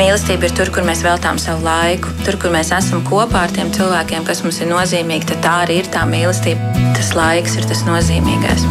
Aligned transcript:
Mīlestība 0.00 0.48
ir 0.48 0.52
tur, 0.56 0.70
kur 0.72 0.84
mēs 0.88 1.02
veltām 1.04 1.36
savu 1.36 1.60
laiku, 1.66 2.08
tur, 2.24 2.38
kur 2.40 2.54
mēs 2.54 2.70
esam 2.72 3.02
kopā 3.04 3.42
ar 3.44 3.52
tiem 3.52 3.68
cilvēkiem, 3.74 4.24
kas 4.24 4.40
mums 4.40 4.62
ir 4.64 4.70
nozīmīgi. 4.70 5.36
Tā 5.44 5.58
arī 5.66 5.82
ir 5.82 5.90
tā 5.92 6.06
mīlestība. 6.08 6.72
Tas 6.96 7.12
laiks 7.18 7.58
ir 7.60 7.68
tas 7.68 7.84
nozīmīgais. 7.84 8.64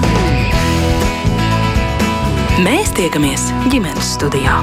Mēs 2.66 2.90
tiekamies 2.98 3.46
ģimenes 3.70 4.16
studijā. 4.18 4.58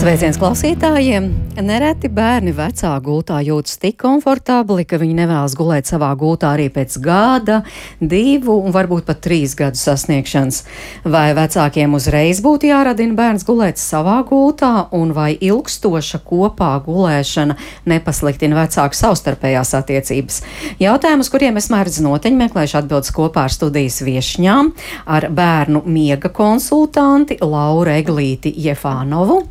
Sveiciens 0.00 0.38
klausītājiem! 0.40 1.26
Nereti 1.60 2.08
bērni 2.08 2.54
vecā 2.56 2.94
gultā 3.04 3.42
jūtas 3.44 3.76
tik 3.82 3.98
komfortabli, 4.00 4.86
ka 4.88 4.96
viņi 4.96 5.18
nevēlas 5.18 5.52
gulēt 5.58 5.90
savā 5.90 6.08
gultā 6.16 6.54
arī 6.54 6.70
pēc 6.72 6.96
gada, 7.04 7.58
divu 8.00 8.54
un 8.64 8.72
varbūt 8.72 9.04
pat 9.10 9.20
trīs 9.26 9.52
gadu 9.58 9.76
sasniegšanas. 9.76 10.62
Vai 11.04 11.26
vecākiem 11.36 11.98
uzreiz 11.98 12.40
būtu 12.40 12.70
jāradina 12.70 13.18
bērns 13.18 13.44
gulēt 13.44 13.76
savā 13.82 14.16
gultā, 14.24 14.86
un 14.96 15.12
vai 15.12 15.34
ilgstoša 15.36 16.22
kopā 16.24 16.72
gulēšana 16.88 17.58
nepasliktina 17.92 18.56
vecāku 18.62 18.96
savstarpējās 19.02 19.76
attiecības? 19.82 20.42
Jautājumus, 20.80 21.28
kuriem 21.28 21.60
es 21.60 21.68
mērdzu 21.68 22.08
noteņi 22.08 22.44
meklēšu 22.46 22.80
atbildes 22.80 23.12
kopā 23.20 23.50
ar 23.50 23.58
studijas 23.60 24.00
viešņām, 24.08 24.72
ar 25.12 25.28
bērnu 25.28 25.84
miega 25.84 26.32
konsultanti 26.32 27.42
Lauru 27.44 27.98
Eglīti 28.00 28.56
Jefānovu. 28.64 29.42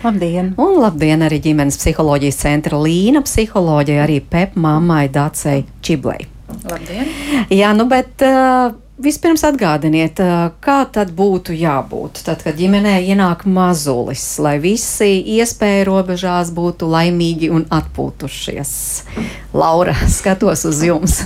Labdien! 0.00 0.54
Un 0.56 0.78
labdien 0.80 1.20
arī 1.26 1.42
ģimenes 1.44 1.76
psiholoģijas 1.76 2.38
centra 2.40 2.78
Līna 2.80 3.20
psiholoģija, 3.24 4.04
arī 4.06 4.20
PEP 4.24 4.54
mammai 4.56 5.10
Dacei 5.12 5.66
Čiblei. 5.84 6.24
Labdien! 6.64 7.10
Jā, 7.52 7.74
nu 7.76 7.88
bet. 7.90 8.16
Uh, 8.24 8.78
Vispirms 9.00 9.40
atgādiniet, 9.48 10.18
kā 10.60 10.74
tad 10.92 11.14
būtu 11.16 11.54
jābūt, 11.56 12.18
tad, 12.26 12.42
kad 12.44 12.58
ģimenē 12.58 12.98
ienāk 13.08 13.46
mazulis, 13.48 14.26
lai 14.44 14.58
visi 14.60 15.22
iespēju 15.38 15.86
robežās 15.88 16.50
būtu 16.52 16.84
laimīgi 16.84 17.48
un 17.48 17.64
atpūtušies. 17.72 18.72
Laura, 19.56 19.94
skatos 20.18 20.66
uz 20.68 20.82
jums. 20.84 21.16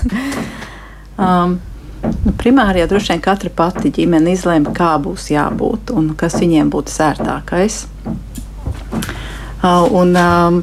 um, 1.27 1.57
nu, 2.05 2.37
primāri 2.39 2.85
jau 2.85 2.93
droši 2.95 3.17
vien 3.17 3.25
katra 3.27 3.51
pati 3.51 3.91
ģimene 3.99 4.37
izlēma, 4.39 4.71
kā 4.71 4.93
būs 5.03 5.33
jābūt 5.35 5.91
un 5.99 6.13
kas 6.21 6.39
viņiem 6.39 6.71
būtu 6.71 6.95
sērtākais. 6.95 7.81
Un, 9.65 10.13
um, 10.21 10.61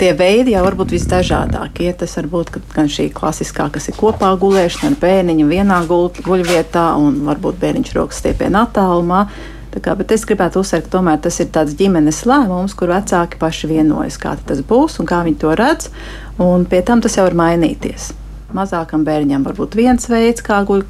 tie 0.00 0.14
veidi 0.16 0.54
jau 0.54 0.64
var 0.64 0.76
būt 0.78 0.94
visdažādākie. 0.96 1.92
Tas 2.00 2.16
var 2.16 2.28
būt 2.32 2.52
gan 2.74 2.88
šī 2.90 3.10
klasiskā, 3.16 3.68
kas 3.72 3.90
ir 3.90 3.98
kopā 4.00 4.32
gulēšana 4.40 4.94
ar 4.94 5.00
bērniņu 5.02 5.48
vienā 5.50 5.80
guļvietā, 5.90 6.86
un 6.96 7.22
varbūt 7.28 7.60
bērniņš 7.60 7.96
rokas 7.98 8.22
stiepienā 8.22 8.66
attālumā. 8.68 9.26
Kā, 9.70 9.92
bet 9.94 10.10
es 10.10 10.24
gribētu 10.26 10.64
uzsvērt, 10.64 10.88
ka 10.88 10.96
tomēr 10.96 11.20
tas 11.22 11.36
ir 11.38 11.52
tāds 11.54 11.76
ģimenes 11.78 12.24
lēmums, 12.26 12.72
kur 12.74 12.90
vecāki 12.90 13.38
paši 13.38 13.68
vienojas, 13.70 14.16
kā 14.18 14.32
tas 14.46 14.64
būs 14.66 14.98
un 14.98 15.06
kā 15.06 15.20
viņi 15.26 15.38
to 15.44 15.52
redz. 15.54 15.92
Un 16.42 16.64
pie 16.66 16.80
tam 16.82 17.04
tas 17.04 17.14
jau 17.14 17.28
var 17.28 17.38
mainīties. 17.38 18.10
Mazākam 18.56 19.04
bērnam 19.06 19.44
var 19.46 19.54
būt 19.54 19.76
viens 19.78 20.08
veids, 20.10 20.42
kā 20.42 20.58
guļ, 20.66 20.82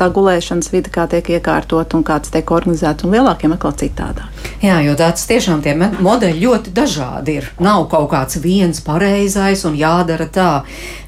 tā 0.00 0.08
gulēšanas 0.10 0.72
vide 0.72 0.90
kā 0.90 1.06
tiek 1.10 1.30
iekārtot 1.36 1.94
un 1.94 2.02
kāds 2.06 2.34
tiek 2.34 2.50
organizēts, 2.50 3.06
un 3.06 3.14
lielākiem 3.14 3.54
atkal 3.54 3.76
citādāk. 3.78 4.37
Jā, 4.62 4.78
jo 4.84 4.94
tāds 4.98 5.26
tiešām 5.28 5.62
tie 5.64 5.74
modeļi 5.76 6.42
ļoti 6.42 6.72
dažādi 6.74 7.38
ir. 7.40 7.50
Nav 7.62 7.86
kaut 7.92 8.08
kāds 8.12 8.40
viens 8.42 8.80
pareizais 8.84 9.64
un 9.68 9.76
jādara 9.78 10.28
tā. 10.30 10.50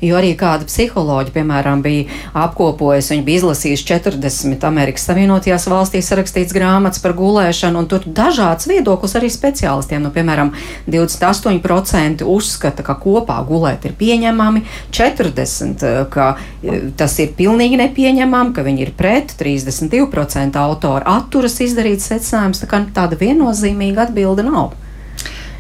Jo 0.01 0.19
arī 0.21 0.33
kāda 0.39 0.69
psiholoģija, 0.69 1.35
piemēram, 1.35 1.83
bija 1.85 2.09
apkopojusi, 2.47 3.15
viņa 3.15 3.27
bija 3.27 3.43
izlasījusi 3.43 3.89
40 3.91 4.67
Amerikas 4.69 5.09
Savienotajās 5.09 5.67
valstīs 5.71 6.13
rakstīts 6.17 6.55
grāmatas 6.57 7.03
par 7.03 7.17
gulēšanu, 7.19 7.83
un 7.83 7.89
tur 7.91 8.07
dažāds 8.07 8.69
viedoklis 8.71 9.17
arī 9.19 9.33
speciālistiem. 9.33 10.03
Nu, 10.05 10.13
piemēram, 10.15 10.55
28% 10.91 12.25
uzskata, 12.25 12.85
ka 12.87 12.97
kopā 13.01 13.41
gulēt 13.49 13.89
ir 13.89 13.97
pieņemami, 14.01 14.65
40% 14.95 16.01
ka 16.11 16.35
e, 16.63 16.79
tas 16.97 17.17
ir 17.23 17.35
pilnīgi 17.39 17.79
nepieņemami, 17.81 18.55
ka 18.57 18.65
viņi 18.67 18.85
ir 18.85 18.93
pret, 18.99 19.35
32% 19.41 20.61
autori 20.61 21.07
atturas 21.09 21.59
izdarīt 21.65 22.05
secinājumus. 22.05 22.65
Tā 22.95 23.07
viennozīmīga 23.31 24.09
atbilde 24.09 24.45
nav. 24.47 24.75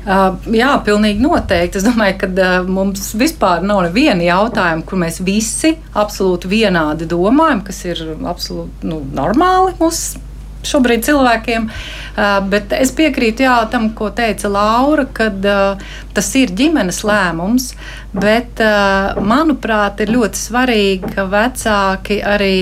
Uh, 0.00 0.38
jā, 0.56 0.70
pilnīgi 0.80 1.20
noteikti. 1.20 1.76
Es 1.76 1.84
domāju, 1.84 2.16
ka 2.22 2.28
uh, 2.30 2.54
mums 2.64 3.10
vispār 3.20 3.60
nav 3.66 3.82
neviena 3.84 4.24
jautājuma, 4.24 4.84
kur 4.88 5.00
mēs 5.02 5.20
visi 5.20 5.74
absolūti 5.92 6.48
vienādi 6.48 7.08
domājam, 7.08 7.60
kas 7.66 7.82
ir 7.84 8.00
absolūti 8.16 8.88
nu, 8.88 9.02
normāli 9.12 9.74
mūsu 9.76 10.22
šobrīd 10.64 11.04
cilvēkiem. 11.04 11.66
Uh, 11.68 12.38
bet 12.48 12.72
es 12.76 12.94
piekrītu 12.96 13.44
jā, 13.44 13.58
tam, 13.72 13.90
ko 13.96 14.08
teica 14.16 14.48
Laura, 14.52 15.04
ka 15.04 15.28
uh, 15.28 15.90
tas 16.16 16.30
ir 16.40 16.54
ģimenes 16.56 17.02
lēmums. 17.04 17.74
Bet, 18.16 18.56
uh, 18.64 19.20
manuprāt, 19.20 20.00
ir 20.00 20.14
ļoti 20.16 20.40
svarīgi, 20.46 21.12
ka 21.12 21.28
vecāki 21.28 22.22
arī 22.24 22.54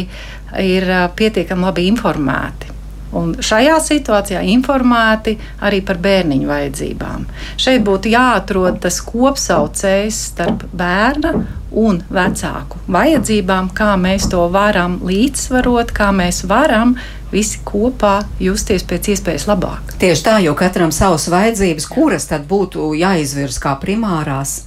ir 0.58 0.91
uh, 0.91 1.06
pietiekami 1.14 1.70
labi 1.70 1.86
informēti. 1.92 2.78
Un 3.16 3.30
šajā 3.41 3.78
situācijā 3.80 4.42
informēti 4.52 5.38
arī 5.64 5.80
par 5.86 6.00
bērniņu 6.04 6.48
vajadzībām. 6.48 7.24
Šeit 7.56 7.84
būtu 7.86 8.12
jāatrod 8.12 8.82
tas 8.84 9.00
kopsaucējs 9.04 10.19
starp 10.32 10.66
bērna 10.76 11.32
un 11.72 12.02
vecāku 12.12 12.80
vajadzībām, 12.88 13.70
kā 13.76 13.94
mēs 14.00 14.28
to 14.32 14.44
varam 14.52 14.98
līdzsvarot, 15.08 15.92
kā 15.97 16.10
mēs 16.16 16.42
varam 16.48 16.97
visi 17.32 17.60
kopā 17.64 18.22
justies 18.41 18.84
pēc 18.88 19.12
iespējas 19.14 19.48
labāk. 19.48 19.97
Tieši 20.00 20.24
tā, 20.24 20.38
jo 20.44 20.54
katram 20.58 20.92
savas 20.94 21.28
vajadzības, 21.32 21.88
kuras 21.92 22.28
tad 22.30 22.48
būtu 22.48 22.94
jāizvirz 22.97 23.60
kā 23.62 23.76
primārās, 23.80 24.62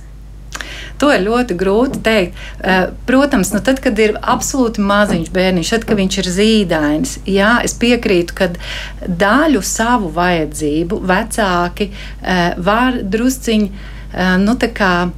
To 1.02 1.10
ir 1.14 1.26
ļoti 1.26 1.58
grūti 1.58 2.02
pateikt. 2.02 2.34
Eh, 2.64 2.90
protams, 3.06 3.54
nu 3.54 3.62
tad, 3.62 3.80
kad 3.80 3.98
ir 4.00 4.18
absolūti 4.22 4.82
maziņš 4.82 5.32
bērniņš, 5.32 5.70
tad, 5.70 5.86
kad 5.86 5.98
viņš 5.98 6.18
ir 6.18 6.30
zīdainis, 6.36 7.20
jā, 7.26 7.62
es 7.64 7.74
piekrītu, 7.74 8.36
ka 8.36 8.52
daļu 9.08 9.62
savu 9.62 10.12
vajadzību 10.16 11.02
vecāki 11.08 11.92
eh, 11.92 12.54
var 12.58 13.02
drusciņi 13.02 13.72
eh, 13.72 14.38
nu, 14.38 14.58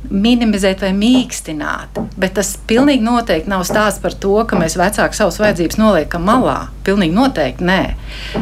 minimizēt 0.10 0.82
vai 0.82 0.94
mīkstināt. 0.94 2.00
Bet 2.18 2.36
tas 2.40 2.56
pilnīgi 2.68 3.04
noteikti 3.04 3.50
nav 3.50 3.66
stāsts 3.68 4.02
par 4.02 4.14
to, 4.14 4.36
ka 4.46 4.60
mēs 4.60 4.78
vecāki 4.78 5.18
savas 5.18 5.40
vajadzības 5.40 5.80
noliekam 5.82 6.24
malā. 6.28 6.70
Pilnīgi 6.84 7.16
noteikti 7.16 7.64
nē. 7.68 7.84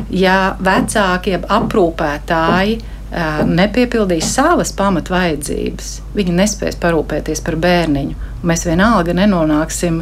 Ja 0.10 0.56
vecāki, 0.60 1.38
aprūpētāji 1.42 2.82
nepiepildīs 3.12 4.30
savas 4.32 4.72
pamatvajadzības, 4.78 5.90
viņi 6.16 6.36
nespēs 6.38 6.78
parūpēties 6.80 7.44
par 7.44 7.58
bērniņu. 7.60 8.30
Mēs 8.48 8.64
vienalga 8.66 9.14
nenonāksim 9.14 10.00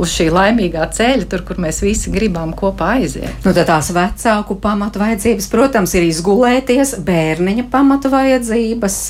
uz 0.00 0.12
šī 0.14 0.30
laimīgā 0.32 0.86
ceļa, 0.94 1.26
tur, 1.30 1.42
kur 1.44 1.58
mēs 1.60 1.82
visi 1.84 2.12
gribam 2.14 2.54
kopā 2.56 2.94
aiziet. 3.00 3.44
Nu, 3.44 3.52
tās 3.52 3.90
vecāku 3.92 4.56
pamatvajadzības, 4.62 5.50
protams, 5.52 5.96
ir 5.98 6.06
izgulēties, 6.06 6.96
bērniņa 7.04 7.66
pamatvajadzības 7.74 9.00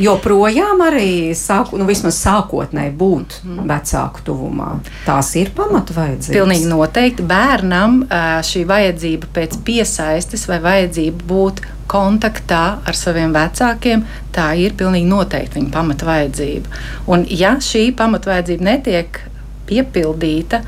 joprojām 0.00 0.80
arī 0.86 1.32
sāku, 1.36 1.76
nu, 1.80 1.86
vismaz 1.88 2.16
sākotnēji 2.22 2.94
būt 2.96 3.36
mm. 3.42 3.64
vecāku 3.68 4.24
tuvumā. 4.26 4.70
Tās 5.06 5.32
ir 5.40 5.52
pamatvajadzības. 5.56 6.32
Pilnīgi 6.36 6.70
noteikti 6.70 7.26
bērnam 7.28 8.02
šī 8.48 8.64
vajadzība 8.68 9.30
pēc 9.36 9.58
piesaistes 9.66 10.46
vai 10.50 10.62
vajadzība 10.64 11.28
būt 11.28 11.64
kontaktā 11.92 12.62
ar 12.88 12.96
saviem 12.96 13.34
vecākiem, 13.34 14.06
tā 14.32 14.52
ir 14.60 14.76
pilnīgi 14.78 15.10
noteikti 15.10 15.60
viņa 15.60 15.74
pamatvajadzība. 15.74 16.80
Un 17.12 17.26
ja 17.28 17.58
šī 17.60 17.90
pamatvajadzība 17.98 18.68
netiek 18.70 19.20
piepildīta, 19.68 20.62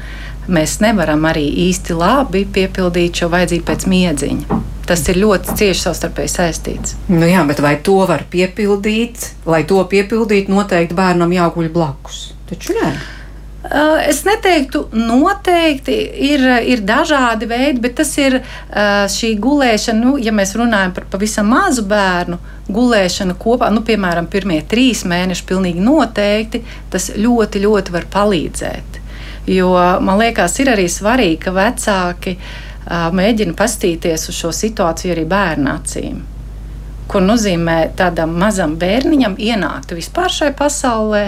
mēs 0.49 0.79
nevaram 0.85 1.25
arī 1.31 1.45
īsti 1.69 1.97
labi 1.99 2.45
piepildīt 2.55 3.23
šo 3.23 3.31
vajadzību 3.33 3.67
pēc 3.71 3.89
miedziņa. 3.91 4.61
Tas 4.85 5.01
ir 5.09 5.17
ļoti 5.23 5.57
cieši 5.57 5.81
savstarpēji 5.87 6.33
saistīts. 6.35 6.97
Nu 7.09 7.25
jā, 7.25 7.41
bet 7.49 7.63
vai 7.65 7.79
to 7.81 8.03
var 8.09 8.27
piepildīt? 8.31 9.31
Lai 9.49 9.63
to 9.69 9.81
piepildītu, 9.89 10.53
noteikti 10.53 10.97
bērnam 10.97 11.33
jāguļ 11.33 11.71
blakus. 11.73 12.27
Taču 12.51 12.77
nē. 12.77 12.91
Uh, 13.65 13.97
es 14.05 14.19
neteiktu, 14.29 14.83
noteikti 14.93 15.95
ir, 16.27 16.43
ir 16.69 16.83
dažādi 16.85 17.47
veidi, 17.49 17.81
bet 17.81 17.95
tas 17.97 18.11
ir 18.21 18.37
uh, 18.37 19.07
šī 19.09 19.31
gulēšana, 19.41 20.03
nu, 20.05 20.19
ja 20.21 20.35
mēs 20.37 20.53
runājam 20.61 20.93
par 20.93 21.07
pavisam 21.15 21.49
mazu 21.49 21.87
bērnu, 21.89 22.37
gulēšana 22.69 23.39
kopā, 23.41 23.71
nu, 23.73 23.81
piemēram, 23.89 24.29
pirmie 24.29 24.61
trīs 24.69 25.07
mēneši, 25.09 25.47
pilnīgi 25.49 25.81
noteikti 25.81 26.61
tas 26.93 27.09
ļoti, 27.17 27.65
ļoti 27.65 27.97
var 27.97 28.05
palīdzēt. 28.13 29.01
Jo 29.47 29.73
man 30.01 30.21
liekas, 30.21 30.59
ir 30.63 30.71
arī 30.73 30.87
svarīgi, 30.89 31.41
ka 31.45 31.53
vecāki 31.53 32.37
uh, 32.39 32.65
mēģina 33.13 33.57
pastīties 33.57 34.29
uz 34.31 34.39
šo 34.39 34.53
situāciju 34.55 35.13
arī 35.15 35.27
bērnu 35.29 35.71
acīm. 35.73 36.23
Ko 37.09 37.21
nozīmē 37.21 37.79
tādam 37.99 38.33
mazam 38.41 38.79
bērniņam 38.81 39.37
ienākt 39.37 39.93
vispār 39.93 40.33
šai 40.33 40.55
pasaulē 40.57 41.27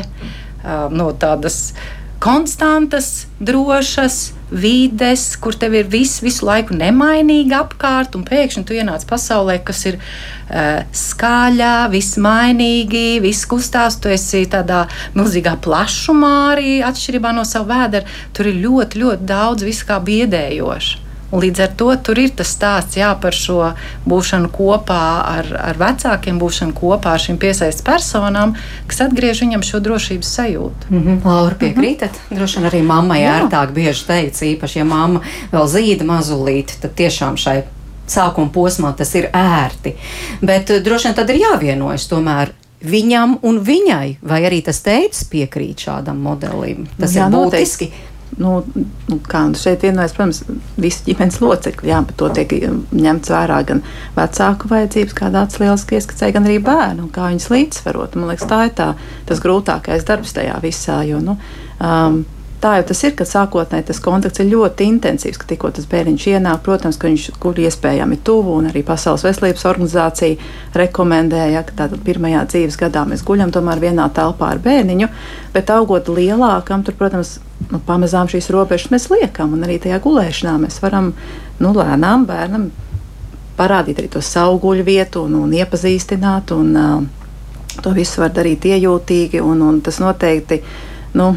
no 0.90 1.10
tādas 1.20 1.74
konstantas, 2.18 3.26
drošas, 3.38 4.32
vides, 4.50 5.34
kur 5.42 5.56
tev 5.58 5.74
ir 5.74 5.88
viss 5.90 6.22
visu 6.22 6.46
laiku 6.46 6.76
nemainīgi 6.76 7.54
apkārt, 7.56 8.14
un 8.18 8.26
pēkšņi 8.26 8.64
tu 8.66 8.76
ienāc 8.76 9.06
pasaulē, 9.08 9.58
kas 9.66 9.82
ir 9.90 9.98
uh, 9.98 10.84
skaļā, 10.94 11.88
viss 11.92 12.18
mainīgi, 12.22 13.22
viss 13.24 13.48
kustās, 13.50 13.98
tu 14.00 14.12
esi 14.12 14.44
tādā 14.50 14.84
milzīgā 15.16 15.56
plašumā 15.64 16.36
arī 16.52 16.76
atšķirībā 16.86 17.34
no 17.36 17.46
sava 17.48 17.74
vēdera. 17.74 18.18
Tur 18.36 18.52
ir 18.52 18.62
ļoti, 18.62 19.02
ļoti 19.02 19.28
daudz 19.32 19.66
viskā 19.66 19.98
biedējoša. 20.06 21.05
Un 21.30 21.42
līdz 21.42 21.62
ar 21.64 21.72
to 21.78 21.88
tur 22.06 22.18
ir 22.22 22.30
tas 22.38 22.52
stāsts 22.54 22.98
jā, 23.00 23.08
par 23.18 23.34
šo 23.34 23.72
būšanu 24.06 24.50
kopā 24.54 25.02
ar, 25.26 25.48
ar 25.72 25.80
vecākiem, 25.80 26.38
būšanu 26.38 26.76
kopā 26.76 27.16
ar 27.16 27.22
šīm 27.22 27.38
piesaistītām 27.42 27.86
personām, 27.86 28.54
kas 28.86 29.02
atgriež 29.08 29.42
viņam 29.42 29.64
šo 29.66 29.80
drošības 29.82 30.34
sajūtu. 30.38 30.90
Mm 30.90 31.02
-hmm. 31.02 31.24
Laura, 31.24 31.54
piekrītat? 31.54 32.10
Mm 32.10 32.22
-hmm. 32.30 32.38
Droši 32.38 32.58
vien 32.58 32.70
arī 32.70 32.82
mammai 32.82 33.20
ērtāk 33.20 33.72
bieži 33.72 34.06
teica, 34.06 34.44
īpaši, 34.44 34.78
ja 34.78 34.84
mamma 34.84 35.20
vēl 35.52 35.66
zīda 35.66 36.04
mazulīti, 36.04 36.80
tad 36.80 36.94
tiešām 36.94 37.36
šai 37.36 37.62
sākuma 38.06 38.50
posmā 38.50 38.96
tas 38.96 39.14
ir 39.14 39.28
ērti. 39.32 39.94
Bet 40.40 40.70
eh, 40.70 40.80
droši 40.80 41.08
vien 41.08 41.14
tad 41.14 41.30
ir 41.30 41.36
jāvienojas 41.36 42.08
tomēr 42.08 42.52
viņam 42.80 43.38
un 43.42 43.58
viņai, 43.58 44.16
vai 44.22 44.44
arī 44.44 44.62
tas 44.62 44.80
teicis 44.80 45.24
piekrīt 45.24 45.78
šādam 45.78 46.16
modelim. 46.16 46.86
Tas 47.00 47.14
jā, 47.14 47.26
ir 47.26 47.32
būtiski. 47.32 47.84
Noteikti 47.84 48.15
nu, 48.42 48.52
nu, 49.08 49.18
kā 49.28 49.42
šeit 49.58 49.84
vienojas, 49.86 50.14
protams, 50.16 50.42
visi 50.80 51.06
ģimenes 51.08 51.40
locekļi. 51.42 51.90
Jā, 51.90 52.02
bet 52.06 52.18
to 52.20 52.30
tiek 52.36 52.52
ņemts 52.92 53.32
vērā 53.32 53.60
gan 53.68 53.82
vecāku 54.16 54.70
vajadzības, 54.72 55.16
kā 55.16 55.32
tāds 55.34 55.60
lieliski 55.62 55.98
ieskicēja, 55.98 56.36
gan 56.36 56.48
arī 56.48 56.58
bērnu, 56.64 57.08
kā 57.14 57.30
viņas 57.32 57.50
līdzsvarot. 57.54 58.16
Man 58.20 58.32
liekas, 58.32 58.48
tā 58.50 58.62
ir 58.68 58.74
tā, 58.78 58.92
tas 59.28 59.42
grūtākais 59.44 60.06
darbs 60.08 60.36
tajā 60.36 60.60
visā. 60.64 61.00
Jo, 61.08 61.22
nu, 61.24 61.38
um, 61.80 62.22
tā 62.60 62.76
jau 62.78 62.84
tas 62.88 63.02
ir, 63.04 63.14
ka 63.18 63.26
sākotnēji 63.28 63.86
tas 63.90 64.00
kontakts 64.02 64.40
ir 64.42 64.48
ļoti 64.50 64.86
intensīvs, 64.90 65.38
ka 65.40 65.48
tikko 65.50 65.70
tas 65.76 65.88
bērniņš 65.90 66.26
ienāk, 66.32 66.62
protams, 66.66 66.98
ka 67.00 67.10
viņš 67.10 67.26
kur 67.42 67.58
iespējami 67.60 68.18
tuvu, 68.26 68.54
un 68.60 68.70
arī 68.70 68.82
Pasaules 68.86 69.24
veselības 69.26 69.66
organizācija 69.68 70.38
rekomendēja, 70.76 71.64
ka 71.68 71.76
tātad 71.82 72.04
pirmajā 72.06 72.44
dzīves 72.52 72.78
gadā 72.80 73.04
mēs 73.08 73.24
guļam 73.26 73.52
tomēr 73.54 73.82
vienā 73.82 74.08
telpā 74.16 74.54
ar 74.54 74.62
bērniņu, 74.64 75.10
bet 75.54 75.72
augot 75.74 76.08
lielākam, 76.12 76.84
tur, 76.86 76.96
protams, 76.98 77.36
nu, 77.70 77.80
pamazām 77.86 78.30
šīs 78.32 78.50
robežas 78.54 78.92
mēs 78.94 79.10
liekam, 79.12 79.56
un 79.56 79.66
arī 79.66 79.78
tajā 79.82 80.00
gulēšanā 80.04 80.56
mēs 80.64 80.80
varam 80.84 81.12
nu, 81.60 81.72
lēnām 81.76 82.26
bērnam 82.28 82.70
parādīt 83.56 84.00
arī 84.00 84.10
to 84.12 84.20
savu 84.24 84.60
guļu 84.60 84.84
vietu 84.84 85.24
un, 85.26 85.38
un 85.46 85.52
iepazīstināt, 85.56 86.52
un 86.52 86.72
uh, 86.76 86.96
to 87.82 87.92
visu 87.96 88.20
var 88.22 88.32
darīt 88.36 88.66
iejūtīgi, 88.68 89.40
un, 89.44 89.62
un 89.64 89.80
tas 89.84 90.00
noteikti, 90.02 90.60
nu, 91.16 91.30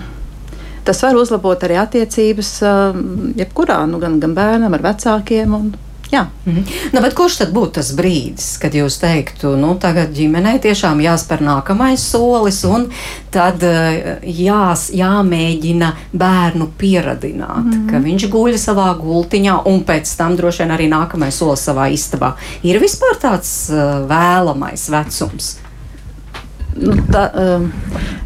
tas 0.84 1.04
var 1.04 1.20
uzlabot 1.20 1.64
arī 1.68 1.78
attiecības 1.81 2.56
uh, 2.64 3.04
jebkurā, 3.40 3.84
nu, 3.90 4.00
gan, 4.02 4.20
gan 4.20 4.34
bērnam 4.38 4.74
ar 4.78 4.90
vecākiem. 4.92 5.54
Un, 5.56 5.72
Jā. 6.10 6.26
Mm 6.46 6.56
-hmm. 6.56 7.02
nu, 7.02 7.10
kurš 7.16 7.36
tad 7.38 7.52
būtu 7.54 7.72
tas 7.72 7.92
brīdis, 7.94 8.58
kad 8.60 8.74
jūs 8.74 8.98
teiktu, 9.00 9.56
nu, 9.56 9.76
tagad 9.76 10.10
ģimenei 10.10 10.60
tiešām 10.60 11.02
jāspēr 11.02 11.42
nākamais 11.42 11.98
solis, 11.98 12.64
un 12.64 12.90
tad 13.31 13.64
uh, 13.64 14.18
jās, 14.24 14.90
jāmēģina 14.90 15.92
bērnu 16.14 16.68
pieradināt, 16.78 17.66
mm 17.66 17.72
-hmm. 17.72 17.92
ka 17.92 17.98
viņš 17.98 18.30
guļ 18.30 18.58
savā 18.58 18.98
gultiņā, 18.98 19.62
un 19.66 19.84
pēc 19.84 20.18
tam 20.18 20.36
droši 20.36 20.64
vien 20.64 20.72
arī 20.72 20.90
nākamais 20.90 21.32
solis 21.38 21.68
savā 21.70 21.92
istabā. 21.94 22.34
Ir 22.64 22.80
vispār 22.82 23.16
tāds 23.22 23.70
uh, 23.70 24.10
vēlamais 24.10 24.90
vecums? 24.90 25.58
Nu, 26.77 26.95
tā, 27.12 27.24
um, 27.33 27.68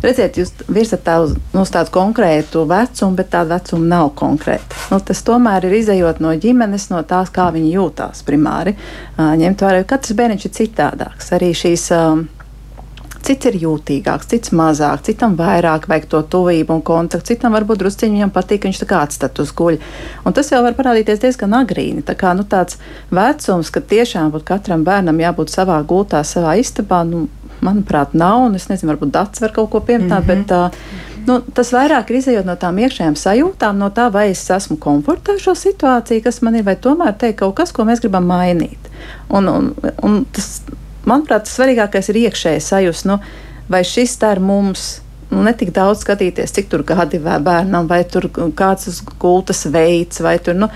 redziet, 0.04 0.38
jūs 0.42 0.54
virsat 0.68 1.06
tā 1.06 1.18
uz, 1.24 1.36
nu, 1.54 1.64
uz 1.64 1.72
tādu 1.74 1.94
konkrētu 1.96 2.66
vecumu, 2.70 3.18
bet 3.20 3.32
tāda 3.34 3.58
vecuma 3.58 3.90
nav 3.96 4.14
konkrēta. 4.20 4.84
Nu, 4.92 5.00
tas 5.00 5.24
tomēr 5.26 5.70
ir 5.70 5.80
izējot 5.80 6.22
no 6.24 6.36
ģimenes, 6.36 6.90
no 6.94 7.02
tās, 7.08 7.32
kā 7.34 7.50
viņi 7.56 7.74
jūtās 7.78 8.24
primāri. 8.28 8.76
Uh, 9.18 9.34
ņemt 9.40 9.66
vērā, 9.66 9.84
ka 9.84 9.96
katrs 9.96 10.18
bērniņš 10.20 10.48
ir 10.50 10.56
citādāks. 10.62 11.34
Arī 11.38 11.54
šīs. 11.58 11.90
Um, 11.98 12.26
Cits 13.24 13.48
ir 13.48 13.56
jūtīgāks, 13.56 14.28
cits 14.34 14.52
mazāk, 14.52 15.06
citam 15.08 15.38
vairāk 15.40 15.86
vajag 15.88 16.10
to 16.12 16.20
tuvību 16.34 16.76
un 16.76 16.82
kontaktu, 16.84 17.30
citam 17.32 17.54
varbūt 17.56 17.80
drusciņš 17.80 18.18
viņam 18.18 18.34
patīk, 18.36 18.66
viņš 18.68 18.82
tā 18.82 18.88
kā 18.90 19.00
atstatus 19.06 19.54
guļ. 19.56 19.78
Un 20.28 20.36
tas 20.36 20.52
jau 20.52 20.60
var 20.66 20.76
parādīties 20.76 21.22
diezgan 21.24 21.56
agrīni. 21.56 22.04
Tā 22.04 22.18
kā 22.20 22.34
nu, 22.36 22.44
tāds 22.44 22.82
vecums, 23.16 23.72
ka 23.72 23.80
tiešām 23.94 24.36
katram 24.44 24.84
bērnam 24.84 25.24
jābūt 25.24 25.56
savā 25.56 25.80
gultā, 25.88 26.20
savā 26.28 26.58
istabā, 26.60 27.06
nu, 27.08 27.30
manuprāt, 27.64 28.14
nav. 28.18 28.46
Es 28.58 28.70
nezinu, 28.70 28.92
varbūt 28.94 29.14
Dārts 29.16 29.44
var 29.44 29.54
kaut 29.56 29.72
ko 29.74 29.82
pieminēt, 29.82 30.24
mm 30.24 30.30
-hmm. 30.30 30.46
bet 30.46 30.52
uh, 30.52 31.04
nu, 31.28 31.40
tas 31.56 31.72
vairāk 31.74 32.12
ir 32.12 32.20
izējot 32.20 32.48
no 32.48 32.56
tām 32.60 32.80
iekšējām 32.84 33.16
sajūtām, 33.20 33.78
no 33.80 33.90
tā, 33.90 34.10
vai 34.12 34.30
es 34.32 34.44
esmu 34.50 34.78
komfortā 34.82 35.36
ar 35.36 35.44
šo 35.44 35.56
situāciju, 35.58 36.24
kas 36.24 36.42
man 36.42 36.56
ir, 36.56 36.66
vai 36.68 36.76
tomēr 36.76 37.16
teikt 37.18 37.40
kaut 37.40 37.56
kas, 37.56 37.72
ko 37.72 37.86
mēs 37.88 38.04
gribam 38.04 38.28
mainīt. 38.30 38.92
Un, 39.30 39.48
un, 39.48 39.72
un 40.04 40.26
tas, 40.32 40.62
manuprāt, 41.06 41.46
tas 41.46 41.56
svarīgākais 41.58 42.10
ir 42.10 42.22
iekšēji 42.26 42.60
sajust, 42.60 43.08
nu, 43.10 43.20
vai 43.70 43.84
šis 43.88 44.18
tā 44.22 44.36
ir 44.36 44.44
mums. 44.44 45.00
Nu, 45.34 45.42
ne 45.42 45.54
tik 45.58 45.72
daudz 45.74 46.04
skatīties, 46.04 46.52
cik 46.54 46.68
tur 46.70 46.84
gadi 46.86 47.18
bērnam, 47.18 47.88
vai 47.90 48.04
tur 48.06 48.28
kāds 48.54 48.88
uz 48.92 49.00
gultas 49.20 49.66
veids, 49.66 50.22
vai 50.22 50.38
tur. 50.38 50.54
Nu, 50.54 50.68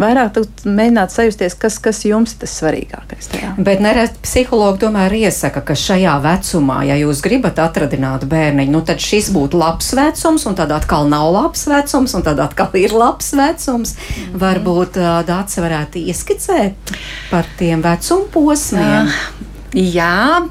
vairāk 0.00 0.38
mēģināt 0.64 1.14
sajusties, 1.14 1.56
kas, 1.60 1.78
kas 1.82 2.02
jums 2.06 2.34
ir 2.34 2.42
tas 2.42 2.54
svarīgākais. 2.60 3.30
Tajā. 3.32 3.52
Bet 3.66 3.82
nereti 3.84 4.20
psihologi 4.24 4.84
tomēr 4.84 5.14
iesaka, 5.18 5.62
ka 5.66 5.76
šajā 5.78 6.16
vecumā, 6.24 6.82
ja 6.88 6.98
jūs 7.00 7.22
gribat 7.24 7.60
atradināt 7.62 8.26
bērniņu, 8.30 8.72
nu 8.72 8.82
tad 8.86 9.02
šis 9.02 9.30
būtu 9.34 9.60
labs 9.60 9.92
vecums, 9.96 10.46
un 10.48 10.58
tad 10.58 10.74
atkal 10.76 11.08
nav 11.10 11.30
labs 11.34 11.66
vecums, 11.70 12.14
un 12.16 12.26
tad 12.26 12.40
atkal 12.44 12.76
ir 12.78 12.94
labs 12.94 13.32
vecums. 13.36 13.96
Mm 13.96 14.22
-hmm. 14.22 14.38
Varbūt 14.46 15.00
uh, 15.00 15.20
Dārsa 15.26 15.64
varētu 15.64 16.04
ieskicēt 16.06 16.96
par 17.30 17.44
tiem 17.58 17.82
vecuma 17.82 18.24
posmiem. 18.32 19.06
Uh. 19.06 19.55
Jā, 19.74 20.46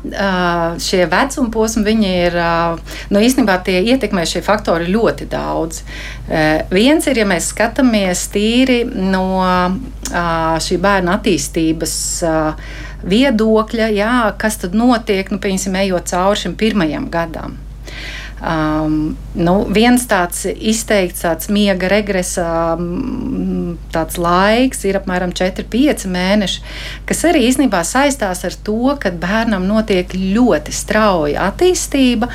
šie 0.81 1.05
vecuma 1.09 1.49
posmi 1.53 1.95
ir 2.05 2.35
nu, 3.09 3.21
īstenībā 3.23 3.57
tie 3.63 3.79
ietekmē 3.93 4.25
šie 4.27 4.43
faktori 4.45 4.91
ļoti 4.91 5.29
daudz. 5.31 5.81
Viens 6.73 7.07
ir, 7.07 7.21
ja 7.23 7.25
mēs 7.29 7.49
skatāmies 7.53 8.27
tīri 8.33 8.83
no 8.85 9.25
šī 10.61 10.79
bērna 10.83 11.15
attīstības 11.17 11.95
viedokļa, 13.05 13.91
jā, 13.95 14.15
kas 14.41 14.59
tad 14.61 14.75
notiek, 14.77 15.31
nu, 15.31 15.39
piemēram, 15.41 15.79
ejot 15.85 16.11
cauri 16.11 16.43
šim 16.43 16.57
pirmajam 16.59 17.09
gadam. 17.13 17.57
Um, 18.35 19.15
nu, 19.31 19.53
viens 19.71 20.03
tāds 20.11 20.41
izteikts 20.43 21.23
tāds 21.23 21.47
miega 21.47 21.87
regresa 21.87 22.75
um, 22.75 23.77
tāds 23.95 24.17
laiks 24.19 24.83
ir 24.83 24.97
apmēram 24.99 25.31
4-5 25.31 26.03
mēneši, 26.11 26.63
kas 27.07 27.23
arī 27.29 27.45
īstenībā 27.47 27.79
saistās 27.87 28.43
ar 28.43 28.57
to, 28.67 28.91
ka 28.99 29.13
bērnam 29.15 29.63
notiek 29.69 30.11
ļoti 30.11 30.75
strauja 30.75 31.47
attīstība. 31.47 32.27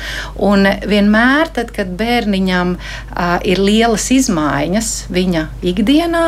Vienmēr, 0.89 1.51
tad, 1.53 1.69
kad 1.75 1.93
bērniņam 1.99 2.73
uh, 2.75 3.37
ir 3.45 3.61
lielas 3.61 4.09
izmaiņas 4.11 4.91
viņa 5.13 5.45
ikdienā, 5.69 6.23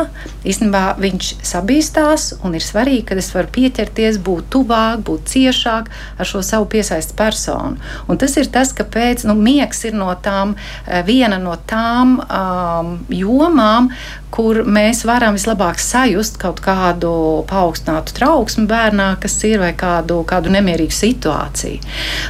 īstenībā 0.46 0.84
viņš 1.02 1.32
sabīstās 1.50 2.28
un 2.46 2.54
ir 2.54 2.62
svarīgi, 2.62 3.08
ka 3.10 3.18
es 3.18 3.32
varu 3.34 3.50
pieķerties, 3.58 4.22
būt 4.22 4.52
tuvāk, 4.54 5.02
būt 5.10 5.26
ciešāk 5.34 5.90
ar 5.90 6.30
šo 6.30 6.46
savu 6.46 6.70
piesaistu 6.70 7.18
personu. 7.18 7.82
Un 8.06 8.22
tas 8.22 8.38
ir 8.38 8.46
tas, 8.54 8.70
kāpēc 8.76 9.26
nu, 9.26 9.34
miega 9.34 9.63
miegs 9.64 9.84
ir 9.88 9.96
no 9.96 10.12
tām, 10.22 10.54
eh, 10.86 11.02
viena 11.06 11.38
no 11.40 11.56
tām 11.66 12.18
um, 12.20 12.98
jomām, 13.08 13.90
kur 14.34 14.64
mēs 14.66 15.04
varam 15.06 15.36
vislabāk 15.36 15.78
sajust 15.78 16.40
kaut 16.42 16.58
kādu 16.64 17.12
paaugstinātu 17.50 18.16
trauksmi 18.16 18.66
bērnā, 18.70 19.12
kas 19.22 19.36
ir 19.46 19.60
vai 19.62 19.70
kādu, 19.78 20.22
kādu 20.26 20.50
nemierīgu 20.54 20.94
situāciju. 20.94 21.78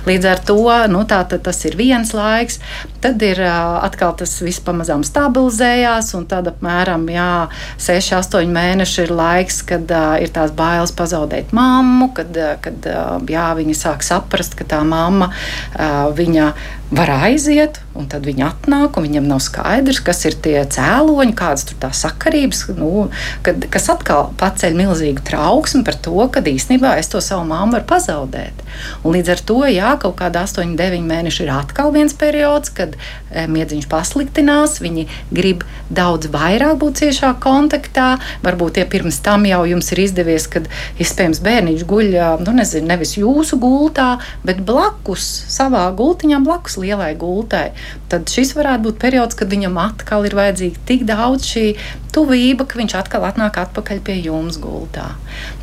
Līdz 0.08 0.28
ar 0.28 0.42
to 0.44 0.58
nu, 0.92 1.04
tā, 1.08 1.23
tas 1.32 1.62
ir 1.64 1.78
viens 1.80 2.12
laiks, 2.16 2.61
tad 3.04 3.23
ir 3.25 3.40
atkal 3.44 4.12
tas 4.20 4.37
viss 4.44 4.61
pamazām 4.64 5.04
stabilizējās, 5.06 6.12
un 6.18 6.28
tad 6.28 6.52
apmēram 6.52 7.08
6, 7.08 8.12
8 8.20 8.52
mēneši 8.52 9.04
ir 9.06 9.16
laiks, 9.16 9.62
kad 9.68 9.88
uh, 9.88 10.14
ir 10.20 10.32
tās 10.34 10.52
bailes 10.56 10.92
pazaudēt 10.96 11.56
mammu, 11.56 12.12
kad, 12.16 12.37
kad 12.64 12.88
uh, 12.90 13.16
jā, 13.30 13.49
viņi 13.56 13.76
sāk 13.80 14.04
saprast, 14.04 14.58
ka 14.58 14.68
tā 14.76 14.84
mamma 14.84 15.32
uh, 15.32 16.11
viņa 16.14 16.52
var 16.94 17.11
aiziet, 17.26 17.80
un 17.96 18.06
tad 18.11 18.26
viņi 18.28 18.44
atnāk, 18.46 18.99
un 18.99 19.06
viņiem 19.06 19.26
nav 19.26 19.40
skaidrs, 19.42 20.02
kas 20.04 20.20
ir 20.28 20.37
tie 20.44 20.56
cēloņi, 20.76 21.34
kādas 21.38 21.64
tur 21.68 21.78
tās 21.82 21.93
sakarības, 21.96 22.64
nu, 22.78 23.08
kad, 23.46 23.66
kas 23.72 23.88
atkal 23.92 24.32
paceļ 24.40 24.76
milzīgu 24.78 25.24
trauksmi 25.26 25.84
par 25.86 25.98
to, 26.04 26.16
ka 26.32 26.42
īstenībā 26.44 26.96
es 27.00 27.10
to 27.12 27.22
savu 27.24 27.46
māmu 27.48 27.78
varu 27.78 27.88
pazaudēt. 27.90 28.64
Un 29.04 29.14
līdz 29.16 29.32
ar 29.34 29.42
to, 29.48 29.58
jā, 29.70 29.94
kaut 30.02 30.16
kāda 30.18 30.44
8, 30.48 30.74
9 30.78 31.06
mēneši 31.08 31.44
ir 31.44 31.52
atkal 31.54 31.92
viens 31.94 32.14
periods, 32.18 32.72
kad 32.74 32.96
e, 32.96 33.46
miedziņš 33.50 33.86
pasliktinās, 33.90 34.80
viņi 34.82 35.06
grib 35.34 35.64
daudz 35.94 36.30
vairāk 36.32 36.78
būt 36.82 37.02
ciešā 37.02 37.34
kontaktā. 37.42 38.14
Varbūt 38.44 38.80
ja 38.80 38.86
pirms 38.90 39.20
tam 39.24 39.46
jau 39.48 39.62
jums 39.68 39.90
ir 39.94 40.04
izdevies, 40.04 40.48
kad 40.50 40.68
iespējams 41.02 41.42
bērniņš 41.44 41.86
guļ 41.90 42.18
nu, 42.44 42.56
nezinu, 42.58 42.88
nevis 42.90 43.16
jūsu 43.18 43.58
gultā, 43.62 44.18
bet 44.46 44.62
blakus 44.66 45.26
savā 45.52 45.86
gultiņā, 45.96 46.40
blakus 46.44 46.78
lielai 46.80 47.12
gultai. 47.18 47.70
Tad 48.12 48.30
šis 48.30 48.54
varētu 48.58 48.88
būt 48.88 49.00
periods, 49.02 49.38
kad 49.38 49.50
viņam 49.52 49.78
atkal 49.82 50.26
ir 50.26 50.36
vajadzīga 50.38 50.84
tik 50.88 51.06
daudz 51.08 51.48
šī 51.48 51.66
tuvība, 52.14 52.66
ka 52.68 52.78
viņš 52.78 52.94
atkal 52.98 53.26
atnāk 53.26 53.58
atpakaļ 53.58 54.00
pie 54.06 54.16
jums 54.22 54.58
gultā. 54.62 55.08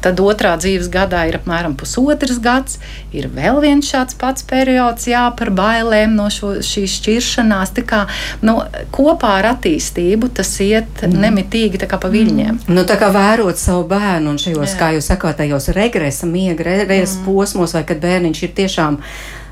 Tad 0.03 0.19
otrā 0.19 0.53
dzīves 0.59 0.89
gadā 0.91 1.23
ir 1.29 1.37
apmēram 1.39 1.77
pusotrs 1.79 2.41
gads, 2.43 2.79
ir 3.15 3.29
vēl 3.31 3.61
viens 3.63 3.87
šāds 3.87 4.17
pats 4.19 4.43
periods, 4.47 5.07
jā, 5.07 5.23
par 5.37 5.53
bailēm 5.55 6.15
no 6.17 6.27
šo, 6.33 6.57
šīs 6.65 6.97
šķiršanās. 6.99 7.73
Kā, 7.87 8.03
nu, 8.45 8.57
kopā 8.93 9.37
ar 9.39 9.51
attīstību 9.53 10.31
tas 10.37 10.51
iet 10.63 11.05
mm. 11.07 11.19
nemitīgi 11.23 11.81
pa 11.91 12.11
viļņiem. 12.11 12.61
Mm. 12.65 12.75
Nu, 12.75 12.85
tā 12.87 12.97
kā 12.99 13.11
vērot 13.13 13.59
savu 13.59 13.85
bērnu 13.89 14.33
un 14.33 14.41
šajos, 14.41 14.73
jā. 14.73 14.79
kā 14.79 14.91
jūs 14.97 15.07
sakāt, 15.11 15.39
tajos 15.39 15.71
regresa, 15.75 16.29
miega 16.29 16.67
regresa 16.67 17.19
mm. 17.19 17.27
posmos, 17.27 17.75
vai 17.77 17.85
kad 17.87 18.03
bērniņš 18.03 18.43
ir 18.43 18.57
tiešām 18.59 18.99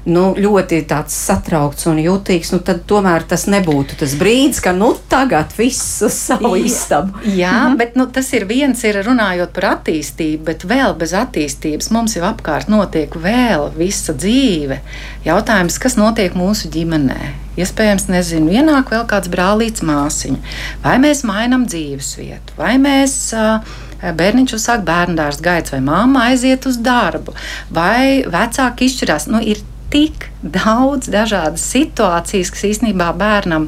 nu, 0.07 0.33
ļoti 0.37 0.81
satraukts 1.09 1.87
un 1.89 1.99
jutīgs, 2.01 2.53
nu, 2.53 2.59
tad 2.65 2.83
tomēr 2.87 3.25
tas 3.27 3.47
nebūtu 3.51 3.97
tas 3.99 4.15
brīdis, 4.19 4.61
ka 4.63 4.71
nu, 4.75 4.93
tagad 5.11 5.51
viss 5.57 5.99
uz 6.07 6.15
savu 6.15 6.55
istabu. 6.59 7.19
Jā, 7.25 7.69
mhm. 7.69 7.77
bet 7.81 7.97
nu, 7.99 8.07
tas 8.07 8.31
ir 8.33 8.47
viens, 8.49 8.83
ir 8.87 9.01
runājot 9.05 9.53
par 9.55 9.69
attīstību, 9.73 10.43
bet 10.51 10.65
vēl 10.69 10.95
bez 10.99 11.15
attīstības 11.17 11.91
mums 11.95 12.15
jau 12.17 12.25
apkārt 12.29 12.71
notiek 12.71 13.13
vēl 13.15 13.69
visa 13.77 14.15
dzīve. 14.15 14.79
Jautājums, 15.27 15.79
kas 15.81 15.99
notiek 15.99 16.37
mūsu 16.37 16.71
ģimenē? 16.73 17.35
Iespējams, 17.59 18.07
nezinu, 18.07 18.53
ienāk 18.55 18.93
vēl 18.93 19.03
kāds 19.09 19.27
brālīts 19.31 19.83
māsiņa, 19.83 20.39
vai 20.85 20.95
mēs 21.03 21.25
mainām 21.27 21.65
dzīvesvietu, 21.67 22.55
vai 22.55 22.77
mēs 22.79 23.17
uh, 23.35 23.59
bērniņš 23.99 24.55
uzsāk 24.55 24.85
bērnu 24.87 25.17
dārza 25.19 25.43
gaitas, 25.43 25.73
vai 25.75 25.81
māma 25.83 26.29
aiziet 26.29 26.67
uz 26.69 26.79
darbu, 26.83 27.35
vai 27.73 28.23
vecāki 28.27 28.87
izšķirās. 28.87 29.27
Nu, 29.33 29.41
ir 29.43 29.59
tik 29.91 30.29
daudz 30.41 31.09
dažādas 31.11 31.63
situācijas, 31.73 32.51
kas 32.53 32.65
īstenībā 32.69 33.09
bērnam 33.19 33.67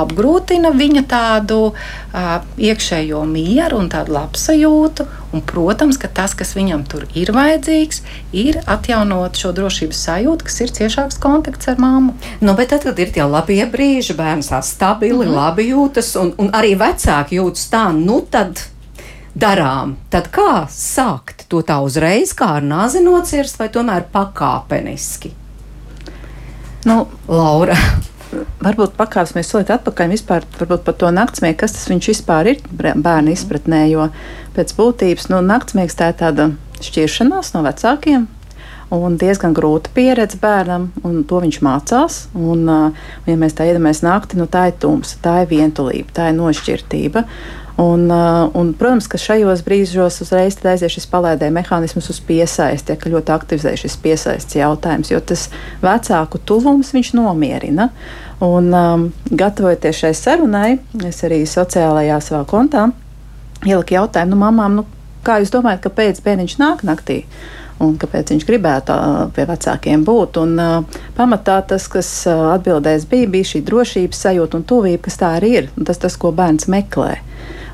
apgrūtina 0.00 0.72
viņa 0.74 1.04
tādu 1.10 1.58
uh, 1.70 2.38
iekšējo 2.58 3.22
mieru 3.28 3.78
un 3.82 3.90
tādu 3.92 4.16
labsajūtu. 4.16 5.06
Un, 5.28 5.42
protams, 5.44 5.98
ka 6.00 6.08
tas, 6.08 6.32
kas 6.32 6.54
viņam 6.56 6.86
tur 6.88 7.04
ir 7.12 7.34
vajadzīgs, 7.36 8.00
ir 8.32 8.62
atjaunot 8.64 9.36
šo 9.36 9.52
drošības 9.56 10.00
sajūtu, 10.06 10.46
kas 10.48 10.56
ir 10.64 10.72
ciešāks 10.78 11.20
kontakts 11.20 11.68
ar 11.68 11.76
māmu. 11.82 12.16
Nu, 12.40 12.54
bet 12.56 12.72
tad, 12.72 12.86
kad 12.88 12.98
ir 12.98 13.12
tie 13.12 13.26
labie 13.28 13.60
brīži, 13.68 14.16
bērns 14.16 14.48
tā 14.54 14.62
stabili, 14.64 15.26
mm 15.26 15.28
-hmm. 15.28 15.36
labi 15.36 15.68
jūtas, 15.68 16.16
un, 16.20 16.32
un 16.38 16.50
arī 16.50 16.72
vecāki 16.80 17.36
jūtas 17.42 17.68
tā, 17.68 17.84
nu 17.92 18.22
tad 18.30 18.64
darām. 19.38 19.96
Tad 20.10 20.30
kā 20.34 20.66
sākt 20.72 21.46
to 21.48 21.62
tā 21.62 21.78
uzreiz, 21.84 22.32
kā 22.32 22.56
ar 22.58 22.62
nāzi 22.62 23.02
nocirst, 23.04 23.58
vai 23.58 23.68
tomēr 23.68 24.08
pakāpeniski? 24.12 25.47
Nu, 26.88 27.02
Laura. 27.28 27.74
Varbūt 28.64 28.94
pakāpsimies 28.96 29.50
solīt 29.50 29.70
atpakaļ 29.74 30.12
vispār, 30.14 30.44
par 30.56 30.94
to 30.96 31.10
naktsmieku, 31.12 31.60
kas 31.62 31.74
tas 31.76 31.88
vispār 31.90 32.48
ir 32.54 32.62
bērnu 32.72 33.32
izpratnē. 33.34 33.82
Jo 33.90 34.08
pēc 34.56 34.72
būtības 34.78 35.28
nu, 35.32 35.42
naktsmiegs 35.44 35.98
tā 35.98 36.10
ir 36.12 36.18
tāda 36.22 36.48
šķiršanās 36.84 37.52
no 37.56 37.62
vecākiem. 37.66 38.26
Un 38.94 39.18
diezgan 39.20 39.52
grūta 39.56 39.92
pieredze 39.92 40.40
bērnam, 40.40 40.88
un 41.04 41.20
to 41.28 41.42
viņš 41.44 41.60
mācās. 41.64 42.18
Un, 42.32 42.64
ja 43.28 43.36
mēs 43.36 43.56
tā 43.58 43.68
iedomājamies 43.68 44.04
naktī, 44.06 44.40
nu, 44.40 44.48
tā 44.48 44.70
ir 44.70 44.78
tumsa, 44.80 45.18
tā 45.24 45.42
ir 45.42 45.50
vientulība, 45.52 46.14
tā 46.16 46.30
ir 46.30 46.38
nošķirtība. 46.38 47.26
Un, 47.78 48.08
uh, 48.10 48.50
un, 48.58 48.72
protams, 48.74 49.06
ka 49.06 49.20
šajos 49.22 49.60
brīžos 49.62 50.16
uzreiz 50.24 50.56
aizies 50.66 50.96
šis 50.96 51.06
palaidē 51.06 51.46
mehānisms 51.54 52.08
uz 52.10 52.18
piesaisti, 52.26 52.96
ja 52.96 53.12
ļoti 53.12 53.30
aktivizē 53.30 53.76
šis 53.78 53.94
piesaists 54.02 54.58
jautājums, 54.58 55.12
jo 55.12 55.20
tas 55.22 55.46
vecāku 55.78 56.40
tuvums 56.42 56.90
viņš 56.96 57.12
nomierina. 57.14 57.92
Un, 58.42 58.72
um, 58.74 59.04
gatavojoties 59.30 60.02
šai 60.02 60.10
sarunai, 60.14 60.72
es 61.06 61.22
arī 61.26 61.44
sociālajā 61.46 62.18
savā 62.22 62.42
kontā 62.50 62.88
ieliku 63.66 63.94
jautājumu 63.94 64.34
nu, 64.34 64.40
mamām, 64.42 64.76
nu, 64.80 64.84
kā 65.26 65.38
jūs 65.38 65.54
domājat, 65.54 65.84
kāpēc 65.86 66.20
bērniņš 66.26 66.58
nāk 66.62 66.84
naktī? 66.86 67.22
un 67.78 67.94
kāpēc 67.94 68.32
viņš 68.32 68.46
gribētu 68.46 68.94
uh, 68.94 69.18
pie 69.34 69.44
vecākiem 69.48 70.02
būt. 70.06 70.40
Un, 70.42 70.56
uh, 70.58 71.00
pamatā 71.14 71.60
tas, 71.70 71.86
kas 71.90 72.08
uh, 72.26 72.48
atbildēs, 72.56 73.06
bija, 73.10 73.28
bija 73.30 73.50
šī 73.52 73.62
drošības 73.68 74.22
sajūta 74.26 74.58
un 74.58 74.66
tuvība, 74.68 75.04
kas 75.06 75.20
tā 75.20 75.32
arī 75.38 75.52
ir. 75.62 75.70
Tas 75.86 76.02
tas, 76.02 76.18
ko 76.18 76.32
bērns 76.34 76.68
meklē. 76.70 77.20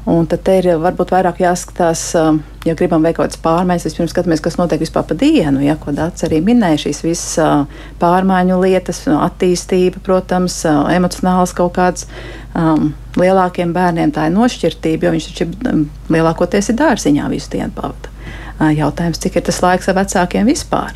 Un 0.05 0.27
tad 0.29 0.45
ir 0.53 0.67
varbūt 0.83 1.15
vairāk 1.15 1.39
jāskatās, 1.41 2.01
um, 2.21 2.43
ja 2.69 2.75
gribam 2.77 3.05
veikt 3.07 3.17
kaut 3.17 3.31
kādas 3.31 3.41
pārmaiņas, 3.41 3.87
vispirms 3.89 4.13
skatāmies, 4.13 4.43
kas 4.45 4.59
notiek 4.61 4.83
vispār 4.83 5.07
pa 5.09 5.17
dienu. 5.17 5.63
Ja, 5.65 5.79
ko 5.81 5.95
Dārts 5.97 6.27
arī 6.27 6.43
minēja, 6.45 6.83
šīs 6.83 7.01
visas 7.07 7.39
uh, 7.41 7.87
pārmaiņu 8.03 8.59
lietas, 8.61 9.01
attīstība, 9.09 10.03
protams, 10.05 10.59
uh, 10.69 10.83
emocionāls 10.93 11.57
kaut 11.57 11.73
kāds. 11.79 12.05
Um, 12.53 12.93
lielākiem 13.17 13.73
bērniem 13.73 14.13
tā 14.13 14.29
ir 14.29 14.37
nošķirtība, 14.37 15.09
jo 15.09 15.15
viņš 15.17 15.31
taču 15.31 15.49
um, 15.73 15.87
lielākoties 16.13 16.69
ir 16.69 16.79
dārziņā 16.83 17.31
visu 17.33 17.55
dienu 17.57 17.73
pavadījis. 17.79 18.13
Uh, 18.55 18.69
jautājums, 18.77 19.25
cik 19.25 19.41
ir 19.41 19.49
tas 19.49 19.65
laiks 19.65 19.89
ar 19.89 19.97
vecākiem 20.03 20.53
vispār? 20.53 20.93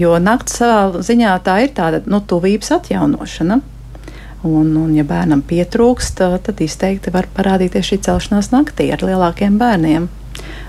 Jo 0.00 0.16
nakts 0.22 0.56
savā 0.62 1.02
ziņā 1.04 1.36
tā 1.44 1.60
ir 1.66 1.76
tāda 1.76 2.00
nu, 2.08 2.22
tuvības 2.24 2.72
atjaunošana. 2.78 3.60
Un, 4.46 4.70
un, 4.78 4.90
ja 4.94 5.02
bērnam 5.02 5.40
pietrūkst, 5.42 6.20
tad 6.46 6.60
izteikti 6.62 7.10
var 7.10 7.26
parādīties 7.34 7.88
šī 7.90 7.98
celšanās 8.06 8.52
naktī 8.52 8.92
ar 8.94 9.02
lielākiem 9.02 9.56
bērniem. 9.58 10.06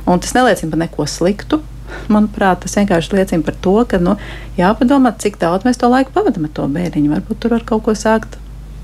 Un 0.10 0.24
tas 0.24 0.34
neliecina 0.34 0.74
par 0.74 0.82
neko 0.82 1.06
sliktu. 1.06 1.62
Manuprāt, 2.10 2.64
tas 2.64 2.74
vienkārši 2.78 3.14
liecina 3.18 3.46
par 3.46 3.58
to, 3.62 3.76
ka 3.90 4.00
nu, 4.02 4.16
jāpadomā, 4.58 5.14
cik 5.22 5.38
daudz 5.42 5.66
mēs 5.68 5.78
to 5.82 5.90
laiku 5.90 6.14
pavadām 6.16 6.50
ar 6.50 6.54
to 6.58 6.66
bērniņu. 6.70 7.14
Varbūt 7.14 7.42
tur 7.44 7.54
var 7.58 7.66
kaut 7.70 7.86
ko 7.86 7.94
sākt 7.98 8.40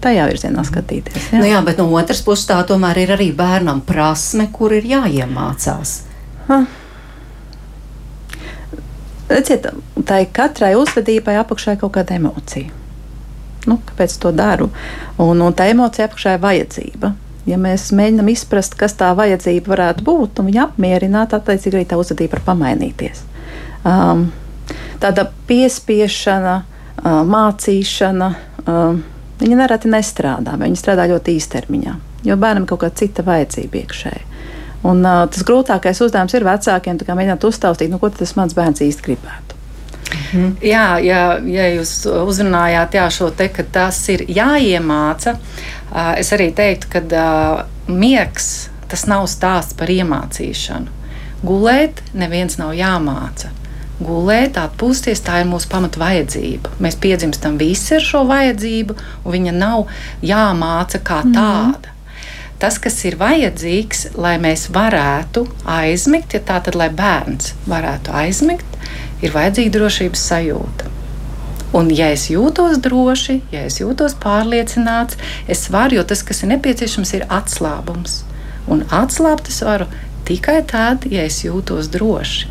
tajā 0.05 0.29
virzienā 0.29 0.61
skatīties. 0.67 1.31
Jā. 1.33 1.41
Nu 1.41 1.49
jā, 1.49 1.65
bet 1.65 1.81
no 1.81 1.89
otras 1.97 2.21
puses 2.25 2.45
tā 2.49 2.61
tomēr 2.69 3.01
ir 3.07 3.17
arī 3.17 3.31
bērnam 3.33 3.81
prasme, 3.85 4.51
kur 4.53 4.73
ir 4.77 4.85
jāiemācās. 4.89 5.97
Ha. 6.45 6.61
Redziet, 9.33 9.71
tā 10.05 10.21
ir 10.21 10.33
katrai 10.33 10.75
uzvedībai 10.77 11.39
apakšā 11.41 11.79
kaut 11.81 11.97
kāda 11.97 12.21
emocija 12.21 12.84
nu, 13.69 13.79
kāpēc 13.89 14.17
to 14.21 14.31
daru. 14.35 14.69
Un, 15.21 15.41
un 15.41 15.55
tā 15.55 15.69
emocija 15.71 16.07
apakšā 16.09 16.35
ir 16.37 16.43
vajadzība. 16.43 17.13
Ja 17.45 17.59
mēs 17.61 17.91
mēģinām 17.93 18.31
izprast, 18.33 18.73
kas 18.77 18.95
tā 18.97 19.11
vajadzība 19.17 19.75
varētu 19.75 20.05
būt, 20.05 20.41
un 20.41 20.49
viņa 20.49 20.63
apmierināt, 20.65 21.35
attiecīgi 21.37 21.77
arī 21.77 21.85
tā 21.89 21.99
uzvedība 22.01 22.39
var 22.39 22.45
pamainīties. 22.47 23.21
Um, 23.85 24.31
tāda 25.01 25.27
piespiešana, 25.49 26.55
uh, 26.63 27.19
mācīšana, 27.29 28.29
uh, 28.65 28.97
viņa 29.41 29.59
nereti 29.61 29.91
nestrādā, 29.93 30.55
viņa 30.57 30.81
strādā 30.81 31.05
ļoti 31.11 31.35
īstermiņā, 31.37 31.97
jo 32.25 32.37
bērnam 32.41 32.65
ir 32.65 32.71
kaut 32.71 32.81
kāda 32.81 33.03
cita 33.03 33.25
vajadzība 33.27 33.83
iekšēji. 33.83 34.23
Un, 34.85 35.05
uh, 35.05 35.25
tas 35.29 35.45
grūtākais 35.45 36.01
uzdevums 36.05 36.33
ir 36.33 36.45
vecākiem 36.45 36.97
mēģināt 37.05 37.45
uztaustīt, 37.45 37.93
nu, 37.93 38.01
ko 38.01 38.09
tas 38.13 38.33
mans 38.37 38.57
bērns 38.57 38.81
īsti 38.85 39.05
gribētu. 39.05 39.54
Mhm. 40.05 40.51
Jā, 40.61 40.85
ja, 41.01 41.21
ja 41.41 41.65
jūs 41.73 42.05
uzrunājāt 42.05 42.97
jā, 42.99 43.07
šo 43.09 43.31
te, 43.35 43.49
ka 43.49 43.63
tas 43.63 43.97
ir 44.13 44.25
jāiemāca, 44.29 45.37
es 46.19 46.31
arī 46.35 46.51
teiktu, 46.55 46.91
ka 46.93 47.25
miegs 47.87 48.69
tas 48.91 49.07
nav 49.09 49.25
stāsts 49.31 49.75
par 49.77 49.89
iemācīšanu. 49.89 50.93
Gulēt 51.45 52.01
neviens 52.17 52.57
nav 52.61 52.73
jāmāca. 52.77 53.51
Gulēt, 53.95 54.57
atpūsties, 54.59 55.21
tā 55.23 55.39
ir 55.41 55.47
mūsu 55.47 55.69
pamata 55.71 56.01
vajadzība. 56.01 56.73
Mēs 56.83 56.97
piedzimstam 56.99 57.55
visi 57.59 57.95
ar 57.95 58.03
šo 58.03 58.25
vajadzību, 58.27 58.95
un 59.23 59.35
viņa 59.37 59.53
nav 59.55 59.91
jāmāca 60.25 60.99
kā 60.99 61.21
mhm. 61.23 61.35
tāda. 61.37 61.94
Tas, 62.65 62.79
kas 62.81 62.95
ir 63.05 63.13
vajadzīgs, 63.21 63.99
lai 64.17 64.39
mēs 64.41 64.63
varētu 64.73 65.43
aizmigt, 65.69 66.31
ja 66.33 66.39
tā 66.41 66.55
tad, 66.65 66.73
lai 66.73 66.87
bērns 66.89 67.51
varētu 67.69 68.09
aizmigt, 68.09 68.79
ir 69.21 69.35
vajadzīga 69.35 69.73
drošības 69.75 70.23
sajūta. 70.31 70.89
Un, 71.77 71.91
ja 71.93 72.07
es 72.15 72.23
jūtos 72.31 72.79
droši, 72.81 73.35
ja 73.53 73.67
es 73.69 73.77
jūtos 73.83 74.17
pārliecināts, 74.17 75.19
es 75.45 75.61
varu, 75.69 75.99
jo 75.99 76.07
tas, 76.09 76.25
kas 76.25 76.41
ir 76.41 76.55
nepieciešams, 76.55 77.13
ir 77.19 77.27
atslābums. 77.29 78.23
Un 78.65 78.81
atslābt 78.89 79.53
es 79.53 79.61
varu 79.61 79.85
tikai 80.25 80.63
tad, 80.65 81.05
ja 81.05 81.29
es 81.29 81.43
jūtos 81.45 81.93
droši. 81.93 82.49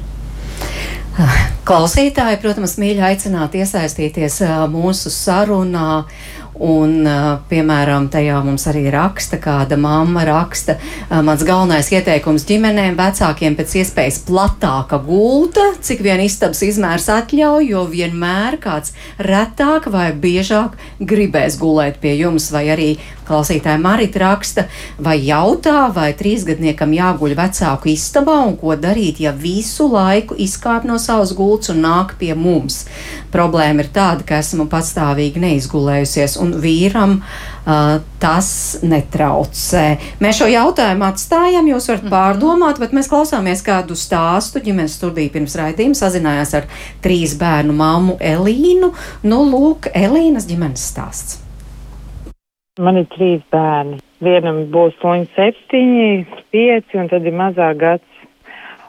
Klausītāji, 1.66 2.38
protams, 2.46 2.78
mīļi 2.78 3.02
aicināt 3.10 3.58
iesaistīties 3.58 4.44
mūsu 4.70 5.10
sarunā 5.10 6.04
Un, 6.54 7.02
piemēram, 7.50 8.06
tajā 8.14 8.36
mums 8.46 8.68
arī 8.70 8.84
raksta, 8.94 9.40
kāda 9.42 9.74
mamma 9.80 10.22
raksta, 10.28 10.76
mans 11.26 11.42
galvenais 11.46 11.90
ieteikums 11.90 12.46
ģimenēm 12.46 12.94
vecākiem 12.98 13.56
pēc 13.58 13.74
iespējas 13.80 14.20
platāka 14.28 15.00
gulta, 15.02 15.72
cik 15.82 16.04
vien 16.06 16.22
istabas 16.22 16.62
izmērs 16.62 17.08
atļauj, 17.10 17.66
jo 17.72 17.82
vienmēr 17.90 18.60
kāds 18.62 18.94
retāk 19.18 19.90
vai 19.90 20.12
biežāk 20.14 20.78
gribēs 21.02 21.58
gulēt 21.58 21.98
pie 21.98 22.14
jums, 22.20 22.52
vai 22.54 22.68
arī 22.70 22.90
klausītāja 23.28 23.80
Marita 23.80 24.22
raksta, 24.22 24.66
vai 24.98 25.16
jautā, 25.24 25.88
vai 25.94 26.12
trīsgadniekam 26.16 26.94
jāguļ 26.96 27.36
vecāku 27.38 27.90
istabā 27.92 28.40
un 28.48 28.56
ko 28.60 28.76
darīt, 28.80 29.20
ja 29.24 29.34
visu 29.36 29.88
laiku 29.92 30.36
izkāp 30.40 30.86
no 30.88 30.98
savas 31.02 31.34
gultas 31.36 31.72
un 31.74 31.82
nāk 31.84 32.16
pie 32.20 32.32
mums. 32.38 32.84
Problēma 33.34 33.84
ir 33.84 33.90
tāda, 33.94 34.26
ka 34.26 34.38
esmu 34.42 34.68
patstāvīgi 34.70 35.42
neizgulējusies 35.42 36.36
un 36.42 36.54
vīram 36.62 37.18
uh, 37.20 37.98
tas 38.22 38.50
netraucē. 38.84 39.84
Mēs 40.22 40.40
šo 40.40 40.48
jautājumu 40.52 41.08
atstājam, 41.08 41.68
jūs 41.70 41.88
varat 41.90 42.06
mhm. 42.06 42.14
pārdomāt, 42.14 42.82
bet 42.82 42.96
mēs 42.96 43.10
klausāmies 43.12 43.64
kādu 43.66 43.98
stāstu. 43.98 44.62
Ģimenes 44.64 44.98
studija 45.00 45.32
pirms 45.34 45.56
raidījuma 45.60 45.98
sazinājās 45.98 46.54
ar 46.60 46.68
trīs 47.04 47.36
bērnu 47.40 47.76
mammu 47.76 48.18
Elīnu. 48.20 48.92
Nu, 49.26 49.40
lūk, 49.50 49.90
Elīnas 49.94 50.48
ģimenes 50.50 50.90
stāsts. 50.92 51.43
Man 52.82 52.96
ir 52.98 53.04
trīs 53.06 53.42
bērni. 53.54 54.00
Vienam 54.26 54.56
būs 54.74 54.96
līdz 54.98 55.28
septiņi, 55.36 56.06
pieci, 56.50 56.96
un 56.98 57.06
tad 57.06 57.22
ir 57.22 57.36
mazāk 57.38 57.76
gads. 57.78 58.24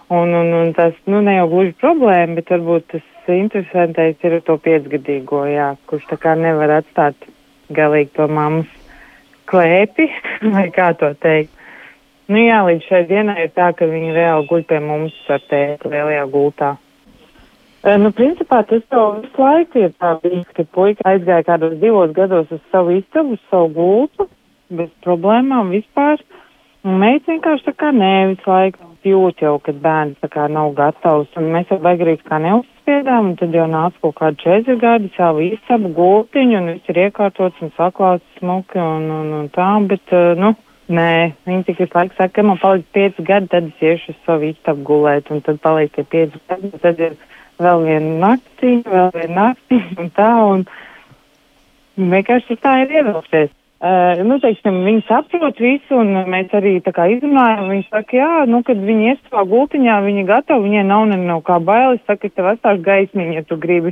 Un, 0.09 0.31
un, 0.33 0.49
un 0.57 0.71
tas, 0.73 0.95
nu, 1.05 1.19
ne 1.21 1.35
jau 1.35 1.43
gluži 1.51 1.75
problēma, 1.83 2.33
bet 2.39 2.49
varbūt 2.49 2.87
tas 2.95 3.29
interesantais 3.29 4.25
ir 4.25 4.39
to 4.47 4.55
piecgadīgo, 4.65 5.43
jā, 5.51 5.67
kurš 5.85 6.07
tā 6.09 6.17
kā 6.23 6.33
nevar 6.33 6.73
atstāt 6.79 7.29
galīgi 7.77 8.09
to 8.17 8.25
mammas 8.25 8.73
klēpi, 9.53 10.09
vai 10.55 10.65
kā 10.73 10.89
to 10.97 11.11
teikt. 11.21 11.53
Nu 12.25 12.41
jā, 12.41 12.63
līdz 12.65 12.89
šai 12.89 13.03
dienai 13.05 13.37
ir 13.43 13.53
tā, 13.53 13.69
ka 13.77 13.85
viņi 13.85 14.17
reāli 14.17 14.49
guļ 14.49 14.65
pie 14.65 14.81
mums 14.81 15.21
ar 15.29 15.45
tēti 15.45 15.93
lielajā 15.93 16.25
gultā. 16.33 16.73
Nu, 17.85 18.09
principā 18.17 18.63
tas 18.65 18.81
jau 18.89 19.05
visu 19.19 19.41
laiku 19.41 19.83
ir 19.83 19.91
tā 20.01 20.15
bijis, 20.23 20.47
ka 20.57 20.65
puika 20.73 21.05
aizgāja 21.11 21.45
kādos 21.45 21.75
divos 21.81 22.15
gados 22.17 22.49
uz 22.51 22.63
savu 22.73 22.95
istabu, 22.97 23.37
uz 23.37 23.43
savu 23.51 23.69
gultu, 23.75 24.29
bez 24.73 24.89
problēmām 25.05 25.69
vispār. 25.75 26.23
Un 26.85 26.97
meita 27.01 27.29
vienkārši 27.29 27.67
tā 27.67 27.75
kā 27.77 27.91
nē, 27.93 28.13
visu 28.33 28.49
laiku 28.49 28.89
jūt 29.05 29.43
jau, 29.45 29.59
kad 29.61 29.77
bērns 29.83 30.17
tā 30.21 30.29
kā 30.33 30.47
nav 30.49 30.73
gatavs. 30.77 31.29
Un 31.37 31.51
mēs 31.53 31.69
jau 31.69 31.77
baigarīgi 31.81 32.25
kā 32.25 32.41
neuz 32.41 32.65
apspiedām, 32.85 33.31
un 33.31 33.35
tad 33.37 33.53
jau 33.53 33.65
nāca 33.65 33.97
kaut 34.01 34.15
kādi 34.19 34.41
četri 34.43 34.75
gadi, 34.77 35.09
savu 35.15 35.41
īstabu 35.41 35.89
gultiņu, 35.95 36.57
un 36.57 36.67
viss 36.73 36.89
ir 36.89 36.99
iekārtots 37.07 37.61
un 37.61 37.71
saklāts 37.77 38.25
smuki 38.39 38.77
un, 38.77 39.09
un, 39.09 39.31
un 39.33 39.47
tā, 39.49 39.69
bet, 39.89 40.13
nu, 40.37 40.53
nē, 40.89 41.33
viņi 41.45 41.65
tik 41.65 41.79
visu 41.81 41.97
laiku 41.97 42.15
saka, 42.17 42.33
ka 42.35 42.45
man 42.45 42.59
paliks 42.61 42.91
pieci 42.93 43.25
gadi, 43.25 43.49
tad 43.49 43.71
es 43.71 43.81
iešu 43.81 44.13
uz 44.13 44.19
savu 44.25 44.49
īstabu 44.51 44.85
gulēt, 44.85 45.31
un 45.33 45.41
tad 45.41 45.57
paliek 45.61 45.93
tie 45.95 46.03
pieci 46.03 46.41
gadi, 46.47 46.69
un 46.69 46.83
tad 46.83 47.01
ir 47.01 47.17
vēl 47.61 47.85
viena 47.85 48.15
naktiņa, 48.23 48.89
vēl 48.91 49.11
viena 49.15 49.35
naktiņa, 49.41 49.91
un 50.01 50.09
tā, 50.15 50.31
un 50.55 50.65
vienkārši 52.15 52.57
tā 52.63 52.79
ir 52.83 52.97
ievilkties. 52.99 53.53
Uh, 53.85 54.21
nu, 54.25 54.37
teiksim, 54.41 54.77
viņi 54.87 55.03
saprot 55.05 55.59
visu, 55.61 55.97
un 55.99 56.15
mēs 56.31 56.53
arī 56.55 56.77
tā 56.81 56.93
kā 56.95 57.09
izrunājam. 57.11 57.67
Viņi 57.69 57.83
saka, 57.89 58.15
jā, 58.17 58.29
nu, 58.49 58.61
kad 58.65 58.79
viņi 58.81 59.11
ies 59.11 59.19
savā 59.27 59.43
gultiņā, 59.51 59.97
viņi 60.05 60.23
gatavi, 60.29 60.63
viņiem 60.63 60.87
nav 60.89 61.03
ne 61.11 61.19
no 61.21 61.41
kā 61.45 61.59
bailes, 61.61 61.99
saka, 62.07 62.29
ka 62.29 62.37
tev 62.39 62.47
atstāšu 62.53 62.81
gaismiņu, 62.87 63.35
ja 63.35 63.43
tu 63.45 63.59
gribi. 63.61 63.91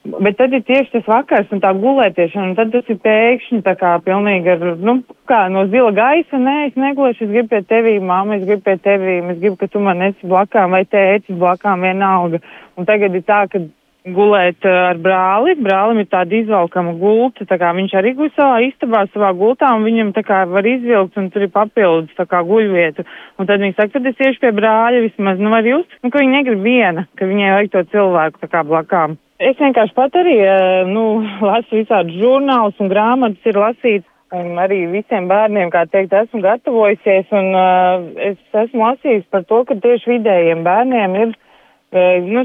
Bet 0.00 0.38
tad 0.38 0.54
ir 0.56 0.62
tieši 0.64 0.94
tas 0.94 1.08
vakars 1.08 1.50
un 1.52 1.60
tā 1.60 1.74
gulētiešana, 1.76 2.50
un 2.50 2.54
tad 2.56 2.70
tas 2.72 2.86
ir 2.88 2.96
pēkšņi 3.04 3.58
tā 3.66 3.74
kā 3.76 3.90
pilnīgi 4.04 4.48
ar, 4.54 4.62
nu, 4.80 4.94
kā 5.28 5.42
no 5.52 5.66
zila 5.68 5.90
gaisa, 5.92 6.40
nē, 6.40 6.54
es 6.70 6.78
negulēšu, 6.80 7.26
es 7.26 7.34
gribu 7.34 7.50
pie 7.52 7.60
tevī, 7.68 7.98
māma, 8.00 8.38
es 8.38 8.46
gribu 8.48 8.64
pie 8.64 8.78
tevī, 8.80 9.18
es 9.34 9.42
gribu, 9.42 9.58
ka 9.60 9.68
tu 9.68 9.82
man 9.84 10.00
esi 10.08 10.30
blakām 10.30 10.72
vai 10.72 10.86
tēcis 10.88 11.36
blakām 11.36 11.84
vienalga. 11.84 12.40
Un 12.80 12.88
tagad 12.88 13.18
ir 13.18 13.26
tā, 13.28 13.42
ka 13.52 13.60
gulēt 14.08 14.64
uh, 14.64 14.88
ar 14.88 15.00
brāli. 15.04 15.54
Brālim 15.60 16.00
ir 16.00 16.08
tāda 16.08 16.38
izvalkama 16.38 16.96
gulta, 16.96 17.44
tā 17.44 17.60
kā 17.60 17.72
viņš 17.76 17.96
arī 18.00 18.14
guļ 18.16 18.30
savā 18.36 18.60
istabā, 18.70 19.04
savā 19.12 19.34
gultā, 19.36 19.68
un 19.76 19.84
viņam 19.84 20.14
tā 20.16 20.24
kā 20.24 20.42
var 20.48 20.64
izvilkt, 20.64 21.18
un 21.20 21.28
tur 21.34 21.44
ir 21.44 21.52
papildus 21.52 22.16
tā 22.16 22.24
kā 22.30 22.40
guļvietu. 22.46 23.04
Un 23.36 23.48
tad 23.50 23.60
viņi 23.60 23.76
saka, 23.76 23.98
tad 23.98 24.08
es 24.08 24.22
iešu 24.24 24.40
pie 24.40 24.56
brāļa 24.56 25.04
vismaz, 25.10 25.40
nu 25.40 25.52
var 25.52 25.68
jūs, 25.68 25.88
nu, 26.00 26.08
ka 26.08 26.22
viņi 26.22 26.38
negrib 26.38 26.64
viena, 26.64 27.04
ka 27.20 27.28
viņai 27.28 27.58
vajag 27.58 27.74
to 27.74 27.90
cilvēku 27.92 28.40
tā 28.40 28.48
kā 28.48 28.64
blakām. 28.64 29.20
Es 29.40 29.56
vienkārši 29.56 29.94
pat 29.96 30.16
arī, 30.20 30.36
uh, 30.44 30.82
nu, 30.84 31.22
lasu 31.40 31.78
visādus 31.78 32.18
žurnālus 32.20 32.80
un 32.82 32.90
grāmatas 32.92 33.48
ir 33.48 33.56
lasīts. 33.56 34.06
Un 34.36 34.60
arī 34.62 34.84
visiem 34.92 35.24
bērniem, 35.26 35.72
kā 35.74 35.86
teikt, 35.90 36.12
esmu 36.14 36.38
gatavojusies, 36.44 37.32
un 37.34 37.48
uh, 37.58 38.04
es 38.28 38.36
esmu 38.60 38.84
lasījis 38.84 39.24
par 39.32 39.42
to, 39.48 39.64
ka 39.66 39.74
tieši 39.82 40.12
vidējiem 40.12 40.60
bērniem 40.62 41.16
ir, 41.18 41.32
uh, 41.34 42.28
nu, 42.28 42.44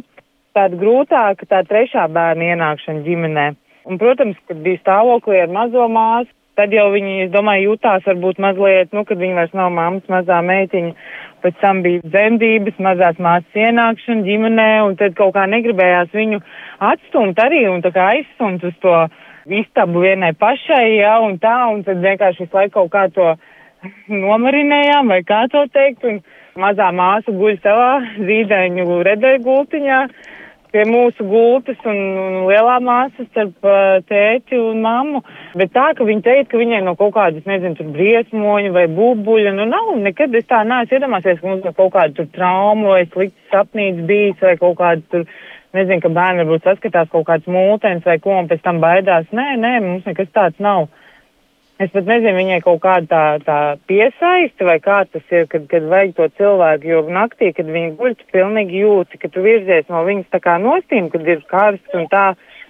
tāda 0.55 0.79
grūtāka 0.79 1.45
tā 1.51 1.61
trešā 1.67 2.07
bērna 2.15 2.55
ienākšana 2.55 3.03
ģimenē. 3.05 3.45
Un, 3.85 3.99
protams, 4.01 4.39
kad 4.49 4.63
bija 4.65 4.81
stāvoklī 4.81 5.43
ar 5.43 5.53
mazo 5.53 5.85
māsu, 5.91 6.31
tad 6.57 6.73
jau 6.73 6.87
viņi, 6.95 7.27
es 7.27 7.31
domāju, 7.35 7.73
jutās 7.73 8.07
varbūt 8.07 8.39
mazliet, 8.41 8.95
nu, 8.95 9.03
kad 9.05 9.19
viņi 9.19 9.37
vairs 9.37 9.55
nav 9.57 9.69
mammas 9.75 10.07
mazā 10.09 10.39
meitiņa. 10.47 10.95
Pēc 11.45 11.59
tam 11.61 11.83
bija 11.85 12.01
dzemdības, 12.01 12.79
mazās 12.81 13.19
māsas 13.21 13.59
ienākšana 13.61 14.25
ģimenē, 14.25 14.69
un 14.87 14.95
tad 14.97 15.13
kaut 15.13 15.35
kā 15.35 15.43
negribējās 15.51 16.09
viņu 16.17 16.39
atstumt 16.89 17.37
arī 17.43 17.67
un 17.69 17.83
tā 17.85 17.91
kā 17.93 18.07
aizstumt 18.15 18.65
uz 18.65 18.73
to 18.81 18.95
istabu 19.45 20.01
vienai 20.01 20.31
pašai, 20.33 20.95
jā, 20.97 21.19
un 21.21 21.37
tā, 21.37 21.53
un 21.69 21.83
tad 21.85 22.01
vienkārši 22.01 22.47
visu 22.47 22.57
laiku 22.57 22.79
kaut 22.79 22.91
kā 22.95 23.03
to 23.13 23.27
nomarinējām, 24.09 25.13
vai 25.13 25.21
kā 25.27 25.43
to 25.53 25.61
teikt, 25.69 26.07
un 26.09 26.17
mazā 26.57 26.89
māsa 26.95 27.33
guļ 27.35 27.59
savā 27.61 27.91
zīdaiņu 28.17 28.97
redēju 29.05 29.43
gultiņā 29.45 30.01
pie 30.75 30.83
mūsu 30.89 31.23
gultas 31.29 31.79
un, 31.87 31.99
un 32.19 32.33
lielā 32.49 32.75
māsa 32.83 33.23
starp 33.29 33.63
uh, 33.63 34.01
tēti 34.09 34.59
un 34.59 34.81
mammu. 34.83 35.21
Bet 35.55 35.71
tā, 35.75 35.87
ka 35.95 36.07
viņa 36.07 36.25
teica, 36.25 36.49
ka 36.51 36.59
viņai 36.59 36.81
no 36.83 36.97
kaut 36.99 37.13
kādas, 37.15 37.45
nezinu, 37.47 37.77
tur 37.79 37.93
briesmoņa 37.95 38.73
vai 38.75 38.85
bubuļa, 38.91 39.55
nu 39.55 39.69
nav, 39.71 39.93
nekad 40.03 40.35
es 40.35 40.47
tā 40.51 40.65
neesmu 40.67 40.99
iedomāsies, 40.99 41.39
ka 41.39 41.47
mums 41.47 41.63
no 41.63 41.71
kaut 41.77 41.93
kāda 41.95 42.17
tur 42.17 42.27
trauma 42.35 42.97
vai 42.97 43.05
slikts 43.07 43.53
sapnīts 43.53 44.03
bijis 44.09 44.43
vai 44.43 44.57
kaut 44.59 44.75
kāda 44.81 45.05
tur, 45.13 45.25
nezinu, 45.77 46.03
ka 46.03 46.11
bērni 46.19 46.43
varbūt 46.43 46.67
saskatās 46.67 47.11
kaut 47.13 47.27
kāds 47.29 47.47
mūtens 47.51 48.03
vai 48.07 48.19
ko 48.23 48.35
un 48.41 48.51
pēc 48.51 48.63
tam 48.67 48.83
baidās. 48.83 49.31
Nē, 49.35 49.53
nē, 49.61 49.73
mums 49.85 50.11
nekas 50.11 50.31
tāds 50.35 50.59
nav. 50.63 50.89
Es 51.75 51.89
pat 51.91 52.05
nezinu, 52.07 52.37
viņai 52.37 52.61
kaut 52.63 52.79
kāda 52.85 53.07
tā, 53.09 53.23
tā 53.43 53.55
piesaista 53.89 54.63
vai 54.63 54.77
kā 54.79 55.01
tas 55.11 55.23
ir, 55.35 55.43
kad, 55.51 55.65
kad 55.67 55.87
vajag 55.91 56.13
to 56.15 56.27
cilvēku, 56.39 56.87
jo 56.87 57.01
naktī, 57.11 57.49
kad 57.57 57.67
viņi 57.67 57.89
guļ, 57.99 58.13
tu 58.15 58.27
pilnīgi 58.31 58.79
jūti, 58.79 59.19
ka 59.19 59.27
tu 59.33 59.43
virzies 59.43 59.89
no 59.91 60.05
viņas 60.07 60.29
tā 60.31 60.39
kā 60.45 60.55
nostīm, 60.63 61.09
kad 61.11 61.27
ir 61.27 61.43
karsts 61.51 61.97
un 61.99 62.07
tā, 62.13 62.23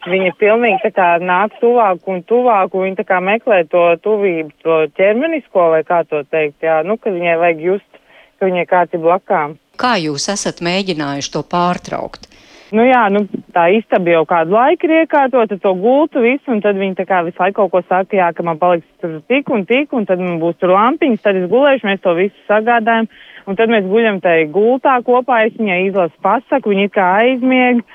viņa 0.09 0.31
pilnīgi 0.41 0.81
tā 0.87 0.91
kā 0.97 1.09
nāk 1.21 1.53
tuvāk 1.61 2.09
un 2.09 2.23
tuvāk, 2.25 2.73
un 2.73 2.87
viņa 2.87 2.99
tā 3.03 3.05
kā 3.11 3.21
meklē 3.21 3.61
to 3.69 3.85
tuvību, 4.01 4.49
to 4.65 4.81
ķermenisko 4.97 5.69
vai 5.75 5.83
kā 5.85 6.01
to 6.09 6.23
teikt, 6.25 6.65
jā, 6.65 6.81
nu, 6.81 6.97
kad 6.97 7.13
viņai 7.13 7.37
vajag 7.43 7.61
just, 7.61 8.01
ka 8.39 8.49
viņai 8.49 8.65
kāds 8.73 8.97
ir 8.97 9.05
blakām. 9.05 9.59
Kā 9.77 9.99
jūs 10.01 10.31
esat 10.33 10.65
mēģinājuši 10.65 11.33
to 11.37 11.45
pārtraukt? 11.45 12.25
Nu 12.73 12.81
jā, 12.81 13.03
nu, 13.13 13.27
tā 13.53 13.67
istaba 13.77 14.09
jau 14.09 14.23
kādu 14.25 14.55
laiku 14.55 14.87
ir 14.87 15.03
iekārtota, 15.03 15.57
to 15.61 15.73
gultu 15.77 16.23
visu, 16.23 16.47
un 16.49 16.63
tad 16.63 16.79
viņi 16.79 16.95
tā 16.97 17.05
kā 17.05 17.19
visu 17.27 17.37
laiku 17.37 17.59
kaut 17.59 17.73
ko 17.75 17.81
saka, 17.85 18.17
jā, 18.17 18.31
ka 18.33 18.45
man 18.47 18.57
paliks 18.57 18.87
tur 19.03 19.19
tik 19.29 19.51
un 19.53 19.67
tik, 19.69 19.93
un 19.93 20.07
tad 20.09 20.23
man 20.23 20.39
būs 20.41 20.57
tur 20.57 20.73
lampiņas, 20.73 21.21
tad 21.21 21.37
es 21.37 21.45
gulēšu, 21.51 21.85
mēs 21.85 22.01
to 22.01 22.15
visu 22.17 22.47
sagādājam, 22.49 23.05
un 23.45 23.59
tad 23.59 23.69
mēs 23.69 23.85
guļam 23.85 24.17
tai 24.23 24.39
gultā 24.49 24.97
kopā, 25.05 25.43
es 25.45 25.53
viņai 25.59 25.79
izlasu 25.91 26.17
pasaku, 26.25 26.73
viņi 26.73 26.89
it 26.89 26.95
kā 26.97 27.05
aizmieg, 27.21 27.85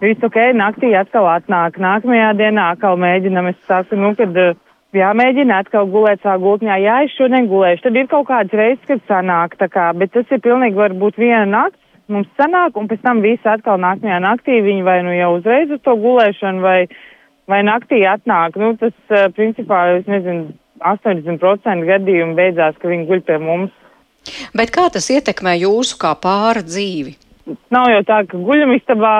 viss 0.00 0.24
ok, 0.24 0.40
naktī 0.56 0.94
atkal 0.96 1.28
atnāk, 1.34 1.76
nākamajā 1.84 2.32
dienā 2.40 2.70
atkal 2.72 2.96
mēģinam, 3.04 3.52
es 3.52 3.60
saku, 3.68 4.00
nu, 4.00 4.14
kad 4.16 4.32
jāmēģina 4.96 5.60
atkal 5.66 5.92
gulēt 5.92 6.24
savā 6.24 6.40
gultņā, 6.40 6.80
jā, 6.80 6.98
es 7.04 7.20
šodien 7.20 7.52
gulēšu, 7.52 7.90
tad 7.90 8.00
ir 8.00 8.08
kaut 8.08 8.30
kāds 8.32 8.56
reizes, 8.56 8.84
kad 8.88 9.04
sanāk, 9.10 9.60
tā 9.60 9.68
kā, 9.68 9.90
bet 9.92 10.16
tas 10.16 10.32
ir 10.32 10.40
pilnīgi 10.40 10.80
varbūt 10.80 11.20
viena 11.20 11.44
nakts, 11.44 11.83
mums 12.12 12.28
sanāk, 12.38 12.76
un 12.78 12.88
pēc 12.90 13.02
tam 13.04 13.22
visi 13.24 13.48
atkal 13.48 13.80
nākamajā 13.82 14.20
naktī 14.24 14.60
viņi 14.64 14.84
vai 14.86 14.98
nu 15.06 15.14
jau 15.16 15.34
uzreiz 15.38 15.72
uz 15.74 15.80
to 15.84 15.96
gulēšanu, 16.00 16.62
vai, 16.64 16.78
vai 17.50 17.62
naktī 17.66 18.02
atnāk. 18.08 18.58
Nu, 18.60 18.74
tas, 18.80 18.94
uh, 19.10 19.28
principā, 19.36 19.86
es 19.98 20.10
nezinu, 20.10 20.52
80% 20.84 21.88
gadījumu 21.88 22.36
beidzās, 22.38 22.76
ka 22.80 22.90
viņi 22.90 23.08
guļ 23.08 23.24
pie 23.28 23.40
mums. 23.40 23.72
Bet 24.56 24.72
kā 24.74 24.88
tas 24.92 25.10
ietekmē 25.12 25.56
jūsu 25.60 25.98
kā 26.00 26.14
pāra 26.20 26.64
dzīvi? 26.64 27.16
Nav 27.72 27.90
jau 27.92 28.04
tā, 28.08 28.22
ka 28.28 28.40
guļamistabā 28.40 29.16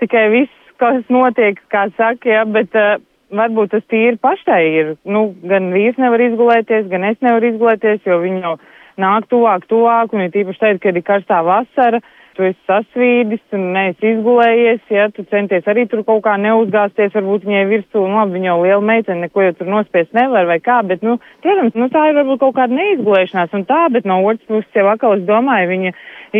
tikai 0.00 0.28
viss, 0.32 0.62
kas 0.80 1.04
notiek, 1.12 1.60
kā 1.72 1.86
saka, 1.96 2.30
ja, 2.32 2.44
bet 2.48 2.72
uh, 2.76 2.96
varbūt 3.32 3.74
tas 3.74 3.84
tīri 3.90 4.18
pašai 4.22 4.62
ir. 4.80 4.94
Nu, 5.04 5.28
gan 5.44 5.70
vīrs 5.74 5.98
nevar 6.00 6.22
izgulēties, 6.24 6.88
gan 6.92 7.04
es 7.10 7.20
nevaru 7.24 7.52
izgulēties, 7.52 8.04
jo 8.06 8.20
viņi 8.22 8.42
jau 8.44 8.54
nāk 9.02 9.28
tuvāk, 9.32 9.66
tuvāk, 9.70 10.14
un 10.14 10.24
ir 10.24 10.32
tīpaši 10.34 10.62
tagad, 10.62 10.82
kad 10.84 10.96
ir 10.96 11.06
karstā 11.06 11.42
vasara, 11.46 12.00
tu 12.36 12.44
esi 12.44 12.58
sasvīdis 12.68 13.56
un 13.56 13.64
neesi 13.74 14.10
izgulējies, 14.12 14.82
ja 14.92 15.06
tu 15.14 15.24
centies 15.30 15.66
arī 15.70 15.86
tur 15.90 16.02
kaut 16.06 16.22
kā 16.26 16.36
neuzgāzties, 16.40 17.14
varbūt 17.16 17.46
viņai 17.48 17.64
virsū, 17.70 18.02
nu 18.04 18.20
labi, 18.20 18.36
viņa 18.36 18.50
jau 18.50 18.58
liela 18.62 18.84
meitene, 18.90 19.24
neko 19.24 19.46
jau 19.46 19.54
tur 19.58 19.70
nospiest 19.72 20.12
nevar 20.16 20.48
vai 20.50 20.58
kā, 20.62 20.82
bet, 20.86 21.02
nu, 21.06 21.16
protams, 21.44 21.76
nu 21.78 21.88
tā 21.92 22.04
ir 22.10 22.18
varbūt 22.20 22.42
kaut 22.44 22.56
kāda 22.58 22.76
neizgulēšanās 22.76 23.56
un 23.56 23.66
tā, 23.68 23.80
bet 23.94 24.08
no 24.08 24.20
otras 24.24 24.44
puses 24.50 24.78
jau 24.80 24.86
atkal 24.92 25.16
es 25.16 25.24
domāju, 25.28 25.72
viņa 25.72 25.94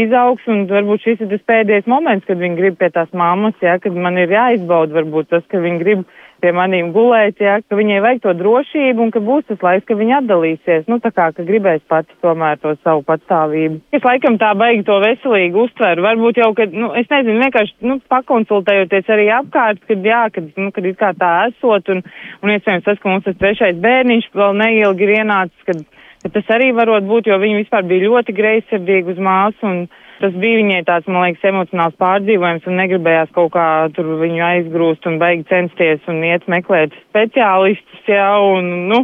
izaugs 0.05 0.47
un 0.53 0.67
varbūt 0.71 1.09
šis 1.09 1.25
ir 1.25 1.33
tas 1.33 1.49
pēdējais 1.49 1.91
moments, 1.91 2.29
kad 2.29 2.41
viņa 2.43 2.61
grib 2.61 2.79
pie 2.81 2.93
tās 2.93 3.11
mammas, 3.17 3.57
ja, 3.65 3.79
kad 3.83 3.97
man 3.97 4.21
ir 4.21 4.33
jāizbauda 4.37 5.01
varbūt 5.01 5.33
tas, 5.33 5.45
ka 5.51 5.63
viņa 5.65 5.83
grib 5.83 6.07
pie 6.43 6.53
manīm 6.57 6.91
gulēt, 6.95 7.41
ja, 7.43 7.57
ka 7.65 7.79
viņai 7.79 8.01
vajag 8.05 8.23
to 8.25 8.35
drošību 8.39 9.05
un 9.05 9.13
ka 9.15 9.23
būs 9.25 9.47
tas 9.49 9.63
laiks, 9.65 9.87
ka 9.89 9.97
viņa 9.99 10.21
atdalīsies. 10.21 10.87
Nu, 10.91 10.99
tā 11.03 11.13
kā, 11.15 11.31
ka 11.37 11.47
gribēs 11.47 11.85
pati 11.89 12.13
tomēr 12.25 12.61
to 12.63 12.75
savu 12.83 13.05
patstāvību. 13.09 13.81
Es 13.97 14.05
laikam 14.07 14.39
tā 14.41 14.53
baigi 14.59 14.85
to 14.89 14.99
veselīgi 15.03 15.61
uztveru. 15.65 16.05
Varbūt 16.07 16.41
jau, 16.43 16.51
kad, 16.59 16.75
nu, 16.77 16.93
es 16.99 17.09
nezinu, 17.13 17.41
vienkārši, 17.45 17.77
nu, 17.89 17.99
pakonsultējoties 18.13 19.13
arī 19.17 19.29
apkārt, 19.41 19.83
kad, 19.89 20.09
jā, 20.13 20.23
kad, 20.35 20.49
nu, 20.61 20.73
kad 20.77 20.89
it 20.89 21.01
kā 21.01 21.13
tā 21.17 21.33
esot 21.51 21.93
un, 21.95 22.03
un 22.43 22.57
iespējams 22.57 22.89
tas, 22.89 23.01
ka 23.03 23.13
mums 23.13 23.27
tas 23.27 23.39
trešais 23.41 23.79
bērniņš 23.83 24.33
vēl 24.37 24.59
neilgi 24.63 25.09
ir 25.09 25.15
ienācis, 25.21 25.69
kad, 25.69 25.85
kad 26.25 26.37
tas 26.37 26.57
arī 26.57 26.73
varot 26.77 27.07
būt, 27.09 27.31
jo 27.31 27.39
viņi 27.41 27.63
vispār 27.65 27.87
bija 27.89 28.11
ļoti 28.11 28.37
greizsirdīgi 28.37 29.17
uz 29.17 29.23
māsu 29.23 29.71
un, 29.71 29.87
Tas 30.21 30.33
bija 30.41 30.63
viņai 30.63 30.81
tāds, 30.89 31.09
man 31.11 31.27
liekas, 31.27 31.45
emocionāls 31.51 31.99
pārdzīvojums 32.01 32.69
un 32.71 32.81
negribējās 32.81 33.35
kaut 33.37 33.53
kā 33.57 33.67
tur 33.97 34.15
viņu 34.23 34.43
aizgrūst 34.47 35.09
un 35.11 35.21
beigi 35.21 35.45
censties 35.51 36.09
un 36.09 36.25
iet 36.25 36.47
meklēt 36.49 36.97
speciālistus 37.09 38.09
jau 38.09 38.57
un, 38.57 38.71
nu, 38.93 39.03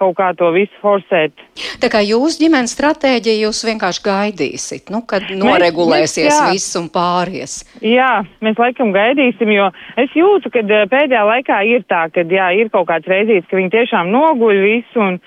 kaut 0.00 0.16
kā 0.18 0.28
to 0.36 0.50
visu 0.54 0.72
forsēt. 0.82 1.34
Tā 1.80 1.88
kā 1.92 2.02
jūs 2.04 2.38
ģimenes 2.40 2.74
stratēģija, 2.76 3.46
jūs 3.46 3.62
vienkārši 3.68 4.04
gaidīsit, 4.04 4.92
nu, 4.92 5.02
kad 5.08 5.26
noregulēsies 5.32 6.28
mēs, 6.28 6.40
mēs, 6.42 6.52
viss 6.54 6.78
un 6.80 6.88
pāries. 6.92 7.56
Jā, 7.84 8.12
mēs 8.44 8.60
laikam 8.60 8.92
gaidīsim, 8.96 9.52
jo 9.56 9.70
es 10.00 10.14
jūtu, 10.16 10.52
ka 10.52 10.62
eh, 10.62 10.86
pēdējā 10.92 11.24
laikā 11.32 11.60
ir 11.72 11.86
tā, 11.88 12.06
ka 12.12 12.26
jā, 12.28 12.52
ir 12.60 12.72
kaut 12.74 12.88
kāds 12.92 13.08
reizīts, 13.10 13.48
ka 13.50 13.58
viņi 13.58 13.74
tiešām 13.74 14.12
noguļ 14.12 14.62
visu 14.64 15.02
un, 15.02 15.20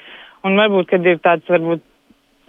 un 0.47 0.59
varbūt, 0.61 0.91
kad 0.93 1.07
ir 1.09 1.21
tāds, 1.25 1.49
varbūt 1.49 1.85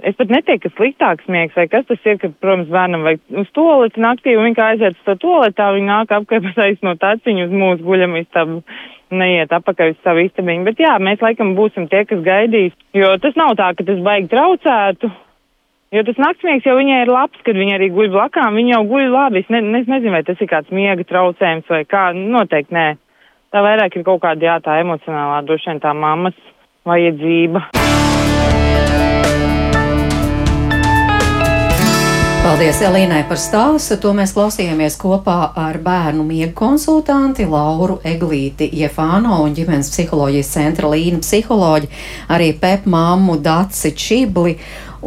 es 0.04 0.16
pat 0.18 0.30
neteiktu, 0.32 0.68
ka 0.68 0.76
sliktāks 0.76 1.28
miegs 1.30 1.56
vai 1.58 1.66
kas 1.70 1.86
tas 1.88 2.06
ir, 2.08 2.18
ka, 2.20 2.30
protams, 2.42 2.70
bērnam 2.72 3.06
vajag 3.06 3.40
uz 3.42 3.50
toleti 3.56 4.02
naktī 4.02 4.36
un 4.36 4.48
viņa 4.48 4.66
aiziet 4.66 4.98
uz 4.98 5.06
to 5.06 5.16
toletā, 5.24 5.70
viņa 5.76 5.90
nāk 5.90 6.14
apkārt 6.18 6.84
no 6.86 6.94
taciņu 7.00 7.48
uz 7.48 7.56
mūsu 7.62 7.86
guļam 7.86 8.18
istabu, 8.20 8.60
neiet 9.10 9.52
apakaļ 9.52 9.94
uz 9.94 9.98
savu 10.04 10.26
istabiņu. 10.26 10.66
Bet 10.68 10.82
jā, 10.82 10.94
mēs 11.02 11.24
laikam 11.24 11.56
būsim 11.58 11.88
tie, 11.90 12.04
kas 12.08 12.22
gaidīs, 12.26 12.76
jo 12.96 13.10
tas 13.22 13.36
nav 13.40 13.56
tā, 13.58 13.72
ka 13.76 13.86
tas 13.88 14.00
baigi 14.06 14.30
traucētu. 14.32 15.10
Jo 15.90 16.04
tas 16.06 16.20
naktsmiegs 16.22 16.66
jau 16.68 16.76
viņai 16.78 17.00
ir 17.02 17.10
labs, 17.10 17.40
kad 17.42 17.56
viņa 17.58 17.74
arī 17.74 17.88
guļ 17.90 18.12
blakām, 18.12 18.54
viņa 18.60 18.76
jau 18.76 18.84
guļ 18.92 19.08
labi. 19.10 19.42
Es, 19.42 19.48
ne, 19.50 19.58
es 19.80 19.90
nezinu, 19.90 20.14
vai 20.14 20.22
tas 20.22 20.38
ir 20.38 20.50
kāds 20.52 20.70
miega 20.70 21.02
traucējums 21.02 21.66
vai 21.72 21.82
kā, 21.82 22.04
noteikti 22.14 22.76
nē. 22.76 22.86
Tā 23.50 23.64
vairāk 23.66 23.98
ir 23.98 24.06
kaut 24.06 24.22
kāda 24.22 24.46
jā, 24.52 24.56
tā 24.62 24.78
emocionālā, 24.84 25.42
droši 25.42 25.72
vien 25.72 25.82
tā 25.82 25.90
mammas 25.98 26.38
vajadzība. 26.86 27.66
Paldies 32.50 32.80
Elīnai 32.82 33.20
par 33.30 33.38
stāstu. 33.38 33.94
To 34.02 34.10
mēs 34.10 34.32
klausījāmies 34.34 34.96
kopā 34.98 35.52
ar 35.54 35.76
bērnu 35.84 36.24
miega 36.26 36.50
konsultanti 36.58 37.44
Lauru 37.46 38.00
Eglīti 38.02 38.66
Jefāno 38.74 39.36
un 39.44 39.54
ģimenes 39.54 39.92
psiholoģijas 39.92 40.50
centra 40.56 40.90
Līna 40.90 41.22
psiholoģi, 41.22 41.86
arī 42.34 42.50
Pep 42.58 42.90
mammu 42.90 43.38
Daci 43.38 43.94
Čibli. 43.94 44.56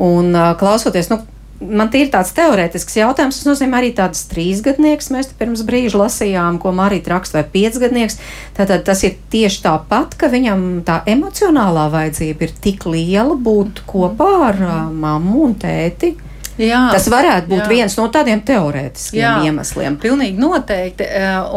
Un 0.08 0.32
klausoties, 0.56 1.12
nu, 1.12 1.19
man 1.60 1.91
ir 1.99 2.15
tāds 2.15 2.32
teorētisks 2.39 3.01
jautājums. 3.01 3.43
Tas 3.43 3.51
nozīmē 3.51 3.82
arī 3.82 3.91
tāds 3.99 4.23
trīsgadnieks. 4.32 5.12
Mēs 5.12 5.36
pirms 5.36 5.67
brīža 5.67 5.99
lasījām, 5.99 6.63
ko 6.63 6.71
Marija 6.71 7.17
raksta, 7.17 7.41
vai 7.41 7.47
piecgadnieks. 7.60 8.21
Tātad 8.56 8.88
tas 8.88 9.03
ir 9.03 9.19
tieši 9.36 9.65
tāpat, 9.67 10.15
ka 10.15 10.32
viņam 10.32 10.86
tā 10.88 11.01
emocionālā 11.12 11.89
vajadzība 11.91 12.47
ir 12.47 12.60
tik 12.63 12.88
liela 12.88 13.36
būt 13.36 13.84
kopā 13.84 14.36
ar 14.53 14.69
mammu 14.95 15.49
un 15.49 15.60
tēti. 15.60 16.15
Jā, 16.62 16.84
Tas 16.94 17.08
varētu 17.10 17.50
būt 17.50 17.63
jā. 17.63 17.70
viens 17.72 17.96
no 17.98 18.06
tādiem 18.13 18.44
teorētiskiem 18.46 19.22
jā, 19.22 19.32
iemesliem. 19.48 19.98
Pilnīgi 20.02 20.38
noteikti. 20.38 21.08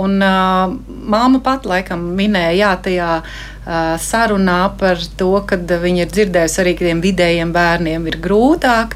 Un 0.01 0.17
uh, 0.25 0.73
māma 1.13 1.43
pat 1.45 1.69
laikam 1.69 2.07
minēja, 2.17 2.55
jā, 2.57 2.71
tajā 2.87 3.11
sarunā 3.99 4.61
par 4.79 5.01
to, 5.19 5.33
ka 5.47 5.59
viņi 5.59 6.05
ir 6.05 6.11
dzirdējusi 6.13 6.61
arī, 6.63 6.75
ka 6.79 6.87
tiem 6.87 7.01
vidējiem 7.03 7.53
bērniem 7.55 8.07
ir 8.07 8.21
grūtāk. 8.23 8.95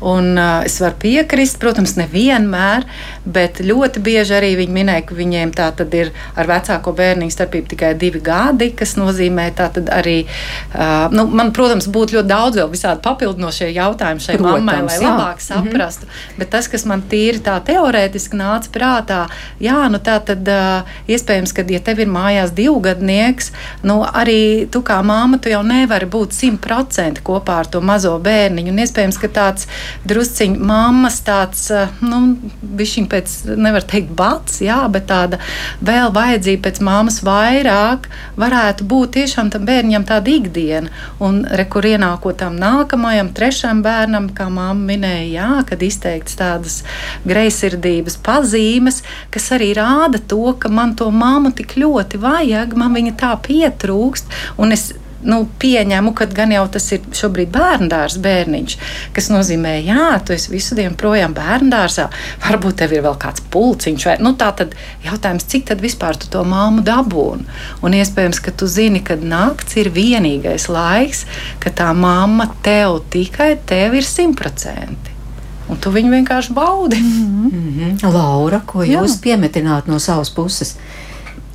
Un, 0.00 0.32
uh, 0.38 0.64
es 0.64 0.78
varu 0.80 0.96
piekrist, 1.00 1.58
protams, 1.60 1.92
nevienmēr, 1.98 2.86
bet 3.28 3.60
ļoti 3.60 4.00
bieži 4.00 4.32
arī 4.38 4.54
viņi 4.56 4.72
minēja, 4.72 5.04
ka 5.08 5.16
viņiem 5.16 5.52
tā 5.56 5.66
tad 5.76 5.92
ir 5.96 6.12
ar 6.40 6.48
vecāko 6.48 6.94
bērniņu 6.96 7.34
starpība 7.34 7.68
tikai 7.74 7.90
divi 8.00 8.22
gadi, 8.24 8.70
kas 8.76 8.94
nozīmē 8.96 9.50
arī, 9.92 10.22
uh, 10.24 11.12
nu, 11.12 11.26
man, 11.28 11.52
protams, 11.56 11.88
būtu 11.92 12.16
ļoti 12.16 12.30
daudz 12.32 12.60
vēl 12.62 12.70
visādi 12.72 13.04
papildinošie 13.04 13.68
jautājumi 13.76 14.24
šai 14.24 14.38
protams, 14.38 14.64
mammai, 14.64 14.78
lai 14.88 14.96
jā. 14.96 15.10
labāk 15.10 15.44
saprastu. 15.44 16.06
Mm 16.06 16.12
-hmm. 16.12 16.38
Bet 16.38 16.50
tas, 16.50 16.68
kas 16.68 16.84
man 16.84 17.02
tīri 17.10 17.44
tā 17.44 17.60
teorētiski 17.60 18.36
nāca 18.40 18.72
prātā, 18.72 19.20
jā, 19.60 19.88
nu 19.92 19.98
tā 19.98 20.16
tad 20.24 20.48
uh, 20.48 20.88
iespējams, 21.08 21.52
ka, 21.52 21.64
ja 21.68 21.80
tev 21.80 22.00
ir 22.00 22.08
mājās 22.08 22.56
divgadnieks, 22.56 23.52
nu 23.82 24.00
arī 24.16 24.66
tu 24.72 24.82
kā 24.86 24.98
māma, 25.06 25.38
tu 25.40 25.50
jau 25.52 25.60
nevari 25.66 26.08
būt 26.10 26.34
simt 26.36 26.60
procenti 26.64 27.22
kopā 27.24 27.60
ar 27.62 27.68
to 27.70 27.80
mazo 27.84 28.12
bērniņu. 28.22 28.72
Un 28.72 28.82
iespējams, 28.84 29.18
ka 29.20 29.30
tāds 29.32 29.68
drusciņš 30.08 30.58
mammas 30.58 31.20
tāds, 31.26 31.66
eh, 31.70 31.88
nu, 32.02 32.36
bišķiņ 32.62 33.08
pēc, 33.12 33.36
nevar 33.56 33.86
teikt, 33.86 34.10
bats, 34.16 34.60
jā, 34.64 34.80
bet 34.92 35.06
tāda 35.10 35.38
vēl 35.82 36.12
vajadzība 36.14 36.66
pēc 36.68 36.80
mammas 36.84 37.20
vairāk 37.26 38.08
varētu 38.36 38.86
būt 38.90 39.14
tiešām 39.18 39.50
tam 39.54 39.66
bērniņam 39.68 40.06
tāda 40.08 40.34
ikdiena. 40.34 40.90
Un 41.20 41.44
rekur 41.44 41.86
ienākot 41.86 42.36
tam 42.40 42.56
nākamajam, 42.60 43.32
trešajam 43.36 43.82
bērnam, 43.82 44.30
kā 44.34 44.48
mamma 44.50 44.92
minēja, 44.92 45.30
jā, 45.34 45.64
kad 45.68 45.82
izteikts 45.82 46.36
tādas 46.36 46.82
greizsirdības 47.24 48.18
pazīmes, 48.24 49.02
kas 49.30 49.50
arī 49.56 49.72
rāda 49.78 50.18
to, 50.18 50.54
ka 50.58 50.68
man 50.68 50.94
to 50.96 51.10
mammu 51.10 51.52
tik 51.56 51.76
ļoti 51.80 52.20
vajag, 52.20 52.76
man 52.76 52.94
viņa 52.96 53.16
tā 53.20 53.34
pietrūkst, 53.44 53.99
un 54.58 54.76
es 54.76 54.90
nu, 55.22 55.42
pieņemu, 55.60 56.12
ka 56.16 56.26
gan 56.32 56.52
jau 56.54 56.64
tas 56.72 56.86
ir 56.94 57.04
šobrīd 57.16 57.50
bērndārs 57.52 58.16
bērniņš, 58.24 58.76
kas 59.16 59.28
nozīmē, 59.32 59.74
jā, 59.84 60.06
tu 60.24 60.34
esi 60.36 60.52
visu 60.52 60.76
dienu 60.78 60.96
projām 61.00 61.34
bērndārsā, 61.36 62.08
varbūt 62.46 62.80
tev 62.80 62.94
ir 62.96 63.04
vēl 63.04 63.18
kāds 63.20 63.44
pulciņš, 63.52 64.06
vai 64.08 64.16
nu, 64.24 64.34
tā 64.40 64.50
tad 64.56 64.74
jautājums, 65.04 65.46
cik 65.52 65.68
tad 65.70 65.84
vispār 65.84 66.18
tu 66.20 66.30
to 66.32 66.44
māmu 66.48 66.84
dabūni. 66.86 67.46
Un 67.84 67.96
iespējams, 68.00 68.40
ka 68.44 68.54
tu 68.56 68.68
zini, 68.70 69.04
ka 69.04 69.18
nakts 69.20 69.76
ir 69.80 69.92
vienīgais 69.94 70.70
laiks, 70.72 71.26
ka 71.60 71.72
tā 71.74 71.92
mamma 71.96 72.50
tev 72.64 73.02
tikai 73.12 73.54
tev 73.68 74.00
ir 74.00 74.08
simtprocentīgi. 74.08 75.18
Un 75.70 75.78
tu 75.78 75.92
viņu 75.94 76.10
vienkārši 76.10 76.54
baudi. 76.54 76.98
Mm 76.98 77.50
-hmm. 77.52 78.12
Laura, 78.12 78.60
ko 78.66 78.82
jūs 78.82 79.12
Jā. 79.14 79.20
piemetināt 79.22 79.86
no 79.86 79.98
savas 79.98 80.30
puses? 80.30 80.74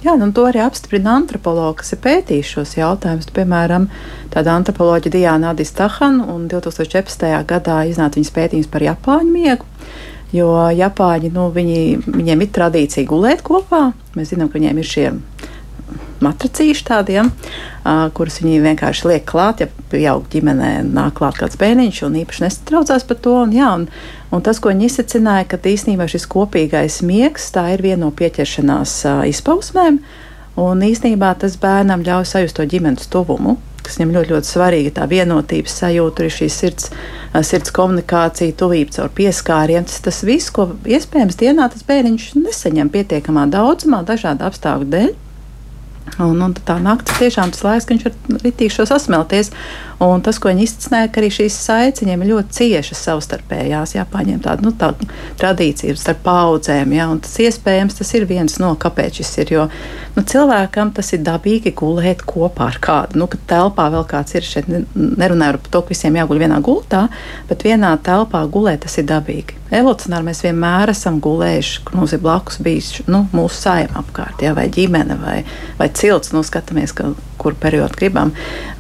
Jā, 0.06 0.13
nu, 0.22 0.28
to 0.30 0.44
arī 0.46 0.60
apstiprina 0.62 1.15
antropologi, 1.18 1.80
kas 1.80 1.96
ir 1.96 2.00
pētījuši 2.04 2.52
šos 2.60 2.74
jautājumus. 2.78 3.32
Piemēram, 3.34 3.88
tāda 4.30 4.54
antropoloģija 4.54 5.13
Diana 5.15 5.50
Adistahana 5.56 6.28
un 6.30 6.44
2014. 6.52 7.26
gadā 7.50 7.80
iznāca 7.89 8.20
viņas 8.20 8.36
pētījums 8.36 8.70
par 8.70 8.86
Japāņu 8.86 9.32
miegu. 9.34 9.65
Jo 10.36 10.52
Japāņi, 10.78 11.32
nu, 11.34 11.48
viņi, 11.56 11.80
viņiem 12.06 12.46
ir 12.46 12.54
tradīcija 12.54 13.10
gulēt 13.10 13.41
kopā. 13.48 13.88
Mēs 14.13 14.36
zinām, 14.36 14.52
ka 14.52 14.60
viņiem 14.60 14.84
ir 14.84 14.91
šie 14.91 15.08
matracīši 16.24 16.86
tādiem, 16.88 17.30
uh, 17.30 18.08
kurus 18.15 18.39
viņi 18.41 18.62
vienkārši 18.63 19.10
liek 19.10 19.26
klāt, 19.30 19.63
ja 19.63 19.69
pieaug 19.91 20.28
ģimenē 20.32 20.71
nāk 20.88 21.17
klāt 21.19 21.39
kāds 21.41 21.60
bērniņš 21.62 22.04
un 22.08 22.19
īpaši 22.24 22.45
nesatraucās 22.45 23.08
par 23.08 23.19
to. 23.21 23.36
Un, 23.45 23.56
jā, 23.56 23.71
un, 23.80 23.88
un 24.34 24.45
tas, 24.45 24.62
ko 24.62 24.74
viņi 24.74 24.89
izsacināja, 24.89 25.50
ka 25.52 25.60
īstenībā 25.60 26.08
šis 26.12 26.28
kopīgais 26.32 27.02
miegs 27.06 27.52
tā 27.56 27.67
ir 27.76 27.86
viena 27.86 28.06
no 28.06 28.13
pieķeršanās 28.15 28.98
uh, 29.10 29.24
izpausmēm. 29.30 30.02
Un 30.56 30.84
īstenībā 30.88 31.34
tas 31.39 31.58
bērnam 31.60 32.06
ļauj 32.08 32.30
sajust 32.30 32.56
to 32.56 32.63
ģimenes 32.71 33.10
tuvumu, 33.12 33.58
kas 33.84 33.98
viņam 34.00 34.13
ļoti, 34.15 34.32
ļoti 34.32 34.50
svarīga. 34.50 34.93
Tā 34.95 35.08
vienotības 35.12 35.76
sajūta, 35.82 36.24
ir 36.24 36.32
šī 36.32 36.48
sirds, 36.48 36.88
sirds 37.43 37.74
komunikācija, 37.76 38.56
tuvība 38.56 38.95
caur 38.95 39.12
pieskārieniem. 39.17 39.84
Tas, 39.89 40.00
tas 40.08 40.21
viss, 40.24 40.54
ko 40.56 40.69
iespējams 40.88 41.36
dienā 41.43 41.67
tas 41.74 41.84
bērniņš 41.84 42.30
nesaņem 42.39 42.93
pietiekamā 42.95 43.50
daudzumā, 43.52 44.00
dažādu 44.08 44.48
apstākļu 44.48 44.91
dēļ. 44.95 45.13
Un, 46.22 46.39
un 46.39 46.54
tā 46.56 46.78
naktis 46.80 47.18
tiešām 47.20 47.52
tas 47.52 47.63
laiks, 47.65 47.88
ka 47.88 47.96
viņš 47.96 48.06
var 48.06 48.44
ritīgi 48.46 48.86
sasmelties. 48.88 49.52
Un 50.04 50.22
tas, 50.26 50.40
ko 50.42 50.52
viņi 50.52 50.66
izcināja, 50.68 51.08
ka 51.08 51.22
arī 51.22 51.30
šīs 51.32 51.56
saites 51.56 52.04
viņiem 52.04 52.24
ir 52.26 52.32
ļoti 52.34 52.58
ciešas 52.58 53.04
savstarpējās, 53.08 53.96
jāpaņem 53.96 54.42
tāda 54.44 54.66
nu, 54.66 54.74
tā 54.76 54.92
tradīcija 55.40 55.96
starp 56.00 56.24
paudzēm. 56.26 56.92
Jā, 56.98 57.08
tas 57.24 57.38
iespējams 57.46 57.96
tas 58.02 58.12
ir 58.18 58.28
viens 58.28 58.58
no 58.60 58.74
kāpēc 58.80 59.22
šis 59.22 59.32
ir. 59.46 59.54
Jo 59.56 59.68
nu, 60.18 60.24
cilvēkam 60.28 60.92
tas 60.96 61.14
ir 61.16 61.24
dabīgi 61.24 61.72
gulēt 61.80 62.26
kopā 62.28 62.70
ar 62.74 62.80
kādu. 62.84 63.22
Nu, 63.22 63.30
kad 63.32 63.46
telpā 63.48 63.88
vēl 63.94 64.08
kāds 64.10 64.36
ir, 64.36 64.48
šeit 64.48 64.68
nerunāju 64.70 65.62
par 65.64 65.72
to, 65.72 65.84
ka 65.86 65.96
visiem 65.96 66.20
jāguļ 66.20 66.44
vienā 66.44 66.60
gultā, 66.66 67.06
bet 67.50 67.64
vienā 67.68 67.96
telpā 68.04 68.44
gulēt 68.52 68.84
tas 68.84 69.00
ir 69.00 69.08
dabīgi. 69.08 69.62
Evolucionāri 69.74 70.28
mēs 70.28 70.44
vienmēr 70.46 70.92
esam 70.92 71.18
gulējuši, 71.24 71.80
kur 71.88 71.98
mums 71.98 72.14
ir 72.14 72.22
blakus 72.22 72.60
bijis 72.62 73.00
nu, 73.10 73.24
mūsu 73.34 73.64
saima 73.64 74.04
apkārt, 74.04 74.44
jā, 74.46 74.52
vai 74.54 74.68
ģimene, 74.70 75.18
vai, 75.24 75.40
vai 75.80 75.88
cilts. 75.90 76.36
Nu, 76.36 76.44
skatāmies, 76.46 76.94
ka, 76.94 77.10
kur 77.42 77.58
periodu 77.58 77.98
gribam. 77.98 78.32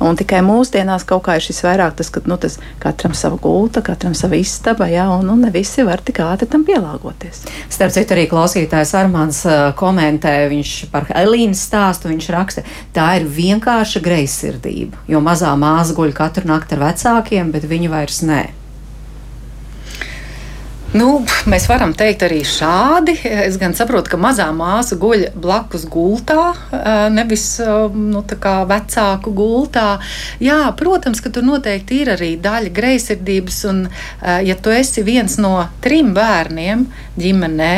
Un 0.03 0.17
tikai 0.19 0.43
mūsdienās 0.45 1.04
kaut 1.09 1.25
kā 1.27 1.37
ir 1.37 1.45
šis 1.45 1.61
vairāk 1.65 1.95
tas, 1.99 2.09
ka 2.13 2.23
nu, 2.29 2.37
tas 2.41 2.57
katram 2.83 3.15
sava 3.17 3.39
gulta, 3.41 3.83
katram 3.85 4.15
sava 4.17 4.39
istaba, 4.39 4.89
jā, 4.91 5.05
un 5.13 5.25
nu, 5.29 5.37
ne 5.39 5.51
visi 5.53 5.85
var 5.87 6.03
tik 6.05 6.21
ātri 6.25 6.49
tam 6.51 6.65
pielāgoties. 6.67 7.45
Starp 7.71 7.95
citu, 7.95 8.15
arī 8.15 8.27
klausītājs 8.31 8.95
Armāns 8.99 9.43
komentē, 9.79 10.35
viņš 10.51 10.75
par 10.93 11.09
Elīnas 11.13 11.63
stāstu, 11.69 12.11
viņš 12.11 12.29
raksta, 12.35 12.65
tā 12.95 13.11
ir 13.19 13.29
vienkārša 13.29 14.03
greizsirdība, 14.05 15.05
jo 15.11 15.23
mazā 15.23 15.53
māsa 15.59 15.95
guļ 15.97 16.13
katru 16.17 16.49
nakti 16.51 16.77
ar 16.77 16.87
vecākiem, 16.89 17.55
bet 17.55 17.69
viņi 17.69 17.91
vairs 17.93 18.21
nē. 18.25 18.43
Nu, 20.95 21.25
mēs 21.51 21.65
varam 21.67 21.91
teikt 21.97 22.21
arī 22.23 22.37
šādi. 22.47 23.17
Es 23.27 23.57
gan 23.59 23.73
saprotu, 23.75 24.13
ka 24.13 24.19
mazā 24.21 24.45
māsa 24.55 24.95
guļ 24.99 25.25
blakus 25.43 25.83
gultā, 25.91 26.53
nevis 27.11 27.57
nu, 27.91 28.21
vecāku 28.69 29.33
gultā. 29.35 29.97
Jā, 30.39 30.61
protams, 30.79 31.19
ka 31.19 31.33
tur 31.35 31.43
noteikti 31.43 31.99
ir 32.05 32.13
arī 32.15 32.31
daļa 32.39 32.71
greizsirdības, 32.79 33.59
un 33.73 33.83
ja 34.47 34.55
tu 34.55 34.71
esi 34.71 35.03
viens 35.03 35.35
no 35.41 35.57
trim 35.83 36.13
bērniem 36.15 36.87
ģimenē, 37.19 37.75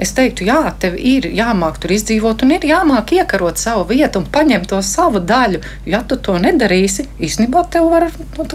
Es 0.00 0.14
teiktu, 0.16 0.46
jā, 0.48 0.60
tev 0.80 0.94
ir 0.96 1.26
jāmāk 1.36 1.76
tur 1.80 1.92
izdzīvot, 1.92 2.44
un 2.46 2.54
ir 2.54 2.64
jāmāk 2.64 3.12
iekarot 3.18 3.60
savu 3.60 3.84
vietu 3.90 4.22
un 4.22 4.28
paņemt 4.32 4.70
to 4.72 4.78
savu 4.86 5.20
daļu. 5.20 5.60
Ja 5.92 6.00
tu 6.08 6.16
to 6.16 6.38
nedarīsi, 6.40 7.04
īstenībā 7.20 7.66
tev 7.72 7.90
var 7.92 8.06
nu, 8.38 8.46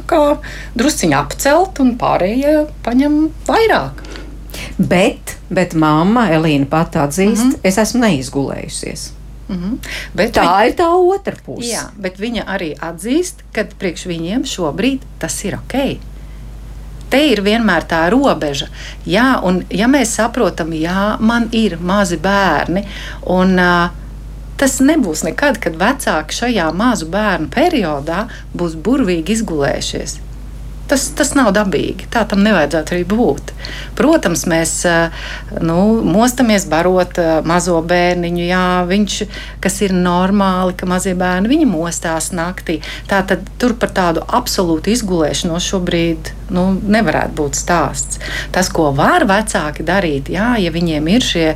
drusciņā 0.79 1.19
apcelt, 1.19 1.81
un 1.83 1.93
pārējie 2.01 2.55
paņem 2.85 3.19
vairāk. 3.45 4.01
Bet, 4.79 5.35
bet 5.53 5.75
mamma 5.77 6.25
Elīna 6.33 6.65
pat 6.71 6.97
atzīst, 7.03 7.43
mm 7.43 7.51
-hmm. 7.51 7.69
es 7.69 7.77
esmu 7.77 8.01
neizgulējusies. 8.01 9.05
Mm 9.47 9.55
-hmm. 9.55 9.77
Bet 10.15 10.33
tā 10.37 10.41
viņa, 10.41 10.65
ir 10.67 10.75
tā 10.81 10.89
otra 11.13 11.35
puse. 11.45 11.69
Jā, 11.69 11.85
bet 11.97 12.19
viņa 12.19 12.47
arī 12.47 12.73
atzīst, 12.73 13.45
ka 13.53 13.67
priekš 13.79 14.05
viņiem 14.05 14.45
šobrīd 14.45 14.99
tas 15.19 15.43
ir 15.43 15.59
ok 15.61 15.99
te 17.15 17.21
ir 17.31 17.43
vienmēr 17.45 17.85
tā 17.87 18.05
robeža. 18.11 18.67
Jā, 19.07 19.37
un 19.47 19.63
ja 19.71 19.87
mēs 19.91 20.17
saprotam, 20.19 20.73
jā, 20.75 21.15
man 21.23 21.47
ir 21.55 21.77
mazi 21.79 22.19
bērni, 22.19 22.83
un 23.31 23.55
uh, 23.61 23.93
tas 24.59 24.79
nebūs 24.83 25.23
nekad, 25.27 25.61
kad 25.63 25.79
vecāki 25.79 26.35
šajā 26.41 26.69
mazu 26.75 27.07
bērnu 27.11 27.47
periodā 27.55 28.25
būs 28.55 28.75
burvīgi 28.75 29.39
izgulējušies. 29.39 30.19
Tas, 30.85 31.07
tas 31.17 31.31
nav 31.33 31.49
dabīgi. 31.55 32.05
Tā 32.13 32.21
tam 32.29 32.43
nevajadzētu 32.45 32.93
arī 32.93 33.05
būt. 33.09 33.53
Protams, 33.97 34.43
mēs 34.49 34.73
nu, 35.65 35.77
mostamies 36.05 36.67
barot 36.69 37.17
mazo 37.47 37.79
bērniņu. 37.81 38.43
Jā, 38.45 38.67
viņš, 38.85 39.15
kas 39.63 39.81
ir 39.81 39.95
normāli, 39.97 40.75
ka 40.77 40.85
mazie 40.89 41.15
bērni 41.17 41.49
viņi 41.49 41.65
mostās 41.69 42.29
naktī. 42.37 42.81
Tātad 43.09 43.47
tur 43.61 43.73
par 43.81 43.95
tādu 43.97 44.21
absolūtu 44.29 44.93
izgulēšanos 44.93 45.71
šobrīd 45.71 46.29
nu, 46.53 46.67
nevarētu 46.77 47.33
būt 47.39 47.57
stāsts. 47.57 48.21
Tas, 48.53 48.69
ko 48.69 48.91
var 48.93 49.25
vecāki 49.25 49.81
darīt, 49.87 50.29
jā, 50.29 50.51
ja 50.61 50.69
viņiem 50.73 51.09
ir 51.15 51.25
šie, 51.25 51.47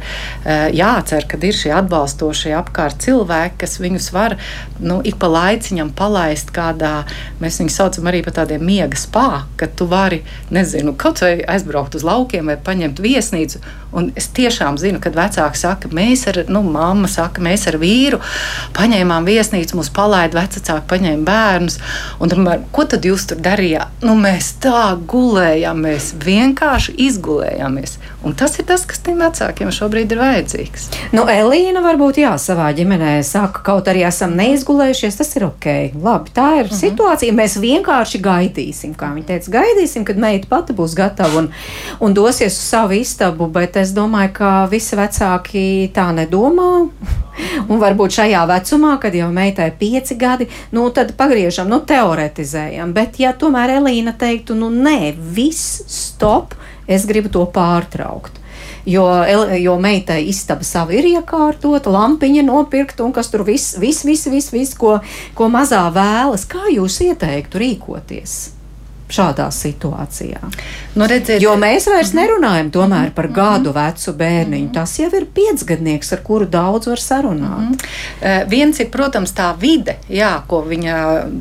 jācer, 0.74 1.30
ka 1.30 1.38
ir 1.46 1.54
šie 1.54 1.76
atbalstošie 1.78 2.56
apkārt 2.58 3.06
cilvēki, 3.06 3.60
kas 3.62 3.78
viņus 3.84 4.10
var 4.16 4.40
nu, 4.82 4.98
ik 5.06 5.20
pa 5.22 5.30
laiciņam 5.30 5.94
palaist 5.94 6.50
kādā, 6.56 7.04
mēs 7.44 7.62
viņus 7.62 7.78
saucam 7.78 8.10
arī 8.10 8.24
par 8.26 8.40
tādiem 8.42 8.66
miega 8.66 8.98
spēkiem 8.98 9.19
spā, 9.20 9.44
ka 9.58 9.68
tu 9.68 9.86
vari, 9.86 10.22
nezinu, 10.50 10.96
kaut 10.98 11.20
vai 11.22 11.40
aizbraukt 11.44 11.96
uz 11.96 12.06
laukiem 12.08 12.48
vai 12.48 12.58
paņemt 12.58 13.00
viesnīcu. 13.04 13.60
Un 13.92 14.12
es 14.20 14.28
tiešām 14.38 14.78
zinu, 14.78 15.00
kad 15.02 15.16
vecāki 15.18 15.58
saka, 15.58 15.90
mēs 15.94 16.28
ar, 16.30 16.44
nu, 16.52 16.62
mamma 16.62 17.10
saka, 17.10 17.42
mēs 17.42 17.66
ar 17.72 17.80
vīru 17.82 18.20
paņēmām 18.78 19.26
viesnīcu, 19.26 19.80
mūs 19.80 19.90
palaida 19.94 20.38
vecāki, 20.38 20.86
paņēma 20.90 21.26
bērnus. 21.26 21.80
Un 22.22 22.30
tomēr, 22.30 22.62
ko 22.76 22.86
tad 22.90 23.08
jūs 23.08 23.26
tur 23.30 23.42
darījāt? 23.42 24.04
Nu, 24.06 24.14
mēs 24.20 24.52
tā 24.62 24.94
gulējām, 25.10 25.82
mēs 25.88 26.12
vienkārši 26.22 26.94
izgulējāmies. 27.10 27.98
Un 28.24 28.36
tas 28.36 28.58
ir 28.60 28.68
tas, 28.68 28.84
kas 28.86 29.02
tiem 29.02 29.22
vecākiem 29.24 29.72
šobrīd 29.74 30.12
ir 30.14 30.20
vajadzīgs. 30.20 30.90
Nu, 31.16 31.24
Elīna 31.32 31.82
varbūt 31.86 32.20
jā, 32.22 32.34
savā 32.42 32.70
ģimenē 32.76 33.14
saka, 33.24 33.64
kaut 33.66 33.88
arī 33.90 34.04
esam 34.08 34.36
neizgulējušies, 34.38 35.18
tas 35.22 35.34
ir 35.40 35.48
ok. 35.48 35.68
Labi, 36.04 36.34
tā 36.36 36.50
ir 36.60 36.68
mm 36.68 36.70
-hmm. 36.70 36.82
situācija. 36.84 37.34
Mēs 37.34 37.58
vienkārši 37.64 38.22
gaidīsim, 38.22 38.94
kā 38.96 39.14
viņa 39.16 39.26
teica, 39.26 39.52
gaidīsim, 39.58 40.06
kad 40.06 40.18
meita 40.18 40.48
pati 40.50 40.74
būs 40.74 40.96
gatava 40.96 41.40
un, 41.40 41.50
un 42.00 42.14
dosies 42.14 42.54
uz 42.54 42.70
savu 42.70 42.94
istabu. 42.94 43.48
Bet 43.48 43.79
es 43.82 43.94
domāju, 43.96 44.34
ka 44.40 44.50
visi 44.72 44.98
vecāki 45.00 45.64
tā 45.96 46.10
nedomā. 46.16 46.72
Un 47.72 47.80
varbūt 47.80 48.18
šajā 48.18 48.42
vecumā, 48.50 48.98
kad 49.00 49.16
jau 49.16 49.30
meitai 49.32 49.70
ir 49.70 49.78
pieci 49.80 50.18
gadi, 50.20 50.50
nu, 50.76 50.90
tad 50.96 51.14
pagriežam, 51.20 51.70
nu, 51.72 51.80
teoretizējam. 51.88 52.92
Bet, 52.96 53.22
ja 53.22 53.32
tomēr 53.32 53.78
Elīna 53.78 54.16
teiktu, 54.20 54.58
nu, 54.60 54.68
nē, 54.74 55.14
viss, 55.16 55.80
stop, 55.88 56.58
es 56.88 57.08
gribu 57.08 57.32
to 57.32 57.46
pārtraukt. 57.56 58.36
Jo, 58.90 59.06
jo 59.60 59.76
meitai 59.80 60.22
istaba 60.32 60.66
sava 60.68 60.96
ir 60.98 61.08
iekārtota, 61.14 61.92
lampiņa 61.94 62.44
nopirkta 62.48 63.06
un 63.06 63.16
kas 63.16 63.32
tur 63.32 63.46
viss, 63.48 63.78
viss, 63.80 64.06
viss, 64.08 64.28
viss, 64.32 64.54
vis, 64.56 64.76
ko, 64.76 64.98
ko 65.38 65.50
mazā 65.52 65.86
vēlas. 65.96 66.48
Kā 66.50 66.72
jūs 66.74 67.00
ieteiktu 67.08 67.62
rīkoties? 67.62 68.40
Šādā 69.10 69.48
situācijā. 69.54 70.40
Nu, 70.96 71.08
redziet, 71.10 71.42
jo 71.42 71.56
mēs 71.60 71.88
vairs 71.90 72.14
mhm. 72.14 72.20
nerunājam 72.22 72.72
tomēr 72.74 73.12
par 73.16 73.30
mhm. 73.30 73.36
gadu 73.36 73.74
vecu 73.76 74.14
bērniņu. 74.20 74.72
Tas 74.76 74.96
jau 75.00 75.10
ir 75.18 75.26
piecgadnieks, 75.34 76.14
ar 76.16 76.24
kuru 76.26 76.48
daudz 76.50 76.90
var 76.90 77.02
sarunāt. 77.02 77.60
Mm 77.60 77.72
-hmm. 77.72 78.44
uh, 78.44 78.50
viens 78.50 78.80
ir, 78.80 78.90
protams, 78.92 79.34
tā 79.34 79.50
vide, 79.60 79.98
jā, 80.10 80.32
ko 80.48 80.62
viņa 80.62 80.96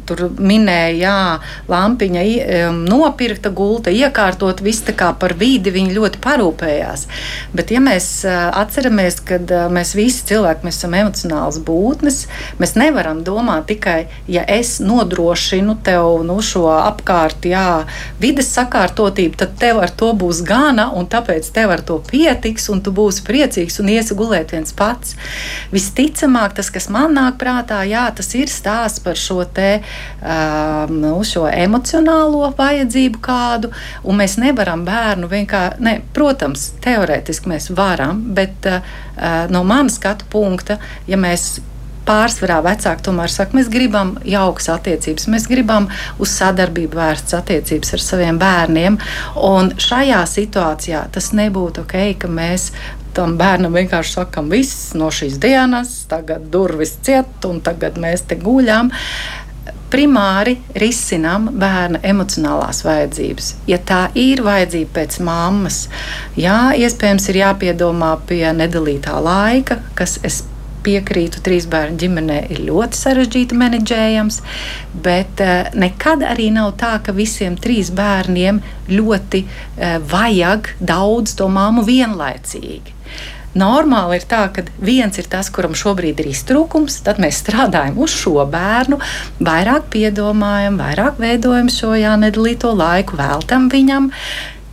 tur 0.07 0.31
minēja, 0.39 0.95
jā, 0.99 1.39
lampiņa 1.69 2.23
um, 2.69 2.85
nopirkta, 2.85 3.51
gulta, 3.51 3.91
iekārtot, 3.91 4.63
viss 4.63 4.85
tā 4.85 4.95
kā 4.97 5.13
par 5.19 5.35
vidi 5.35 5.71
viņa 5.71 5.93
ļoti 5.93 6.19
parūpējās. 6.25 7.07
Bet, 7.53 7.71
ja 7.71 7.81
mēs 7.81 8.25
uh, 8.25 8.61
atceramies, 8.61 9.21
ka 9.21 9.35
uh, 9.35 9.73
mēs 9.73 9.95
visi 9.95 10.25
cilvēki 10.25 10.65
mēs 10.65 10.77
esam 10.81 10.95
emocionāls 10.95 11.59
būtnes, 11.59 12.27
mēs 12.59 12.75
nevaram 12.75 13.25
domāt 13.25 13.67
tikai, 13.67 14.07
ja 14.29 14.45
es 14.49 14.79
nodrošinu 14.81 15.79
tev 15.85 16.23
nu, 16.25 16.41
šo 16.43 16.69
apkārt, 16.71 17.45
jā, 17.59 17.87
vides 18.21 18.51
sakārtotība, 18.55 19.43
tad 19.43 19.55
tev 19.61 19.81
ar 19.83 19.93
to 19.95 20.11
būs 20.19 20.43
gana, 20.47 20.89
un 20.97 21.09
tāpēc 21.11 21.49
tev 21.55 21.73
ar 21.75 21.83
to 21.87 21.99
pietiks, 22.09 22.69
un 22.73 22.83
tu 22.85 22.93
būsi 22.95 23.25
priecīgs 23.27 23.79
un 23.83 23.91
iesi 23.93 24.17
gulēt 24.19 24.55
viens 24.55 24.75
pats. 24.77 25.17
Visticamāk, 25.75 26.57
tas, 26.59 26.71
kas 26.75 26.89
man 26.95 27.17
nāk 27.19 27.39
prātā, 27.41 27.83
jā, 27.89 28.07
tas 28.15 28.31
ir 28.39 28.51
stāsts 28.53 29.03
par 29.05 29.19
šo 29.19 29.43
te 29.45 29.79
um, 29.79 30.99
nu, 31.03 31.15
šo 31.27 31.47
emocionālo 31.51 32.53
vajadzību 32.59 33.23
kādu, 33.25 33.73
un 34.05 34.21
mēs 34.23 34.39
nevaram 34.41 34.85
bērnu 34.89 35.31
vienkārši, 35.31 35.83
ne, 35.85 35.99
protams, 36.17 36.71
teorētiski 36.85 37.55
mēs 37.55 37.71
varam, 37.77 38.23
bet 38.37 38.69
uh, 38.71 38.95
no 39.53 39.65
manas 39.67 39.99
skatu 39.99 40.29
punkta, 40.31 40.79
ja 41.09 41.19
mēs 41.21 41.59
pārsvarā 42.09 42.59
vecāki 42.65 43.05
tomēr 43.07 43.33
saka, 43.33 43.57
mēs 43.59 43.71
gribam 43.73 44.17
jaukas 44.27 44.71
attiecības, 44.75 45.29
mēs 45.33 45.49
gribam 45.51 45.89
uz 46.19 46.33
sadarbību 46.39 46.99
vērstas 46.99 47.39
attiecības 47.43 47.95
ar 47.97 48.05
saviem 48.05 48.41
bērniem. 48.41 48.99
Un 49.49 49.75
šajā 49.81 50.23
situācijā 50.29 51.05
tas 51.15 51.33
nebūtu 51.37 51.85
ok, 51.85 51.99
ka 52.23 52.33
mēs 52.33 52.71
tam 53.19 53.35
bērnam 53.39 53.75
vienkārši 53.75 54.21
sakām, 54.21 54.51
viss 54.53 54.93
no 54.99 55.11
šīs 55.15 55.41
dienas, 55.43 56.05
tagad 56.11 56.49
durvis 56.53 56.97
ciet, 57.03 57.43
un 57.49 57.61
tagad 57.65 57.99
mēs 58.01 58.25
te 58.31 58.39
guļam. 58.39 58.93
Primāri 59.89 60.59
risinām 60.77 61.47
bērna 61.57 62.03
emocionālās 62.05 62.83
vajadzības. 62.85 63.55
Ja 63.71 63.79
tā 63.81 64.03
ir 64.21 64.43
vajadzība 64.45 64.93
pēc 65.01 65.17
mammas, 65.25 65.87
jā, 66.37 66.75
iespējams, 66.77 67.31
ir 67.33 67.41
jāpiedomā 67.41 68.13
pie 68.29 68.45
nedalītā 68.57 69.17
laika, 69.25 69.81
kas 69.97 70.19
es 70.29 70.43
piekrītu, 70.85 71.43
trīs 71.45 71.69
bērnu 71.71 71.99
ģimenē 72.01 72.39
ir 72.55 72.63
ļoti 72.69 72.99
sarežģīti 72.99 73.59
menedžējams, 73.59 74.41
bet 75.05 75.43
uh, 75.45 75.71
nekad 75.79 76.25
arī 76.27 76.51
nav 76.55 76.75
tā, 76.81 76.97
ka 77.05 77.15
visiem 77.17 77.59
trīs 77.61 77.93
bērniem 77.95 78.63
ļoti 78.93 79.45
uh, 79.45 79.99
vajag 80.11 80.75
daudz 80.81 81.37
to 81.39 81.51
māmu 81.53 81.87
vienlaicīgi. 81.89 82.99
Normāli 83.59 84.19
ir 84.19 84.27
tā, 84.29 84.43
ka 84.53 84.63
viens 84.85 85.17
ir 85.19 85.27
tas, 85.31 85.49
kuram 85.51 85.73
šobrīd 85.79 86.21
ir 86.21 86.29
iztrūkums, 86.31 87.01
tad 87.07 87.19
mēs 87.23 87.41
strādājam 87.43 87.97
uz 88.05 88.13
šo 88.13 88.45
bērnu, 88.51 89.01
vairāk 89.41 89.89
piedomājam, 89.95 90.77
vairāk 90.79 91.19
veidojam 91.23 91.71
šo 91.73 91.95
jānedalīto 91.99 92.75
laiku, 92.77 93.17
veltam 93.19 93.71
viņam 93.73 94.13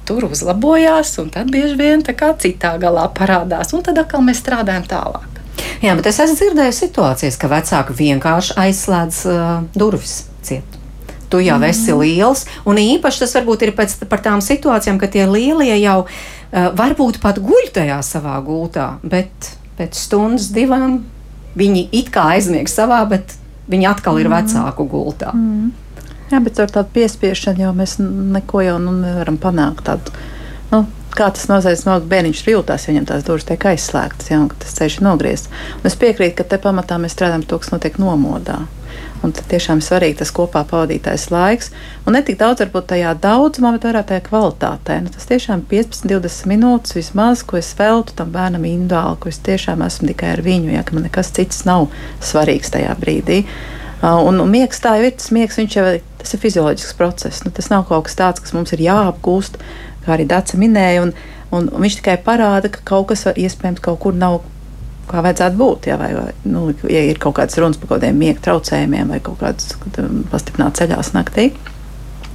tur 0.05 0.27
uzlabojās, 0.27 1.15
un 1.23 1.31
tad 1.33 1.49
bieži 1.53 1.79
vien 1.79 2.03
tā 2.05 2.13
kā 2.17 2.33
citā 2.37 2.75
galā 2.81 3.07
parādās, 3.15 3.73
un 3.73 3.85
tad 3.85 4.03
atkal 4.03 4.21
mēs 4.27 4.43
strādājam 4.43 4.85
tālāk. 4.91 5.34
Jā, 5.84 5.95
bet 5.97 6.08
es 6.10 6.21
esmu 6.23 6.38
dzirdējis 6.39 6.82
situācijas, 6.86 7.38
ka 7.41 7.49
vecāki 7.51 7.97
vienkārši 7.99 8.58
aizslēdz 8.65 9.21
uh, 9.32 9.43
durvis 9.78 10.23
ciet. 10.45 10.80
Tu 11.30 11.41
jau 11.45 11.58
mm. 11.58 11.67
esi 11.69 11.95
liels, 11.97 12.45
un 12.69 12.80
īpaši 12.82 13.23
tas 13.23 13.36
varbūt 13.39 13.65
ir 13.65 13.73
pēc 13.78 13.97
par 14.10 14.21
tām 14.25 14.43
situācijām, 14.45 14.99
ka 15.01 15.10
tie 15.12 15.25
lielie 15.30 15.73
jau 15.82 16.04
uh, 16.06 16.69
varbūt 16.78 17.19
pat 17.23 17.41
guļ 17.43 17.71
tajā 17.75 18.01
savā 18.06 18.38
gultā, 18.45 18.95
bet 19.04 19.56
pēc 19.80 19.97
stundas, 19.97 20.51
divām 20.56 21.01
viņi 21.60 21.88
it 21.95 22.12
kā 22.13 22.30
aizmieg 22.36 22.69
savā, 22.71 23.01
bet 23.10 23.36
viņi 23.71 23.89
atkal 23.89 24.19
ir 24.21 24.30
mm. 24.30 24.38
vecāku 24.38 24.88
gultā. 24.91 25.34
Mm. 25.36 25.73
Jā, 26.32 26.41
bet 26.41 26.60
ar 26.62 26.71
tādu 26.73 26.89
piespiešanu 26.95 27.67
jau 27.67 27.71
mēs 27.78 27.99
neko 28.01 28.63
jau 28.65 28.78
nu, 28.82 28.95
nevaram 28.97 29.38
panākt. 29.41 29.86
Tādu, 29.86 30.13
nu, 30.71 30.82
kā 31.17 31.32
tas 31.34 31.49
nozīmē, 31.51 31.99
ka 31.99 32.12
bērniņš 32.12 32.45
jūtas, 32.51 32.88
ja 32.88 32.93
viņam 32.93 33.10
tās 33.12 33.28
durvis 33.28 33.47
tiek 33.49 33.67
aizslēgtas, 33.71 34.32
ja 34.32 34.41
tas 34.62 34.78
ceļš 34.80 34.99
ir 34.99 35.06
nogriezts. 35.08 35.51
Un 35.82 35.89
es 35.89 35.99
piekrītu, 35.99 36.38
ka 36.39 36.47
te 36.51 36.62
pamatā 36.62 36.99
mēs 37.01 37.15
strādājam 37.17 37.45
to, 37.47 37.60
kas 37.62 37.73
notiek 37.73 37.99
nomodā. 38.01 38.63
Un 39.23 39.32
tad 39.34 39.47
tiešām 39.49 39.80
ir 39.80 39.86
svarīgi 39.86 40.19
tas 40.19 40.32
kopā 40.36 40.62
pavadītais 40.69 41.30
laiks. 41.34 41.71
Un 42.06 42.13
ne 42.13 42.21
tik 42.25 42.38
daudz 42.39 42.62
varbūt 42.62 42.89
tajā 42.91 43.13
daudzumā, 43.23 43.71
bet 43.75 43.88
vairāk 43.88 44.10
tajā 44.12 44.23
kvalitātē. 44.28 44.99
Nu, 45.01 45.13
tas 45.13 45.25
tiešām 45.30 45.63
ir 45.63 45.69
15, 45.71 46.06
20 46.12 46.51
minūtes 46.51 46.93
vismaz, 46.97 47.41
ko 47.47 47.58
es 47.58 47.71
veltu 47.80 48.13
tam 48.19 48.34
bērnam 48.36 48.67
individuāli, 48.69 49.19
ko 49.23 49.32
es 49.32 49.41
tiešām 49.47 49.82
esmu 49.88 50.12
tikai 50.12 50.36
ar 50.36 50.43
viņu, 50.45 50.75
ja 50.75 50.86
man 50.91 51.08
nekas 51.08 51.34
cits 51.36 51.65
nav 51.65 51.88
svarīgs 52.23 52.75
tajā 52.75 52.93
brīdī. 53.01 53.41
Un, 54.06 54.38
un 54.38 54.51
miegs 54.51 54.84
tā 54.84 54.99
jau 54.99 55.08
ir 55.08 55.15
tas 55.17 55.32
miegs, 55.34 55.58
jau 55.58 55.88
tas 56.21 56.36
ir 56.36 56.41
fizioloģisks 56.43 56.97
process. 56.99 57.41
Nu, 57.45 57.54
tas 57.56 57.71
nav 57.71 57.88
kaut 57.89 58.06
kas 58.06 58.19
tāds, 58.19 58.43
kas 58.43 58.54
mums 58.54 58.75
ir 58.75 58.84
jāapgūst, 58.86 59.58
kā 60.05 60.15
arī 60.15 60.27
Dārsa 60.29 60.59
minēja. 60.61 61.05
Un, 61.05 61.13
un, 61.51 61.69
un 61.69 61.85
viņš 61.85 61.99
tikai 62.01 62.17
parāda, 62.25 62.71
ka 62.73 62.83
kaut 62.87 63.09
kas 63.11 63.25
iespējams 63.33 63.83
kaut 63.85 64.01
kur 64.03 64.17
nav 64.17 64.41
kā 65.09 65.21
vajadzētu 65.25 65.59
būt. 65.59 65.89
Ja, 65.91 65.99
vai, 66.01 66.11
nu, 66.49 66.67
ja 66.89 67.03
ir 67.09 67.21
kaut 67.21 67.37
kādas 67.39 67.59
runas 67.61 67.79
par 67.81 67.91
kaut 67.91 67.99
kādiem 67.99 68.19
miega 68.21 68.41
traucējumiem 68.47 69.13
vai 69.13 69.21
kaut 69.23 69.39
kādas 69.43 69.75
um, 70.01 70.23
pastiprinātas 70.31 70.83
ceļās 70.83 71.13
naktī. 71.17 71.49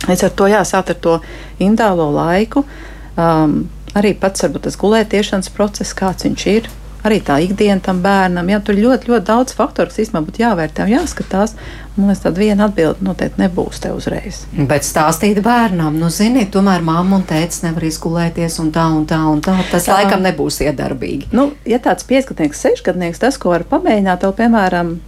Līdz 0.09 0.27
ar 0.27 0.35
to 0.39 0.49
jāsāk 0.49 0.95
ar 0.95 1.01
to 1.05 1.17
indālo 1.61 2.09
laiku. 2.15 2.65
Um, 3.21 3.63
arī 3.99 4.15
pats 4.19 4.47
varbūt 4.47 4.69
tas 4.69 4.79
gulētiešanas 4.81 5.51
process, 5.55 5.97
kāds 5.97 6.25
viņš 6.27 6.47
ir 6.55 6.71
arī 7.07 7.21
tā 7.25 7.39
ikdiena 7.45 7.81
tam 7.85 8.01
bērnam. 8.05 8.49
Jā, 8.53 8.61
tur 8.65 8.79
ļoti, 8.79 9.11
ļoti 9.11 9.27
daudz 9.29 9.55
faktoru, 9.57 9.91
kas 9.91 10.03
īstenībā 10.05 10.23
būtu 10.27 10.43
jāvērtē 10.43 10.87
un 10.87 10.93
jāskatās. 10.95 11.55
Man 11.97 12.11
liekas, 12.11 12.23
tāda 12.25 12.43
viena 12.43 12.69
atbilde 12.69 13.05
noteikti 13.05 13.43
nebūs 13.43 13.83
te 13.83 13.93
uzreiz. 13.95 14.43
Bet 14.55 14.87
stāstīt 14.87 15.41
bērnam, 15.45 15.99
nu, 16.01 16.11
zini, 16.15 16.47
tomēr 16.53 16.85
mamma 16.87 17.19
un 17.21 17.27
tēvs 17.29 17.65
nevar 17.67 17.87
izgulēties 17.89 18.61
un 18.63 18.73
tā 18.75 18.87
un 18.95 19.07
tā 19.11 19.21
un 19.31 19.43
tā. 19.45 19.57
Tas 19.73 19.89
tā. 19.89 19.99
laikam 19.99 20.25
nebūs 20.25 20.63
iedarbīgi. 20.67 21.31
Nu, 21.37 21.51
ja 21.69 21.81
tāds 21.83 22.07
piecgadnieks, 22.09 22.63
sešgadnieks, 22.67 23.23
tas, 23.23 23.41
ko 23.41 23.55
var 23.55 23.67
pamēģināt, 23.71 24.23
tev, 24.23 24.37
piemēram, 24.39 24.99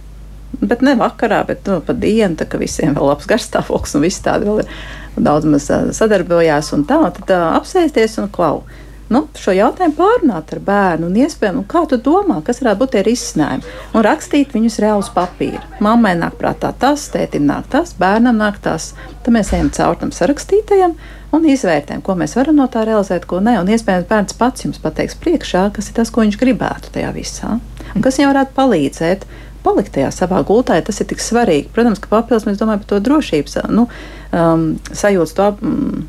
bet 0.61 0.83
ne 0.85 0.97
vakarā, 0.99 1.43
bet 1.47 1.65
nu, 1.69 1.79
pa 1.85 1.95
dienu, 1.97 2.37
tā, 2.39 2.49
ka 2.49 2.61
visiem 2.61 2.97
vēl 2.97 3.13
labs 3.13 3.29
garstāvoklis 3.29 3.97
un 3.97 4.05
viss 4.05 4.23
tādi 4.23 4.49
vēl 4.49 4.63
ir 4.65 5.23
daudz 5.23 5.45
maz 5.49 5.69
sadarbojās 5.97 6.73
un 6.75 6.87
tā, 6.89 6.99
tad 7.15 7.27
tā, 7.29 7.41
apsēsties 7.57 8.19
un 8.21 8.31
klausīties 8.33 8.81
nu, 9.11 9.23
šo 9.39 9.53
jautājumu 9.55 9.97
pārunāt 9.97 10.53
ar 10.55 10.61
bērnu 10.63 11.09
un 11.09 11.17
iespējami, 11.23 11.65
kā 11.69 11.83
tu 11.89 11.99
domā, 12.03 12.39
kas 12.45 12.61
varētu 12.63 12.81
būt 12.83 12.93
tie 12.95 13.03
risinājumi, 13.07 13.73
un 13.93 14.05
rakstīt 14.05 14.55
viņus 14.55 14.79
reāli 14.83 15.03
uz 15.03 15.11
papīra. 15.15 15.63
Mammai 15.83 16.13
nāk 16.19 16.37
prātā 16.39 16.73
tas, 16.79 17.09
tētim 17.13 17.47
nāk 17.49 17.67
tas, 17.73 17.95
bērnam 17.99 18.39
nāk 18.39 18.61
tas. 18.63 18.93
Tad 19.23 19.35
mēs 19.35 19.53
ejam 19.55 19.71
caur 19.75 19.99
tam 19.99 20.13
sarakstītajam 20.15 20.95
un 21.33 21.47
izvērtējam, 21.49 22.03
ko 22.05 22.15
mēs 22.19 22.35
varam 22.37 22.59
no 22.59 22.67
tā 22.71 22.85
realizēt, 22.87 23.25
ko 23.29 23.41
nē. 23.43 23.57
Un 23.61 23.71
iespējams, 23.73 24.09
bērns 24.09 24.37
pats 24.37 24.67
jums 24.67 24.81
pateiks 24.83 25.17
priekšā, 25.21 25.69
kas 25.75 25.89
ir 25.89 25.97
tas, 25.97 26.13
ko 26.13 26.25
viņš 26.25 26.37
gribētu 26.41 26.93
tajā 26.93 27.09
visā, 27.15 27.57
un 27.93 28.05
kas 28.05 28.19
viņam 28.19 28.33
varētu 28.33 28.55
palīdzēt 28.59 29.25
palikt 29.63 29.93
tajā 29.95 30.09
savā 30.13 30.41
gultā, 30.45 30.77
ja 30.77 30.85
tas 30.85 30.99
ir 30.99 31.07
tik 31.09 31.23
svarīgi. 31.23 31.71
Protams, 31.73 32.01
ka 32.03 32.11
papildus 32.11 32.45
mēs 32.47 32.59
domājam 32.59 32.83
par 32.83 32.89
to 32.91 32.99
drošības 33.07 33.61
nu, 33.71 33.87
um, 34.35 34.65
sajūtu, 34.91 35.35
to 35.37 35.49
um, 35.63 36.03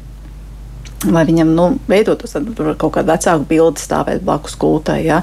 lai 1.12 1.24
viņam 1.28 1.52
nu, 1.56 1.66
veidotos 1.90 2.36
kaut 2.78 2.94
kāda 2.96 3.14
vecāka 3.14 3.44
bilde 3.48 3.82
stāvēt 3.82 4.24
blakus 4.24 4.56
gultai. 4.60 5.02
Ja? 5.06 5.22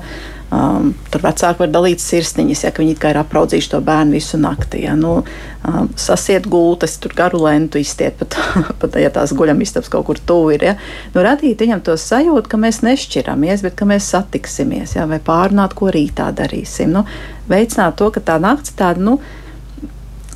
Um, 0.52 0.90
tur 1.08 1.24
vecāki 1.24 1.64
var 1.64 1.70
dalīt 1.72 2.02
sirsniņas, 2.04 2.66
ja 2.66 2.72
viņi 2.76 2.98
ir 2.98 3.20
apraudzījuši 3.22 3.70
to 3.72 3.80
bērnu 3.88 4.18
visu 4.18 4.40
nakti. 4.42 4.82
Ja? 4.84 4.98
Nu, 5.00 5.22
um, 5.68 5.90
sasiet 5.96 6.50
gultas, 6.52 6.98
tur 7.00 7.16
garu 7.16 7.40
lentu 7.46 7.80
izstiet, 7.80 8.20
pat, 8.20 8.36
pat 8.82 8.98
ja 9.00 9.14
tās 9.16 9.32
guļamistabas 9.38 9.92
kaut 9.94 10.10
kur 10.10 10.20
tuvu 10.20 10.56
ir. 10.58 10.66
Ja? 10.72 10.76
Nu, 11.16 11.24
radīt 11.24 11.64
viņam 11.64 11.84
to 11.88 11.96
sajūtu, 11.96 12.52
ka 12.52 12.60
mēs 12.60 12.82
nešķiramies, 12.84 13.64
bet 13.64 13.78
ka 13.80 13.88
mēs 13.88 14.12
satiksimies, 14.12 14.98
ja? 15.00 15.08
vai 15.08 15.22
pārunāt, 15.24 15.78
ko 15.78 15.92
rītā 15.94 16.30
darīsim. 16.36 16.92
Nu, 16.98 17.06
veicināt 17.52 17.96
to, 18.02 18.12
ka 18.12 18.24
tā 18.34 18.36
nakts 18.44 18.76
tāda. 18.76 19.00
Nu, 19.08 19.22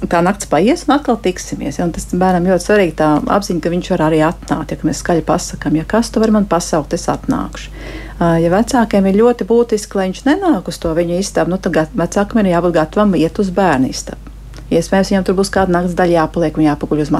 tā 0.03 0.21
naktis 0.25 0.49
paies, 0.51 0.83
un 0.87 0.95
atkal 0.97 1.17
tiksimies. 1.23 1.79
Ja? 1.79 1.87
Tas 1.93 2.07
bērnam 2.11 2.47
ļoti 2.49 2.67
svarīgi 2.67 2.95
tā 2.99 3.09
apziņa, 3.37 3.63
ka 3.63 3.71
viņš 3.73 3.91
var 3.93 4.05
arī 4.09 4.21
atnākt. 4.27 4.73
Ja 4.73 4.89
mēs 4.89 5.01
skaļi 5.03 5.25
pasakām, 5.27 5.77
ja 5.79 5.87
kas 5.87 6.11
tu 6.11 6.23
vari 6.23 6.35
man 6.35 6.47
pasaukt, 6.51 6.93
es 6.97 7.07
atnākšu. 7.11 7.71
Ja 8.19 8.51
vecākiem 8.53 9.09
ir 9.09 9.19
ļoti 9.19 9.47
būtiski, 9.47 9.99
lai 9.99 10.09
viņš 10.09 10.23
nenāk 10.27 10.69
uz 10.71 10.79
to 10.79 10.93
viņa 10.95 11.19
istabu, 11.19 11.51
nu, 11.51 11.59
tad 11.59 11.91
vecākam 11.95 12.41
ir 12.43 12.53
jābūt 12.53 12.77
gatavam 12.77 13.15
iet 13.19 13.39
uz 13.39 13.51
bērnu 13.55 13.91
istabu. 13.91 14.35
Iespējams, 14.71 15.11
viņam 15.11 15.27
tur 15.27 15.37
būs 15.37 15.51
kāda 15.53 15.75
naktas 15.75 15.97
daļa 15.99 16.21
jāpaliek 16.21 16.57
un 16.57 16.67
jāpaguļ 16.69 17.03
uz. 17.05 17.11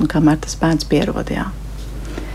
Un 0.00 0.08
kamēr 0.08 0.38
tas 0.40 0.56
bērns 0.56 0.86
pierodījā. 0.88 1.44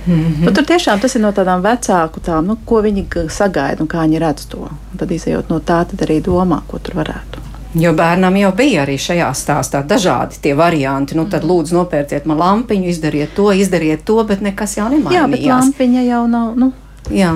Mm 0.05 0.13
-hmm. 0.13 0.45
nu, 0.45 0.51
tur 0.53 0.65
tiešām 0.65 0.99
tas 0.99 1.15
ir 1.15 1.21
no 1.21 1.31
tādām 1.31 1.61
vecāku 1.61 2.19
tām, 2.21 2.45
nu, 2.45 2.57
ko 2.65 2.81
viņi 2.81 3.29
sagaida 3.29 3.81
un 3.81 3.87
kā 3.87 4.05
viņi 4.05 4.19
redz 4.19 4.45
to. 4.45 4.69
Un 4.91 4.97
tad 4.97 5.11
izējot 5.11 5.49
no 5.49 5.59
tā, 5.59 5.85
tad 5.85 6.01
arī 6.01 6.21
domā, 6.21 6.61
ko 6.67 6.79
tur 6.79 6.95
varētu. 6.95 7.54
Jo 7.75 7.91
bērnam 7.93 8.37
jau 8.39 8.51
bija 8.55 8.85
arī 8.85 8.95
šajā 9.01 9.27
stāstā 9.35 9.81
dažādi 9.83 10.39
tie 10.41 10.53
varianti. 10.55 11.17
Nu, 11.19 11.25
tad 11.27 11.43
mm. 11.43 11.51
lūdzu, 11.51 11.75
nopērciet 11.75 12.27
man 12.29 12.39
lampiņu, 12.39 12.87
izdariet 12.93 13.35
to, 13.35 13.49
izdariet 13.51 14.05
to, 14.07 14.15
bet 14.27 14.43
nekas 14.45 14.77
jau 14.77 14.87
nemainījās. 14.93 15.19
Jā, 15.19 15.27
bet 15.33 15.45
lampiņa 15.51 16.07
jau 16.07 16.23
nav. 16.31 16.55
Nu, 16.61 16.71
jā. 17.11 17.33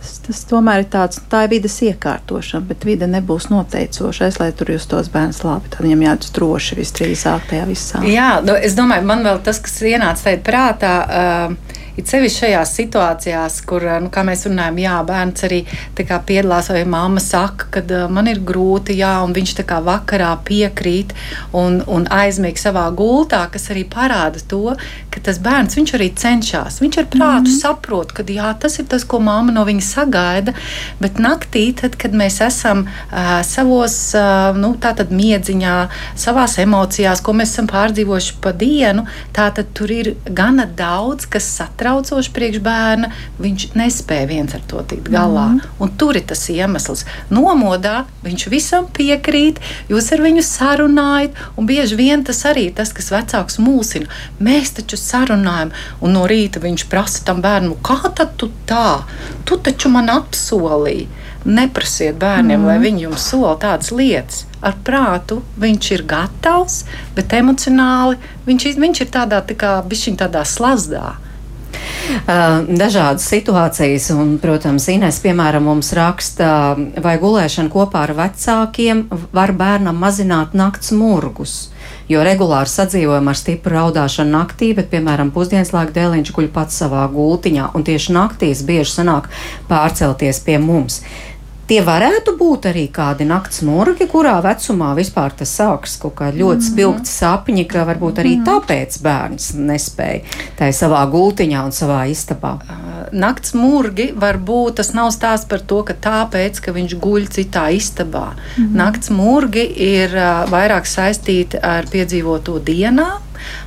Tas, 0.00 0.14
tas 0.24 0.38
tomēr 0.48 0.84
ir 0.84 0.86
tāds, 0.88 1.18
tā 1.28 1.42
ir 1.44 1.50
vidas 1.52 1.74
iekārtošana, 1.84 2.64
bet 2.70 2.86
vide 2.88 3.04
nebūs 3.10 3.50
noteicošais, 3.52 4.38
lai 4.40 4.48
tur 4.56 4.70
justos 4.72 5.10
bērns 5.12 5.42
labi. 5.44 5.68
Tad 5.74 5.84
viņam 5.84 6.06
jādara 6.06 6.34
droši 6.38 6.78
visdrīzāk 6.78 7.50
tajā 7.50 7.66
visā. 7.68 8.00
Jā, 8.08 8.30
nu, 8.46 8.54
es 8.56 8.78
domāju, 8.78 9.04
man 9.10 9.26
vēl 9.26 9.42
tas, 9.44 9.60
kas 9.60 9.76
ienāca 9.90 10.30
tajā 10.30 10.40
prātā. 10.46 10.94
Uh, 11.04 11.79
It 11.98 12.10
sevišķi 12.10 12.44
šajās 12.44 12.72
situācijās, 12.78 13.58
kur, 13.68 13.84
nu, 14.04 14.10
kā 14.12 14.22
mēs 14.26 14.46
runājam, 14.48 14.78
jā, 14.80 14.96
bērns 15.06 15.44
arī 15.48 15.60
piedalās, 15.98 16.70
vai 16.72 16.84
mamma 16.88 17.20
saka, 17.20 17.66
ka 17.74 17.82
uh, 17.82 18.06
man 18.12 18.30
ir 18.30 18.40
grūti, 18.46 18.96
jā, 19.00 19.12
un 19.24 19.34
viņš 19.36 19.56
tā 19.58 19.66
kā 19.68 19.80
vakarā 19.84 20.30
piekrīt 20.46 21.14
un, 21.56 21.80
un 21.90 22.06
aizmieg 22.14 22.58
savā 22.60 22.86
gultā, 22.96 23.42
kas 23.52 23.70
arī 23.74 23.84
parāda 23.90 24.42
to, 24.48 24.76
ka 25.10 25.22
tas 25.26 25.40
bērns 25.42 25.78
arī 25.98 26.10
cenšas. 26.14 26.80
Viņš 26.80 26.98
ar 27.02 27.08
prātu 27.10 27.50
mm 27.50 27.50
-hmm. 27.50 27.60
saprot, 27.60 28.12
ka 28.12 28.22
jā, 28.22 28.54
tas 28.60 28.78
ir 28.78 28.86
tas, 28.86 29.04
ko 29.04 29.18
mamma 29.18 29.52
no 29.52 29.64
viņa 29.64 29.84
sagaida, 29.84 30.52
bet 31.00 31.18
naktī, 31.18 31.74
tad, 31.74 31.96
kad 31.96 32.12
mēs 32.12 32.40
esam 32.46 32.86
uh, 32.86 33.42
savos 33.42 34.14
uh, 34.14 34.56
nu, 34.56 34.76
miedziņā, 35.10 35.88
savās 36.16 36.58
emocijās, 36.58 37.20
ko 37.20 37.32
mēs 37.32 37.52
esam 37.52 37.66
pārdzīvojuši 37.66 38.34
pa 38.40 38.52
dienu, 38.52 39.06
tā 39.32 39.50
tad 39.54 39.66
tur 39.74 39.90
ir 39.90 40.14
gana 40.24 40.66
daudz, 40.66 41.26
kas 41.26 41.44
satrauc 41.56 41.79
satraucoši 41.80 42.32
priekš 42.36 42.60
bērna, 42.60 43.08
viņš 43.40 43.70
nespēja 43.78 44.26
viens 44.28 44.54
ar 44.54 44.60
to 44.68 44.82
tikt 44.84 45.08
galā. 45.08 45.46
Mm 45.48 45.58
-hmm. 45.58 45.68
Un 45.78 45.90
tur 45.96 46.16
ir 46.16 46.26
tas 46.26 46.48
iemesls. 46.48 47.04
Nomodā 47.30 48.04
viņš 48.24 48.48
visam 48.50 48.86
piekrīt, 48.86 49.60
jūs 49.88 50.12
ar 50.12 50.20
viņu 50.20 50.42
sarunājat, 50.42 51.30
un 51.56 51.66
bieži 51.66 51.96
vien 51.96 52.24
tas 52.24 52.44
arī 52.44 52.74
tas, 52.74 52.92
kas 52.92 53.10
vecāks 53.10 53.58
mūsina. 53.58 54.06
Mēs 54.40 54.74
taču 54.76 54.96
sarunājam, 54.96 55.70
un 56.00 56.12
no 56.12 56.26
rīta 56.26 56.60
viņš 56.60 56.84
prasa 56.84 57.24
tam 57.24 57.40
bērnam, 57.40 57.74
kā 57.82 58.12
tad 58.14 58.36
tu 58.36 58.50
tā? 58.66 59.02
Tu 59.44 59.56
taču 59.56 59.88
man 59.88 60.08
apsolīji. 60.08 61.08
Neprasiet 61.44 62.16
bērniem, 62.16 62.60
mm. 62.60 62.66
lai 62.66 62.74
mhm. 62.74 62.84
viņi 62.84 63.02
jums 63.02 63.30
sola 63.30 63.56
tādas 63.56 63.90
lietas. 63.90 64.44
Ar 64.60 64.74
prātu 64.84 65.42
viņš 65.58 65.90
ir 65.90 66.02
gatavs, 66.02 66.84
bet 67.16 67.32
emocionāli 67.32 68.16
viņš, 68.46 68.64
viņš 68.76 69.00
ir 69.00 69.08
tādā 69.08 69.40
tā 69.40 69.56
kā, 69.56 69.82
tādā 70.16 70.44
slazdā. 70.44 71.29
Dažādas 72.26 73.26
situācijas, 73.30 74.10
un, 74.14 74.36
protams, 74.42 74.88
Ines, 74.92 75.20
piemēram, 75.24 75.66
mums 75.70 75.92
raksta, 75.96 76.76
vai 77.02 77.16
gulēšana 77.22 77.72
kopā 77.72 78.06
ar 78.08 78.14
vecākiem 78.18 79.06
var 79.34 79.54
bērnam 79.56 79.98
mazināt 80.00 80.56
nakts 80.58 80.94
murgus 80.96 81.70
jo 82.10 82.22
regulāri 82.26 82.70
sadzīvojam 82.70 83.30
ar 83.30 83.38
stipru 83.38 83.76
raudāšanu 83.76 84.34
naktī, 84.34 84.72
bet, 84.76 84.90
piemēram, 84.92 85.30
pusdienas 85.34 85.70
laikā 85.74 85.94
dēliņš 85.94 86.32
guļ 86.34 86.48
pats 86.54 86.80
savā 86.82 87.04
gultiņā, 87.12 87.70
un 87.78 87.86
tieši 87.86 88.16
naktīs 88.16 88.64
bieži 88.66 88.96
sanāk 88.96 89.30
pārcelties 89.70 90.42
pie 90.46 90.58
mums. 90.62 91.00
Tie 91.70 91.78
varētu 91.86 92.32
būt 92.34 92.66
arī 92.66 92.88
kādi 92.90 93.22
nakts 93.30 93.60
murgi, 93.62 94.08
kurā 94.10 94.32
vecumā 94.42 94.88
vispār 94.98 95.36
tas 95.38 95.52
sāks 95.54 95.92
kaut 96.02 96.16
kā 96.18 96.32
ļoti 96.34 96.64
mhm. 96.64 96.66
spilgti 96.66 97.12
sapņi, 97.12 97.64
ka 97.70 97.84
varbūt 97.86 98.18
arī 98.24 98.32
mhm. 98.40 98.46
tāpēc 98.48 98.98
bērns 99.04 99.52
nespēja 99.54 100.24
tai 100.58 100.72
savā 100.74 101.04
gultiņā 101.12 101.62
un 101.68 101.76
savā 101.76 102.00
istabā. 102.10 102.56
Nakts 103.14 103.54
murgi 103.54 104.10
var 104.18 104.40
būt, 104.42 104.80
tas 104.80 104.90
nav 104.98 105.12
stāsts 105.14 105.46
par 105.50 105.62
to, 105.62 105.80
ka 105.86 105.94
tāpēc, 105.94 106.58
ka 106.62 106.74
viņš 106.74 106.98
guļ 107.02 107.30
citā 107.38 107.68
istabā. 107.74 108.32
Mm 108.34 108.66
-hmm. 108.66 108.76
Nakts 108.82 109.10
murgi 109.14 109.64
ir 109.86 110.14
vairāk 110.50 110.86
saistīti 110.90 111.58
ar 111.62 111.86
piedzīvoto 111.90 112.58
dienā 112.58 113.10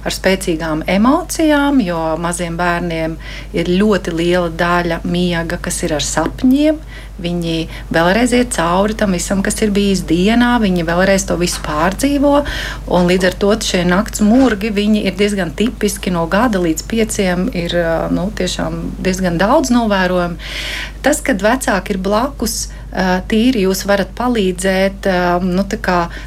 ar 0.06 0.16
spēcīgām 0.16 0.84
emocijām, 0.88 1.82
jo 1.82 2.00
maziem 2.22 2.58
bērniem 2.60 3.18
ir 3.54 3.72
ļoti 3.82 4.14
liela 4.16 4.50
daļa 4.50 5.00
miega, 5.04 5.58
kas 5.58 5.84
ir 5.84 5.96
ar 5.98 6.06
sapņiem. 6.06 6.80
Viņi 7.22 7.68
vēlreiz 7.94 8.32
iet 8.34 8.56
cauri 8.56 8.96
tam 8.98 9.14
visam, 9.14 9.44
kas 9.46 9.60
ir 9.62 9.70
bijis 9.74 10.02
dienā, 10.10 10.56
viņi 10.64 10.86
vēlreiz 10.88 11.28
to 11.30 11.38
visu 11.38 11.62
pārdzīvo. 11.62 12.34
Līdz 12.90 13.28
ar 13.30 13.38
to 13.44 13.52
šie 13.62 13.84
nakts 13.86 14.24
mūrgi 14.26 14.72
ir 14.74 15.14
diezgan 15.20 15.54
tipiski 15.54 16.14
no 16.14 16.26
gada 16.26 16.62
līdz 16.64 16.88
pieciem. 16.90 17.46
Ir 17.54 17.76
nu, 18.14 18.32
diezgan 18.34 19.38
daudz 19.38 19.70
novērojumu. 19.76 20.42
Tas, 21.06 21.22
kad 21.22 21.44
vecāki 21.44 21.94
ir 21.94 22.02
blakus, 22.02 22.72
tīri 23.30 23.66
jūs 23.68 23.86
varat 23.90 24.10
palīdzēt, 24.18 25.08
nu, 25.46 25.66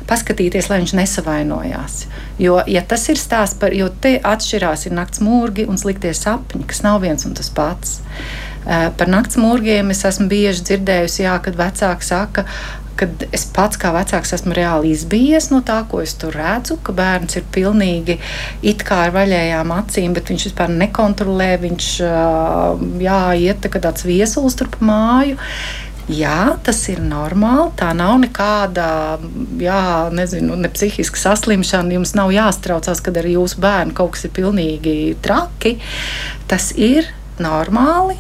paskatīties, 0.07 0.70
lai 0.70 0.82
viņš 0.82 0.97
nesavainojās. 0.99 2.01
Jo, 2.39 2.61
ja 2.68 2.82
tas 2.87 3.09
ir 3.11 3.18
stāsts 3.18 3.59
par, 3.59 3.74
jo 3.74 3.89
te 3.89 4.18
atšķirās 4.22 4.87
ir 4.87 4.97
nakts 4.99 5.22
mūrgi 5.24 5.66
un 5.66 5.80
sliktie 5.80 6.12
sapņi, 6.14 6.66
kas 6.68 6.82
nav 6.87 7.01
viens 7.03 7.26
un 7.26 7.34
tas 7.34 7.51
pats. 7.51 8.03
Par 8.66 9.10
nakts 9.10 9.38
mūrgiem 9.38 9.92
es 9.94 10.02
esmu 10.08 10.26
bieži 10.30 10.64
dzirdējusi, 10.66 11.22
jā, 11.22 11.36
kad 11.42 11.58
vecāki 11.58 12.06
saka, 12.06 12.46
kad 12.96 13.26
es 13.34 13.44
pats 13.52 13.78
kā 13.80 13.92
vecāks 13.94 14.32
esmu 14.36 14.54
reāli 14.56 14.94
izbijies 14.94 15.50
no 15.52 15.60
tā, 15.66 15.82
ko 15.90 16.00
es 16.02 16.14
tur 16.18 16.34
redzu, 16.36 16.78
ka 16.82 16.94
bērns 16.96 17.38
ir 17.38 17.48
pilnīgi 17.54 18.18
it 18.66 18.84
kā 18.88 19.04
ar 19.06 19.14
vaļējām 19.16 19.74
acīm, 19.76 20.14
bet 20.16 20.32
viņš 20.32 20.48
vispār 20.50 20.72
nekontrolē, 20.72 21.50
viņš 21.62 21.90
jā, 23.04 23.20
iet 23.42 23.68
kā 23.72 23.82
tāds 23.82 24.06
viesulis 24.08 24.56
tur 24.58 24.72
pa 24.72 24.88
māju. 24.90 25.36
Jā, 26.06 26.54
tas 26.62 26.84
ir 26.86 27.00
normāli. 27.02 27.72
Tā 27.80 27.88
nav 27.98 28.12
nekāda 28.22 28.84
jā, 29.58 29.80
nezinu, 30.14 30.54
ne 30.54 30.70
psihiska 30.70 31.18
saslimšana. 31.18 31.96
Jums 31.96 32.14
nav 32.14 32.30
jāstraucās, 32.30 33.02
kad 33.02 33.18
ar 33.18 33.26
jūsu 33.26 33.58
bērnu 33.64 33.96
kaut 33.98 34.14
kas 34.14 34.28
ir 34.28 34.34
pilnīgi 34.36 34.94
traki. 35.26 35.74
Tas 36.46 36.70
ir 36.78 37.10
normāli. 37.42 38.14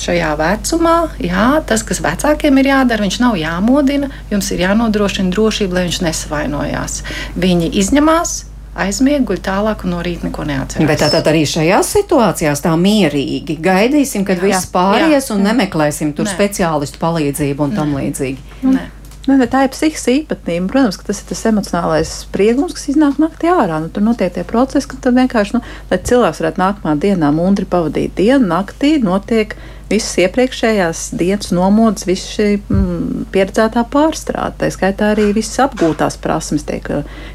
Šajā 0.00 0.30
vecumā, 0.40 0.94
jā, 1.20 1.46
tas, 1.68 1.82
kas 1.84 2.00
vecākiem 2.00 2.60
ir 2.62 2.70
jādara, 2.70 3.04
viņš 3.04 3.18
nav 3.20 3.34
jāmodina. 3.36 4.08
Jums 4.30 4.48
ir 4.54 4.62
jānodrošina 4.64 5.32
drošība, 5.34 5.76
lai 5.76 5.88
viņš 5.90 5.98
nesavainojās. 6.06 6.94
Viņi 7.40 7.68
izņemās, 7.82 8.32
aizmieg, 8.80 9.26
guļ 9.28 9.42
tālāk 9.44 9.84
un 9.84 9.94
no 9.94 10.04
rīta 10.04 10.28
neko 10.28 10.46
neatcerās. 10.48 10.88
Bet 10.88 11.02
tātad 11.02 11.28
arī 11.28 11.42
šajās 11.48 11.90
situācijās 11.98 12.64
tā 12.64 12.72
mierīgi 12.80 13.58
gaidīsim, 13.60 14.24
kad 14.28 14.40
jā, 14.40 14.48
viss 14.48 14.70
pāries 14.72 15.28
jā, 15.28 15.34
un 15.34 15.44
nemeklēsim 15.48 16.14
tur 16.16 16.28
Nē. 16.28 16.36
speciālistu 16.36 17.02
palīdzību 17.02 17.66
un 17.66 17.74
Nē. 17.74 17.78
tam 17.80 17.92
līdzīgi. 17.98 18.48
Nē. 18.70 18.86
Nu, 19.28 19.36
tā 19.52 19.66
ir 19.66 19.72
psihiska 19.74 20.14
īpatnība. 20.16 20.70
Protams, 20.72 20.96
ka 20.96 21.10
tas 21.10 21.20
ir 21.20 21.26
tas 21.28 21.42
emocionālais 21.50 22.12
spriegums, 22.24 22.72
kas 22.74 22.88
iznāk 22.94 23.18
naktī 23.20 23.50
ārā. 23.52 23.76
Nu, 23.84 23.90
tur 23.92 24.02
notiek 24.06 24.32
tie 24.32 24.46
procesi, 24.48 24.88
ka 24.88 25.12
vienkārši, 25.12 25.58
nu, 25.58 25.60
lai 25.90 25.98
cilvēks 26.08 26.40
varētu 26.40 26.62
nākamā 26.62 26.96
dienā 27.02 27.28
mundri 27.36 27.68
pavadīt 27.68 28.16
dienu, 28.16 28.48
naktī 28.48 28.96
notiek 29.04 29.54
visas 29.90 30.16
iepriekšējās 30.22 31.02
dienas 31.18 31.50
nomodas, 31.54 32.06
visa 32.08 32.30
šī 32.36 32.48
mm, 32.60 33.24
pieredzētā 33.34 33.84
pārstrāde. 33.92 34.56
Tā 34.60 34.70
skaitā 34.74 35.12
arī 35.14 35.30
visas 35.36 35.58
apgūtās 35.66 36.18
prasmes, 36.22 36.66
tiek, 36.68 36.86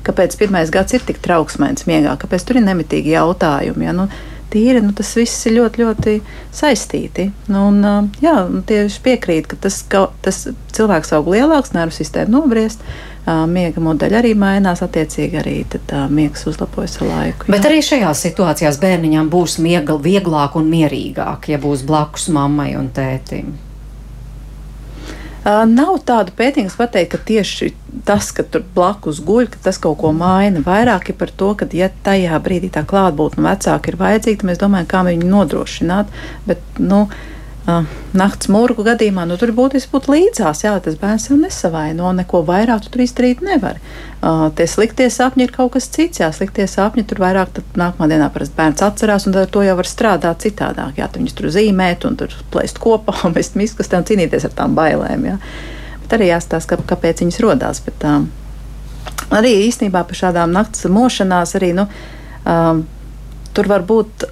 kāpēc 0.08 0.38
pirmais 0.40 0.72
gads 0.74 0.96
ir 0.96 1.04
tik 1.08 1.20
trauksmīgs 1.26 1.88
miegā, 1.90 2.16
kāpēc 2.22 2.48
tur 2.48 2.62
ir 2.62 2.68
nemitīgi 2.70 3.16
jautājumi. 3.16 3.90
Ja? 3.90 3.96
Nu, 3.96 4.08
tīri, 4.54 4.82
nu, 4.84 4.94
tas 4.96 5.14
viss 5.18 5.48
ir 5.50 5.58
ļoti, 5.58 5.84
ļoti 5.84 6.16
saistīti. 6.56 7.30
Nu, 7.52 7.68
un, 7.72 8.12
jā, 8.24 8.38
tieši 8.70 9.02
piekrīt, 9.06 9.50
ka 9.52 9.60
tas, 9.68 9.82
ka 9.90 10.08
tas 10.26 10.46
cilvēks 10.76 11.14
aug 11.18 11.30
lielāks, 11.34 11.76
nervu 11.76 11.96
sistēma 11.98 12.38
nobriest. 12.38 12.84
Miega 13.26 13.82
modeļi 13.82 14.18
arī 14.20 14.32
mainās, 14.38 14.84
attiecīgi 14.86 15.40
arī 15.40 15.56
miegs 16.14 16.46
uzlabojas 16.46 17.00
ar 17.02 17.08
laiku. 17.10 17.48
Jā. 17.48 17.56
Bet 17.56 17.66
arī 17.66 17.80
šajās 17.82 18.22
situācijās 18.28 18.78
bērniņam 18.84 19.32
būs 19.34 19.58
miega 19.66 19.98
vieglāk 19.98 20.60
un 20.60 20.70
mierīgāk, 20.70 21.50
ja 21.50 21.58
būs 21.62 21.82
blakus 21.90 22.30
mammai 22.30 22.76
un 22.78 22.92
tētim. 22.94 23.56
Nav 25.46 26.00
tādu 26.10 26.34
pētījumu, 26.34 26.72
kas 26.72 26.80
pateikt, 26.80 27.12
ka 27.12 27.20
tieši 27.28 27.68
tas, 28.08 28.32
ka 28.34 28.42
tur 28.50 28.64
blakus 28.74 29.20
guļ, 29.26 29.52
ka 29.54 29.60
tas 29.68 29.78
kaut 29.82 30.00
ko 30.02 30.10
maina. 30.16 30.64
Vairāk 30.66 31.12
ir 31.12 31.18
par 31.20 31.30
to, 31.30 31.52
ka, 31.60 31.68
ja 31.78 31.92
tajā 32.06 32.40
brīdī 32.42 32.72
tā 32.74 32.82
klātbūtne 32.88 33.46
vecāka 33.46 33.92
ir 33.92 34.00
vajadzīga, 34.00 34.42
tad 34.42 34.50
mēs 34.50 34.62
domājam, 34.64 34.90
kā 34.90 35.04
viņu 35.06 35.30
nodrošināt. 35.30 36.10
Bet, 36.50 36.66
nu, 36.82 37.04
nakts 37.66 38.50
mūru 38.52 38.76
gadījumā 38.86 39.24
nu, 39.26 39.38
tur 39.42 39.50
būtiski 39.58 39.90
būt 39.94 40.08
līdzās. 40.12 40.62
Jā, 40.66 40.76
tas 40.86 40.98
bērns 41.02 41.30
jau 41.32 41.38
nesavaino, 41.40 42.12
neko 42.14 42.44
vairāk 42.46 42.84
tu 42.86 42.92
tur 42.94 43.04
izdarīt 43.06 43.42
nevar. 43.46 43.80
Uh, 44.22 44.48
tie 44.58 44.68
sliktie 44.70 45.08
sapņi 45.10 45.48
ir 45.48 45.54
kaut 45.56 45.74
kas 45.74 45.90
cits. 45.90 46.22
Jā, 46.22 46.30
sliktie 46.36 46.68
sapņi 46.70 47.08
tur 47.10 47.24
vairāk 47.24 47.58
nākamā 47.78 48.10
dienā 48.12 48.30
parasti 48.34 48.58
bērns 48.60 48.86
atcerās, 48.86 49.26
un 49.26 49.38
ar 49.42 49.50
to 49.50 49.66
jau 49.66 49.76
var 49.80 49.90
strādāt 49.90 50.46
citādāk. 50.46 51.00
Jā, 51.02 51.10
viņus 51.18 51.38
tur 51.38 51.50
zīmēt 51.58 52.06
un 52.06 52.20
tur 52.22 52.38
plēst 52.54 52.82
kopā 52.82 53.18
un 53.26 53.34
mest 53.38 53.58
miskastē 53.58 54.02
un 54.02 54.10
cīnīties 54.12 54.46
ar 54.46 54.58
tām 54.62 54.78
bailēm. 54.78 55.30
Jā. 55.34 55.38
Bet 56.06 56.18
arī 56.20 56.30
jāstāsta, 56.30 56.76
kā, 56.76 56.90
kāpēc 56.94 57.26
viņas 57.26 57.42
rodās. 57.42 57.82
Bet, 57.86 58.06
um, 58.06 58.30
arī 59.34 59.56
īstenībā 59.66 60.06
par 60.06 60.22
šādām 60.22 60.54
naktas 60.54 60.86
mošanās 60.86 61.58
arī, 61.58 61.74
nu, 61.82 61.90
um, 62.46 62.86
tur 63.58 63.74
var 63.74 63.90
būt 63.90 64.30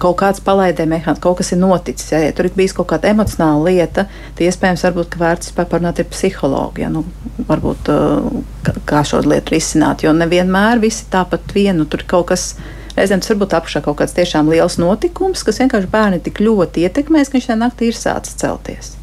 kaut 0.00 0.18
kāds 0.22 0.42
palaidē 0.44 0.86
mehānisms, 0.88 1.22
kaut 1.22 1.40
kas 1.40 1.52
ir 1.54 1.60
noticis. 1.62 2.12
Ja, 2.12 2.22
ja 2.22 2.34
tur 2.36 2.48
ir 2.48 2.56
bijis 2.56 2.74
kaut 2.76 2.90
kāda 2.92 3.10
emocionāla 3.12 3.70
lieta, 3.70 4.06
tad 4.08 4.44
iespējams, 4.46 4.84
varbūt, 4.88 5.10
ka 5.12 5.22
vērts 5.22 5.54
parunāt 5.58 6.02
ar 6.02 6.08
psihologu. 6.12 6.84
Ja, 6.84 6.90
nu, 6.92 7.04
varbūt 7.48 7.92
uh, 7.92 8.74
kā 8.88 9.04
šo 9.06 9.22
lietu 9.26 9.56
risināt, 9.56 10.06
jo 10.06 10.14
nevienmēr 10.16 10.82
visi 10.82 11.08
tāpat 11.12 11.54
vienu 11.56 11.88
tur 11.90 12.06
kaut 12.08 12.30
kas. 12.32 12.52
Reizēm 12.98 13.20
tas 13.22 13.30
var 13.30 13.42
būt 13.44 13.52
apakšā 13.54 13.84
kaut 13.84 14.00
kāds 14.00 14.16
tiešām 14.16 14.48
liels 14.50 14.74
notikums, 14.82 15.44
kas 15.46 15.60
vienkārši 15.62 15.92
bērni 15.92 16.18
tik 16.24 16.42
ļoti 16.42 16.82
ietekmēs, 16.88 17.30
ka 17.30 17.38
viņš 17.38 17.50
tajā 17.52 17.60
naktī 17.60 17.92
ir 17.92 17.98
sācis 17.98 18.34
celties. 18.40 18.97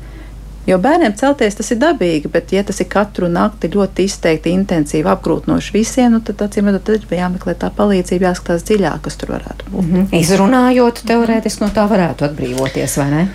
Jo 0.65 0.79
bērniem 0.81 1.13
celties 1.17 1.55
tas 1.59 1.71
ir 1.71 1.77
dabīgi, 1.81 2.29
bet, 2.33 2.51
ja 2.55 2.63
tas 2.65 2.81
ir 2.81 2.89
katru 2.89 3.29
nakti 3.29 3.69
ļoti 3.73 4.07
izteikti, 4.09 4.53
intensīvi, 4.57 5.05
apgrūtinoši 5.11 5.75
visiem, 5.75 6.15
nu, 6.15 6.21
tad 6.25 6.41
acīm 6.47 6.71
redzot, 6.71 6.89
ir 7.05 7.19
jāmeklē 7.19 7.53
tā 7.61 7.69
palīdzība, 7.75 8.31
jāskatās 8.31 8.65
dziļāk, 8.65 9.03
kas 9.05 9.19
tur 9.21 9.35
varētu 9.37 9.71
būt. 9.71 9.81
Mm 9.81 9.91
-hmm. 9.93 10.21
Izrunājot, 10.21 11.03
teorētiski 11.05 11.63
no 11.63 11.69
tā 11.75 11.85
varētu 11.89 12.25
atbrīvoties, 12.29 12.97
vai 12.97 13.09
ne? 13.11 13.27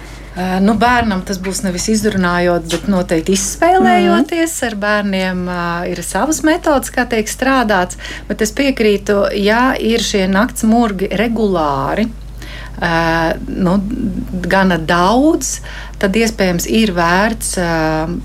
Nu, 0.62 0.76
bērnam 0.78 1.24
tas 1.26 1.40
būs 1.42 1.64
nevis 1.64 1.88
izrunājot, 1.90 2.68
bet 2.70 2.86
noteikti 2.88 3.34
izspēlējoties. 3.34 4.54
Mm. 4.54 4.66
Ar 4.68 4.76
bērniem 4.84 5.42
uh, 5.48 5.88
ir 5.90 6.02
savas 6.06 6.44
metodas, 6.46 6.92
kā 6.94 7.04
tiek 7.10 7.28
strādāts. 7.28 7.98
Bet 8.28 8.44
es 8.46 8.54
piekrītu, 8.54 9.24
ja 9.42 9.74
ir 9.74 10.04
šie 10.06 10.28
nakts 10.30 10.62
murgi 10.70 11.10
regulāri, 11.18 12.06
uh, 12.06 13.34
nu, 13.50 13.76
gana 14.46 14.78
daudz, 14.78 15.58
tad 16.00 16.16
iespējams 16.16 16.66
ir 16.70 16.94
vērts 16.96 17.54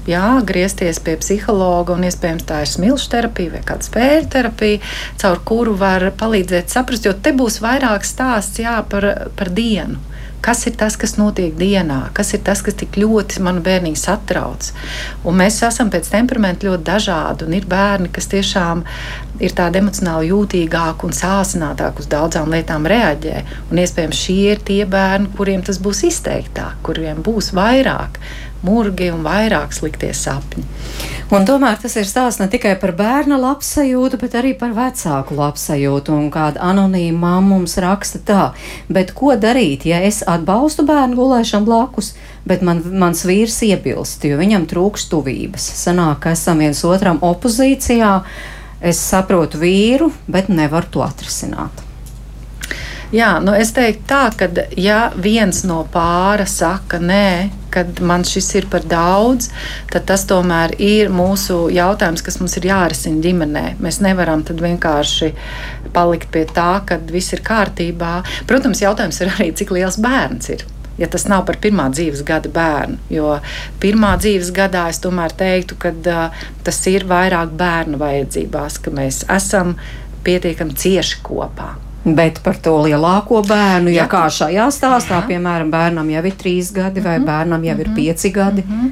jā, 0.10 0.26
griezties 0.48 1.02
pie 1.04 1.18
psihologa. 1.22 1.98
Iespējams, 2.06 2.48
tā 2.48 2.64
ir 2.64 2.72
smilšu 2.72 3.12
terapija 3.12 3.56
vai 3.58 3.64
kāda 3.68 3.88
spēļu 3.88 4.32
terapija, 4.34 4.82
caur 5.22 5.42
kuru 5.48 5.76
var 5.80 6.10
palīdzēt 6.20 6.74
saprast, 6.74 7.08
jo 7.08 7.16
te 7.16 7.36
būs 7.36 7.62
vairāk 7.64 8.08
stāsts 8.08 8.62
jā, 8.64 8.80
par, 8.90 9.10
par 9.38 9.54
dienu 9.56 10.15
kas 10.44 10.66
ir 10.70 10.76
tas, 10.80 10.98
kas 11.00 11.16
notiek 11.20 11.56
dienā, 11.58 12.10
kas 12.16 12.34
ir 12.36 12.44
tas, 12.46 12.62
kas 12.66 12.78
tik 12.80 12.98
ļoti 13.02 13.44
manu 13.46 13.64
bērniņu 13.66 14.00
satrauc. 14.00 14.72
Un 15.26 15.40
mēs 15.42 15.62
esam 15.66 15.92
pēc 15.94 16.10
temperamenta 16.14 16.68
ļoti 16.68 16.88
dažādi, 16.88 17.50
ir 17.58 17.68
bērni, 17.70 18.12
kas 18.14 18.30
tiešām 18.34 18.84
ir 19.44 19.56
tādi 19.56 19.82
emocionāli 19.82 20.32
jūtīgāki 20.32 21.08
un 21.08 21.16
sāsinātāki 21.16 22.04
uz 22.04 22.10
daudzām 22.12 22.54
lietām 22.54 22.88
reaģē. 22.88 23.42
Un 23.72 23.82
iespējams, 23.84 24.24
šie 24.28 24.56
ir 24.56 24.64
tie 24.66 24.84
bērni, 24.90 25.32
kuriem 25.38 25.66
tas 25.66 25.82
būs 25.84 26.06
izteiktāk, 26.12 26.80
kuriem 26.86 27.24
būs 27.26 27.52
vairāk 27.56 28.22
murgi 28.66 29.10
un 29.14 29.26
vairāk 29.26 29.74
sliktie 29.76 30.14
sapņi. 30.16 30.64
Un 31.34 31.46
tomēr 31.48 31.80
tas 31.82 31.96
ir 31.98 32.06
stāsts 32.06 32.38
ne 32.42 32.46
tikai 32.52 32.76
par 32.78 32.94
bērna 32.98 33.40
labsajūtu, 33.42 34.20
bet 34.22 34.36
arī 34.38 34.54
par 34.58 34.76
vecāku 34.78 35.38
labsajūtu. 35.40 36.14
Un 36.14 36.28
kāda 36.34 36.62
anonīma 36.62 37.18
mamma 37.18 37.56
mums 37.56 37.78
raksta 37.82 38.22
tā, 38.26 38.44
bet 38.88 39.16
ko 39.18 39.34
darīt, 39.34 39.88
ja 39.90 40.04
es 40.06 40.22
atbalstu 40.22 40.86
bērnu 40.86 41.18
gulēšanu 41.18 41.66
blakus, 41.66 42.14
bet 42.46 42.62
man, 42.66 42.84
mans 42.94 43.26
vīrs 43.26 43.58
iebilst, 43.66 44.28
jo 44.30 44.38
viņam 44.38 44.70
trūks 44.70 45.10
tuvības. 45.10 45.66
Sanāk, 45.82 46.22
ka 46.26 46.36
esam 46.38 46.62
viens 46.62 46.84
otram 46.86 47.22
opozīcijā. 47.26 48.20
es 48.86 49.00
saprotu 49.02 49.58
vīru, 49.58 50.12
bet 50.28 50.50
nevaru 50.50 50.86
to 50.92 51.02
atrisināt. 51.02 51.82
Jā, 53.16 53.40
nu 53.42 53.54
es 53.56 53.72
teiktu 53.74 54.08
tā, 54.10 54.24
ka 54.36 54.50
ja 54.78 55.12
viens 55.16 55.64
no 55.64 55.84
pāra 55.92 56.46
saka 56.50 57.00
nē, 57.00 57.50
kad 57.76 58.00
man 58.02 58.26
šis 58.28 58.48
ir 58.60 58.70
par 58.72 58.86
daudz, 58.90 59.50
tad 59.92 60.08
tas 60.10 60.26
tomēr 60.30 60.78
ir 60.82 61.12
mūsu 61.14 61.66
jautājums, 61.76 62.24
kas 62.26 62.40
mums 62.42 62.56
ir 62.60 62.70
jārisina 62.72 63.22
ģimenē. 63.26 63.66
Mēs 63.84 64.02
nevaram 64.06 64.46
vienkārši 64.46 65.34
palikt 65.96 66.32
pie 66.32 66.46
tā, 66.48 66.80
ka 66.88 67.00
viss 67.12 67.36
ir 67.36 67.44
kārtībā. 67.46 68.16
Protams, 68.48 68.84
jautājums 68.84 69.22
ir 69.22 69.34
arī, 69.36 69.52
cik 69.56 69.76
liels 69.76 70.00
bērns 70.02 70.56
ir 70.56 70.66
ja 70.98 71.08
tas 71.12 71.26
nav 71.28 71.44
par 71.48 71.58
pirmā 71.60 71.90
dzīves 71.92 72.24
gada 72.28 72.50
bērnu. 72.56 73.00
Jo 73.12 73.40
pirmā 73.84 74.16
dzīves 74.22 74.52
gadā 74.56 74.88
es 74.92 75.02
tomēr 75.04 75.36
teiktu, 75.36 75.78
ka 75.80 75.92
uh, 75.92 76.46
tas 76.64 76.80
ir 76.92 77.08
vairāk 77.10 77.52
bērnu 77.60 78.00
vajadzībās, 78.02 78.80
ka 78.80 78.94
mēs 78.96 79.26
esam 79.32 79.76
pietiekami 80.26 80.78
cieši 80.80 81.20
kopā. 81.26 81.74
Bet 82.06 82.38
par 82.46 82.58
to 82.62 82.76
lielāko 82.86 83.40
bērnu, 83.48 83.90
ja 83.90 84.04
jā, 84.04 84.10
kā 84.10 84.26
šajā 84.30 84.66
stāstā, 84.70 85.24
jā. 85.24 85.28
piemēram, 85.32 85.72
bērnam 85.74 86.10
jau 86.14 86.22
ir 86.30 86.36
trīs 86.38 86.70
gadi 86.74 87.02
vai 87.02 87.18
mm 87.18 87.22
-hmm. 87.22 87.26
bērnam 87.26 87.64
jau 87.64 87.78
ir 87.80 87.88
mhm. 87.88 87.96
pieci 87.96 88.30
gadi. 88.30 88.64
Mm 88.68 88.82
-hmm. 88.82 88.92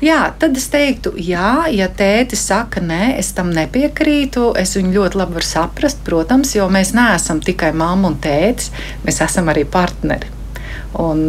Jā, 0.00 0.30
tad 0.38 0.56
es 0.56 0.68
teiktu, 0.68 1.12
jā, 1.16 1.66
ja 1.70 1.88
tēti 1.88 2.36
saka, 2.36 2.80
nē, 2.80 3.18
es 3.18 3.32
tam 3.32 3.50
nepiekrītu, 3.50 4.52
es 4.58 4.76
viņu 4.76 4.92
ļoti 4.92 5.16
labi 5.16 5.32
varu 5.32 5.44
saprast, 5.44 6.04
protams, 6.04 6.54
jo 6.54 6.68
mēs 6.68 6.94
neesam 6.94 7.40
tikai 7.40 7.72
mamma 7.72 8.08
un 8.08 8.16
tētis, 8.16 8.70
mēs 9.06 9.24
esam 9.24 9.48
arī 9.48 9.64
partneri. 9.64 10.41
Un, 11.00 11.24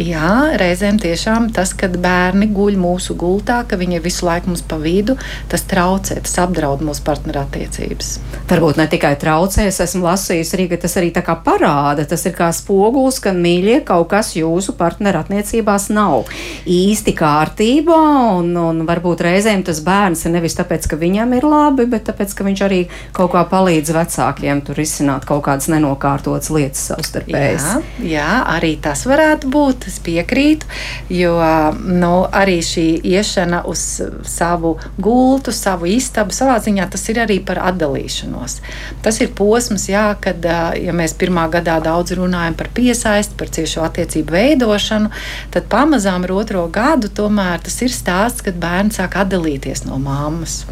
jā, 0.00 0.30
reizēm 0.56 0.96
tiešām 1.00 1.50
tas, 1.52 1.74
kad 1.76 1.96
bērni 2.00 2.48
guļ 2.54 2.78
mūsu 2.80 3.16
gultā, 3.20 3.60
ka 3.68 3.76
viņi 3.76 3.98
ir 3.98 4.04
visu 4.04 4.24
laiku 4.24 4.48
mums 4.48 4.62
pa 4.64 4.78
vidu, 4.80 5.18
tas 5.52 5.66
traucē, 5.68 6.16
tas 6.24 6.38
apdraud 6.40 6.80
mūsu 6.84 7.04
partnerattiecības. 7.04 8.12
Varbūt 8.48 8.80
ne 8.80 8.86
tikai 8.88 9.12
traucē, 9.20 9.66
es 9.68 9.80
esmu 9.84 10.06
lasījusi 10.08 10.56
arī, 10.56 10.66
ka 10.72 10.78
tas 10.86 10.96
arī 11.00 11.10
tā 11.12 11.24
kā 11.26 11.36
parāda, 11.44 12.06
tas 12.08 12.24
ir 12.24 12.32
kā 12.36 12.48
spogulis, 12.56 13.20
ka 13.20 13.34
mīļie 13.36 13.82
kaut 13.84 14.08
kas 14.14 14.32
jūsu 14.38 14.72
partnerattiecībās 14.80 15.90
nav 15.92 16.30
īsti 16.64 17.14
kārtībā, 17.18 18.00
un, 18.38 18.54
un 18.56 18.82
varbūt 18.88 19.26
reizēm 19.28 19.66
tas 19.68 19.82
bērns 19.84 20.24
ir 20.24 20.34
nevis 20.38 20.56
tāpēc, 20.56 20.88
ka 20.88 21.00
viņam 21.00 21.36
ir 21.36 21.48
labi, 21.48 21.88
bet 21.92 22.08
tāpēc, 22.08 22.32
ka 22.38 22.48
viņš 22.48 22.64
arī 22.64 22.80
kaut 23.16 23.34
kā 23.36 23.44
palīdz 23.52 23.92
vecākiem 23.98 24.64
tur 24.64 24.80
izsināt 24.80 25.28
kaut 25.28 25.44
kādas 25.44 25.68
nenokārtotas 25.72 26.52
lietas 26.54 26.88
savstarpējas. 26.88 27.68
Jā, 27.68 28.16
jā, 28.16 28.30
arī 28.56 28.74
tā 28.80 28.93
tas 28.94 29.04
varētu 29.10 29.50
būt. 29.50 29.88
Es 29.90 29.98
piekrītu, 30.04 30.68
jo 31.12 31.34
nu, 31.82 32.12
arī 32.30 32.60
šī 32.64 32.86
iešana 33.02 33.64
uz 33.70 33.82
savu 34.28 34.76
gultu, 35.02 35.52
savu 35.54 35.88
istabu, 35.90 36.34
savā 36.34 36.56
ziņā 36.62 36.86
tas 36.92 37.04
ir 37.10 37.20
arī 37.24 37.40
par 37.44 37.60
atdalīšanos. 37.72 38.60
Tas 39.04 39.20
ir 39.24 39.34
posms, 39.36 39.88
jā, 39.90 40.06
kad 40.22 40.46
ja 40.46 40.94
mēs 40.96 41.16
pirmā 41.18 41.48
gadā 41.52 41.80
daudz 41.82 42.14
runājam 42.18 42.56
par 42.58 42.70
piesaisti, 42.76 43.36
par 43.40 43.50
ciešo 43.54 43.84
attiecību 43.88 44.36
veidošanu, 44.36 45.10
tad 45.54 45.68
pamazām 45.72 46.28
ar 46.28 46.36
otro 46.38 46.66
gadu 46.72 47.10
tomēr 47.10 47.64
tas 47.64 47.80
ir 47.82 47.92
stāsts, 47.92 48.44
kad 48.46 48.58
bērns 48.60 49.00
sāk 49.00 49.18
atdalīties 49.24 49.86
no 49.88 49.98
mammas. 50.02 50.62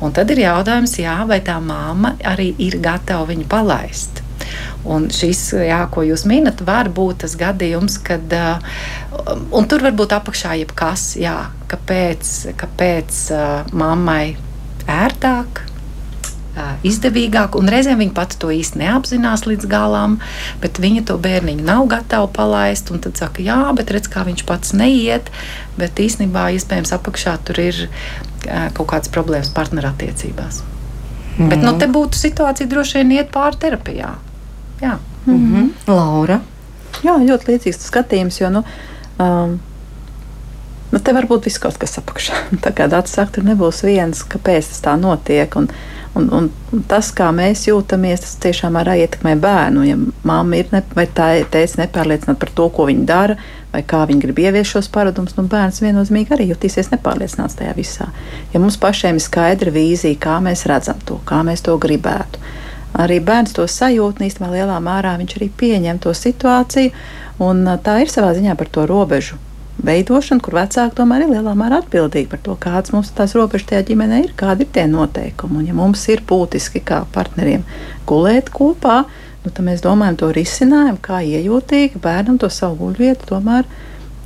Un 0.00 0.14
tad 0.14 0.30
ir 0.30 0.44
jautājums, 0.46 0.98
jā, 1.02 1.18
vai 1.26 1.42
tā 1.44 1.58
mamma 1.62 2.14
arī 2.32 2.52
ir 2.62 2.78
gatava 2.82 3.26
viņu 3.32 3.48
palaist. 3.50 4.21
Un 4.88 5.08
šis, 5.14 5.52
jā, 5.68 5.80
ko 5.92 6.04
jūs 6.06 6.26
minat, 6.28 6.62
var 6.66 6.90
būt 6.92 7.22
tas 7.24 7.36
gadījums, 7.38 7.98
kad 8.02 8.32
uh, 8.34 8.62
tur 9.70 9.84
var 9.86 9.94
būt 9.98 10.14
apakšā 10.18 10.56
jebkas, 10.62 11.12
jā, 11.20 11.36
kāpēc, 11.70 12.32
kāpēc 12.60 13.20
uh, 13.34 13.76
mammai 13.76 14.34
ērtāk. 14.90 15.68
Izdevīgāk, 16.84 17.54
un 17.56 17.70
reizēm 17.72 18.02
viņa 18.02 18.12
pati 18.12 18.36
to 18.36 18.50
īsti 18.52 18.82
neapzinās 18.82 19.46
līdz 19.46 19.68
galam, 19.72 20.18
bet 20.60 20.76
viņa 20.82 21.06
to 21.08 21.14
bērniņu 21.16 21.64
nav 21.64 21.86
gatava 21.88 22.28
palaist. 22.28 22.92
Tad 22.92 23.16
saka, 23.16 23.40
jā, 23.40 23.56
bet 23.78 23.88
redz, 23.94 24.10
kā 24.12 24.26
viņš 24.26 24.44
pats 24.44 24.74
neiet. 24.76 25.30
Bet 25.80 25.96
īstenībā, 25.96 26.50
iespējams, 26.58 26.92
apakšā 26.92 27.38
tur 27.48 27.62
ir 27.62 27.80
kaut 28.76 28.90
kādas 28.90 29.08
problēmas 29.14 29.48
partnerattiecībās. 29.56 30.60
Mm. 31.38 31.48
Bet 31.48 31.64
nu, 31.64 31.72
te 31.80 31.88
būtu 31.88 32.20
situācija 32.20 32.68
droši 32.68 33.00
vien 33.00 33.16
iet 33.16 33.32
pāri 33.32 33.56
terapijai. 33.62 34.12
Jā. 34.82 34.98
Mm 35.26 35.52
-hmm. 35.54 35.68
Laura. 35.86 36.40
Jā, 37.02 37.14
ļoti 37.18 37.48
līdzīgs 37.52 37.86
skatījums, 37.86 38.40
jo 38.40 38.50
nu, 38.50 38.64
um, 39.18 39.60
nu, 40.92 40.98
te 40.98 41.12
var 41.12 41.26
būt 41.26 41.44
viss 41.44 41.58
kaut 41.62 41.78
kas 41.78 41.98
apakšā. 41.98 42.34
Tā 42.64 42.72
kā 42.74 42.88
dārsts 42.90 43.14
saka, 43.14 43.32
tur 43.32 43.44
nebūs 43.44 43.82
viens, 43.86 44.24
kāpēc 44.24 44.68
tas 44.68 44.82
tā 44.82 44.96
notiek. 45.00 45.56
Un, 45.56 45.68
un, 46.14 46.28
un, 46.32 46.50
un 46.72 46.82
tas, 46.88 47.12
kā 47.12 47.30
mēs 47.32 47.66
jūtamies, 47.68 48.20
tas 48.20 48.36
tiešām 48.36 48.76
arī 48.76 48.98
ietekmē 49.04 49.36
bērnu. 49.40 49.84
Ja 49.86 49.96
mamma 50.22 50.56
ir 50.56 50.66
ne, 50.72 50.82
vai 50.94 51.06
tā 51.06 51.44
teica 51.50 51.82
nepārliecināta 51.82 52.40
par 52.40 52.50
to, 52.54 52.68
ko 52.68 52.86
viņa 52.86 53.04
dara, 53.06 53.36
vai 53.72 53.82
kā 53.82 54.06
viņa 54.06 54.20
grib 54.20 54.38
ieviest 54.38 54.70
šos 54.70 54.88
paradumus, 54.88 55.36
nu 55.36 55.42
bērns 55.42 55.82
viennozīmīgi 55.82 56.34
arī 56.34 56.48
jutīsies 56.50 56.90
nepārliecināts 56.90 57.54
tajā 57.54 57.74
visā. 57.76 58.08
Ja 58.52 58.60
mums 58.60 58.76
pašiem 58.76 59.14
ir 59.14 59.22
skaidra 59.22 59.70
vīzija, 59.70 60.18
kā 60.18 60.40
mēs 60.40 60.66
redzam 60.66 60.98
to, 61.04 61.20
kā 61.24 61.42
mēs 61.42 61.62
to 61.62 61.78
gribētu 61.78 62.38
arī 62.98 63.20
bērns 63.24 63.54
to 63.56 63.66
sajūt, 63.68 64.20
un 64.20 64.28
īstenībā 64.28 64.50
lielā 64.52 64.80
mērā 64.82 65.14
viņš 65.20 65.38
arī 65.38 65.48
pieņem 65.62 66.02
to 66.02 66.12
situāciju. 66.16 66.92
Tā 67.82 67.96
ir 68.02 68.12
savā 68.12 68.34
ziņā 68.36 68.54
par 68.58 68.68
to 68.70 68.84
robežu 68.86 69.38
veidošanu, 69.82 70.42
kur 70.44 70.58
vecāki 70.60 70.96
tomēr 70.98 71.24
ir 71.24 71.32
lielā 71.32 71.54
mērā 71.58 71.80
atbildīgi 71.82 72.28
par 72.30 72.42
to, 72.44 72.56
kādas 72.60 72.92
mums 72.94 73.10
tās 73.16 73.34
robežas 73.38 73.70
tajā 73.70 73.86
ģimenē 73.88 74.20
ir, 74.26 74.34
kādi 74.38 74.66
ir 74.66 74.72
tie 74.74 74.84
noteikumi. 74.90 75.62
Un, 75.62 75.70
ja 75.70 75.76
mums 75.76 76.04
ir 76.12 76.22
būtiski 76.28 76.82
kā 76.86 77.02
partneriem 77.14 77.64
gulēt 78.08 78.52
kopā, 78.54 79.02
nu, 79.42 79.50
tad 79.50 79.64
mēs 79.66 79.82
domājam 79.84 80.20
to 80.20 80.30
risinājumu, 80.36 81.00
kā 81.02 81.22
iejūtīgi 81.24 82.02
bērnam 82.02 82.38
to 82.42 82.52
savu 82.52 82.78
guļvietu 82.84 83.32
tomēr 83.32 83.66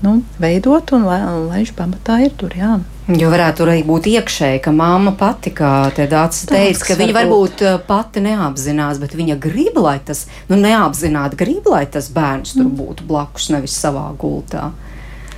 nu, 0.04 0.18
veidot, 0.42 0.92
un 0.92 1.06
lai, 1.08 1.22
lai 1.24 1.62
viņš 1.62 1.74
pamatā 1.78 2.20
ir 2.26 2.36
tur. 2.36 2.52
Jā. 2.58 2.76
Jo 3.06 3.28
varētu 3.30 3.62
arī 3.62 3.84
būt 3.86 4.08
iekšēji, 4.10 4.60
ka 4.64 4.72
mamma 4.74 5.12
pati, 5.14 5.52
kā 5.54 5.92
te 5.94 6.08
dācis 6.10 6.48
teica, 6.50 6.88
ka 6.88 6.96
viņa 6.98 7.14
varbūt 7.14 7.62
uh, 7.62 7.76
pati 7.86 8.22
neapzinās, 8.24 8.98
bet 8.98 9.14
viņa 9.14 9.36
grib, 9.44 9.78
lai 9.78 10.00
tas, 10.02 10.24
nu, 10.50 10.58
neapzināti 10.58 11.38
grib, 11.38 11.68
lai 11.70 11.84
tas 11.86 12.08
bērns 12.10 12.56
tur 12.56 12.64
mm. 12.64 12.74
būtu 12.80 13.06
blakus, 13.06 13.46
nevis 13.54 13.78
savā 13.78 14.08
gultā. 14.18 14.72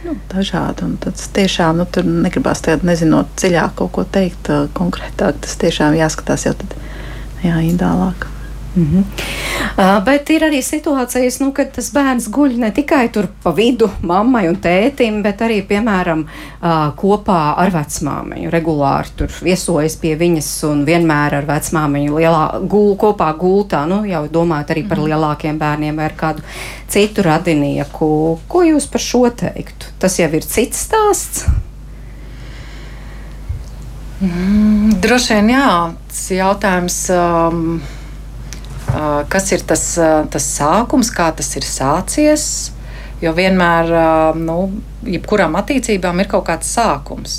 Nu, 0.07 0.15
dažādi. 0.33 0.87
Un 0.87 0.97
tas 1.03 1.29
tiešām 1.37 1.83
nu, 1.83 1.85
tur 1.93 2.09
negribās 2.09 2.65
tādu 2.65 2.89
nezinot 2.89 3.37
dziļāk 3.37 3.77
kaut 3.83 3.93
ko 3.99 4.07
teikt 4.17 4.49
uh, 4.49 4.65
konkrētāk. 4.73 5.45
Tas 5.45 5.61
tiešām 5.61 5.99
jāskatās 5.99 6.49
jau 6.49 6.57
tad, 6.57 6.73
jā, 7.45 7.61
indālāk. 7.69 8.31
Mm 8.77 8.85
-hmm. 8.85 9.05
uh, 9.99 10.05
bet 10.05 10.31
ir 10.31 10.43
arī 10.43 10.63
situācijas, 10.63 11.41
nu, 11.41 11.53
kad 11.53 11.73
tas 11.73 11.91
bērns 11.93 12.29
guļ 12.31 12.57
ne 12.59 12.71
tikai 12.71 13.09
tur 13.09 13.27
pa 13.43 13.51
vidu 13.51 13.91
mammai 14.03 14.49
un 14.49 14.57
tētim, 14.57 15.23
bet 15.23 15.41
arī, 15.41 15.63
piemēram, 15.67 16.21
uh, 16.21 16.69
kopā 16.97 17.55
ar 17.57 17.71
vecmāmiņu. 17.71 18.51
Regulāri 18.51 19.09
tur 19.17 19.29
viesojas 19.43 19.97
pie 19.97 20.17
viņas 20.17 20.65
un 20.71 20.85
vienmēr 20.85 21.35
ar 21.35 21.47
vecmāmiņu 21.47 22.19
lielā 22.19 22.69
gul, 22.69 22.97
kopā 22.97 23.33
gultā. 23.39 23.87
Nu, 23.87 24.05
jau 24.05 24.29
domājot 24.29 24.71
arī 24.71 24.89
par 24.89 24.99
mhm. 24.99 25.07
lielākiem 25.07 25.59
bērniem 25.59 25.97
vai 25.97 26.11
kādu 26.17 26.43
citu 26.89 27.23
radinieku. 27.23 28.39
Ko 28.49 28.63
jūs 28.63 28.87
par 28.87 29.01
šo 29.01 29.31
teiktu? 29.31 29.87
Tas 29.99 30.19
jau 30.19 30.31
ir 30.33 30.43
cits 30.43 30.87
stāsts. 30.87 31.47
Mm, 34.21 34.99
droši 35.01 35.35
vien 35.35 35.49
jā, 35.49 35.93
tas 36.09 36.31
jautājums. 36.31 37.11
Um, 37.11 37.81
kas 39.29 39.53
ir 39.53 39.63
tas, 39.69 39.85
tas 40.33 40.49
sākums, 40.57 41.13
kā 41.15 41.31
tas 41.37 41.51
ir 41.59 41.67
sācies. 41.67 42.45
Jo 43.23 43.33
vienmēr, 43.35 43.91
nu, 44.39 44.59
jebkurām 45.03 45.57
attiecībām 45.59 46.23
ir 46.23 46.29
kaut 46.31 46.47
kāds 46.47 46.71
sākums. 46.77 47.39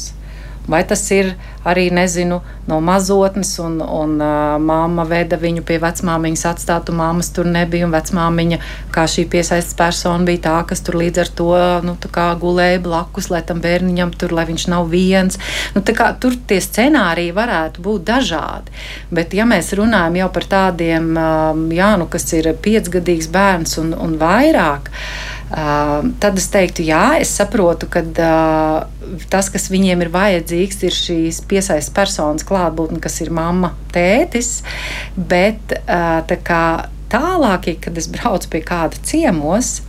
Vai 0.70 0.84
tas 0.86 1.02
ir 1.16 1.32
arī 1.68 1.90
nezinu, 1.92 2.40
no 2.70 2.80
mazotnes, 2.84 3.52
un, 3.60 3.80
un 3.82 4.16
uh, 4.22 4.56
māma 4.62 5.06
veda 5.10 5.40
viņu 5.40 5.64
pie 5.68 5.80
vecmāmiņas 5.82 6.46
atstātu, 6.54 6.94
māmas 6.96 7.32
tur 7.36 7.50
nebija, 7.50 7.88
un 7.88 7.94
vecmāmiņa, 7.96 8.60
kā 8.96 9.06
šī 9.10 9.26
piesaistes 9.32 9.76
persona, 9.78 10.24
bija 10.28 10.44
tā, 10.48 10.58
kas 10.70 10.84
tur 10.86 11.00
līdz 11.02 11.24
ar 11.24 11.32
to 11.40 11.50
nu, 11.86 11.96
gulēja 12.40 12.82
blakus, 12.84 13.30
lai 13.34 13.42
tam 13.46 13.62
bērniņam 13.64 14.14
tur, 14.20 14.36
lai 14.36 14.46
viņš 14.50 14.68
nav 14.72 14.90
viens. 14.92 15.40
Nu, 15.76 15.84
kā, 15.84 16.12
tur 16.22 16.38
tie 16.48 16.60
scenāriji 16.64 17.36
varētu 17.36 17.84
būt 17.86 18.06
dažādi. 18.08 18.76
Bet, 19.12 19.34
ja 19.34 19.48
mēs 19.50 19.74
runājam 19.78 20.22
jau 20.22 20.30
par 20.36 20.48
tādiem, 20.54 21.12
um, 21.18 21.66
jā, 21.76 21.96
nu, 22.00 22.08
kas 22.12 22.30
ir 22.38 22.54
piecgadīgs 22.62 23.30
bērns 23.34 23.78
un, 23.82 23.92
un 23.98 24.16
vairāk, 24.22 24.90
uh, 24.94 26.08
tad 26.22 26.40
es 26.40 26.50
teiktu, 26.54 26.86
jā, 26.88 27.20
es 27.20 27.34
saprotu, 27.40 27.90
ka 27.92 28.06
uh, 28.06 29.20
tas, 29.32 29.50
kas 29.52 29.70
viņiem 29.72 30.06
ir 30.06 30.14
vajadzīgs, 30.14 30.84
ir 30.86 30.96
šīs 30.96 31.42
piesaistes 31.50 31.94
personas 31.96 32.46
klātbūtne, 32.48 33.02
kas 33.04 33.20
ir 33.24 33.34
mamma, 33.36 33.74
tētis. 33.96 34.60
Bet 35.16 35.76
uh, 35.82 36.22
kā 36.46 36.66
tālāk, 37.12 37.72
kad 37.84 37.98
es 37.98 38.10
braucu 38.12 38.54
pie 38.54 38.64
kāda 38.66 39.02
ciemos, 39.06 39.80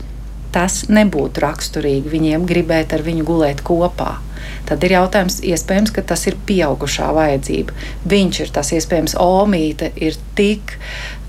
tas 0.54 0.82
nebūtu 0.90 1.44
raksturīgi 1.44 2.10
viņiem 2.10 2.48
gribēt 2.48 2.94
ar 2.96 3.04
viņu 3.06 3.24
gulēt 3.28 3.62
kopā. 3.66 4.16
tad 4.66 4.82
ir 4.86 4.94
jautājums, 4.96 5.40
iespējams, 5.44 5.92
ka 5.94 6.02
tas 6.02 6.26
ir 6.26 6.36
pieaugušā 6.46 7.10
vajadzība. 7.14 7.74
Viņš 8.08 8.40
ir 8.40 8.52
tas 8.54 8.72
iespējams, 8.72 9.16
omīte 9.20 9.92
ir 9.96 10.16
tik 10.38 10.78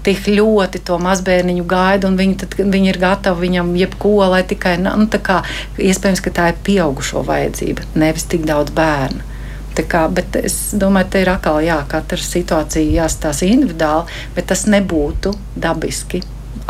tik 0.02 0.26
ļoti 0.28 0.82
to 0.86 0.98
mazbērniņu 1.02 1.66
gaida, 1.70 2.10
un 2.10 2.16
viņi, 2.18 2.38
tad, 2.42 2.56
viņi 2.58 2.90
ir 2.90 2.98
gatavi 3.02 3.46
viņam 3.46 3.76
jebko, 3.78 4.16
lai 4.34 4.42
tikai, 4.50 4.78
nu, 4.82 5.06
tā 5.12 5.22
kā 5.22 5.42
iespējams, 5.78 6.24
ka 6.26 6.34
tā 6.38 6.48
ir 6.52 6.64
pieaugušo 6.66 7.22
vajadzība, 7.28 7.86
nevis 8.02 8.26
tik 8.32 8.48
daudz 8.50 8.74
bērnu. 8.78 9.31
Kā, 9.72 10.04
bet 10.12 10.36
es 10.36 10.56
domāju, 10.78 11.08
ka 11.08 11.12
te 11.14 11.22
ir 11.24 11.30
atkal 11.32 11.62
jā, 11.64 11.78
katra 11.90 12.20
situācija 12.20 13.02
jāstāsta 13.02 13.48
individuāli, 13.48 14.20
bet 14.36 14.50
tas 14.52 14.66
nebūtu 14.68 15.32
dabiski 15.56 16.22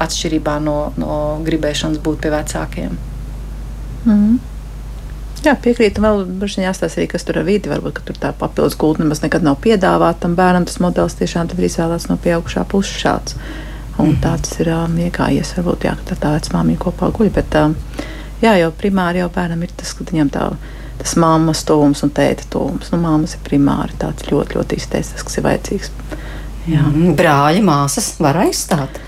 atšķirībā 0.02 0.60
no, 0.64 0.78
no 1.02 1.18
gribēšanas 1.46 2.02
būt 2.04 2.22
pie 2.24 2.32
vecākiem. 2.34 2.96
Mm. 4.06 4.40
Jā, 5.42 5.56
piekrītu. 5.58 6.04
Vēl 6.04 6.24
brīdī 6.38 6.68
jāstāsta 6.68 7.00
arī, 7.00 7.08
kas 7.10 7.26
tur 7.26 7.40
ar 7.42 7.48
vidi. 7.48 7.70
Varbūt 7.72 8.04
tur 8.06 8.18
tā 8.22 8.30
papildus 8.38 8.78
gultne 8.78 9.08
nemaz 9.08 9.24
nekad 9.24 9.46
nav 9.46 9.58
piedāvāta 9.64 10.28
tam 10.28 10.38
bērnam. 10.38 10.68
Tas 10.70 10.78
modelis 10.84 11.18
tiešām 11.18 11.50
ir 11.56 11.66
izvēlēts 11.66 12.12
no 12.12 12.20
pieaugušā 12.22 12.66
puses 12.70 13.00
šāds. 13.02 13.38
Un 13.98 14.14
mm. 14.14 14.20
tāds 14.22 14.54
ir 14.62 14.70
um, 14.76 14.94
iekājies. 15.02 15.56
Varbūt 15.58 15.88
jā, 15.90 15.96
tā 16.12 16.36
vecmāmiņa 16.36 16.84
kopā 16.86 17.10
guļ. 17.18 17.32
Bet 17.34 17.58
um, 17.58 17.74
jā, 18.44 18.54
jau 18.62 18.70
primāri 18.78 19.24
jau 19.24 19.32
bērnam 19.34 19.66
ir 19.66 19.74
tas, 19.82 19.96
ka 19.98 20.06
viņam 20.12 20.30
tā 20.34 20.46
ir 20.52 20.78
tas 21.02 21.16
mammas 21.20 21.64
tuvums 21.68 22.04
un 22.06 22.14
tēta 22.16 22.48
tuvums. 22.54 22.92
Nu, 22.94 23.02
mammas 23.02 23.36
ir 23.38 23.46
primāri 23.46 23.98
tāds 24.02 24.28
ļoti, 24.30 24.58
ļoti 24.58 24.82
izteikts, 24.82 25.16
tas, 25.16 25.26
kas 25.28 25.40
ir 25.40 25.48
vajadzīgs. 25.48 25.94
Jā. 26.70 26.84
Mm, 26.86 27.16
brāļi, 27.18 27.64
māsas 27.66 28.14
var 28.22 28.38
aizstāt. 28.44 29.02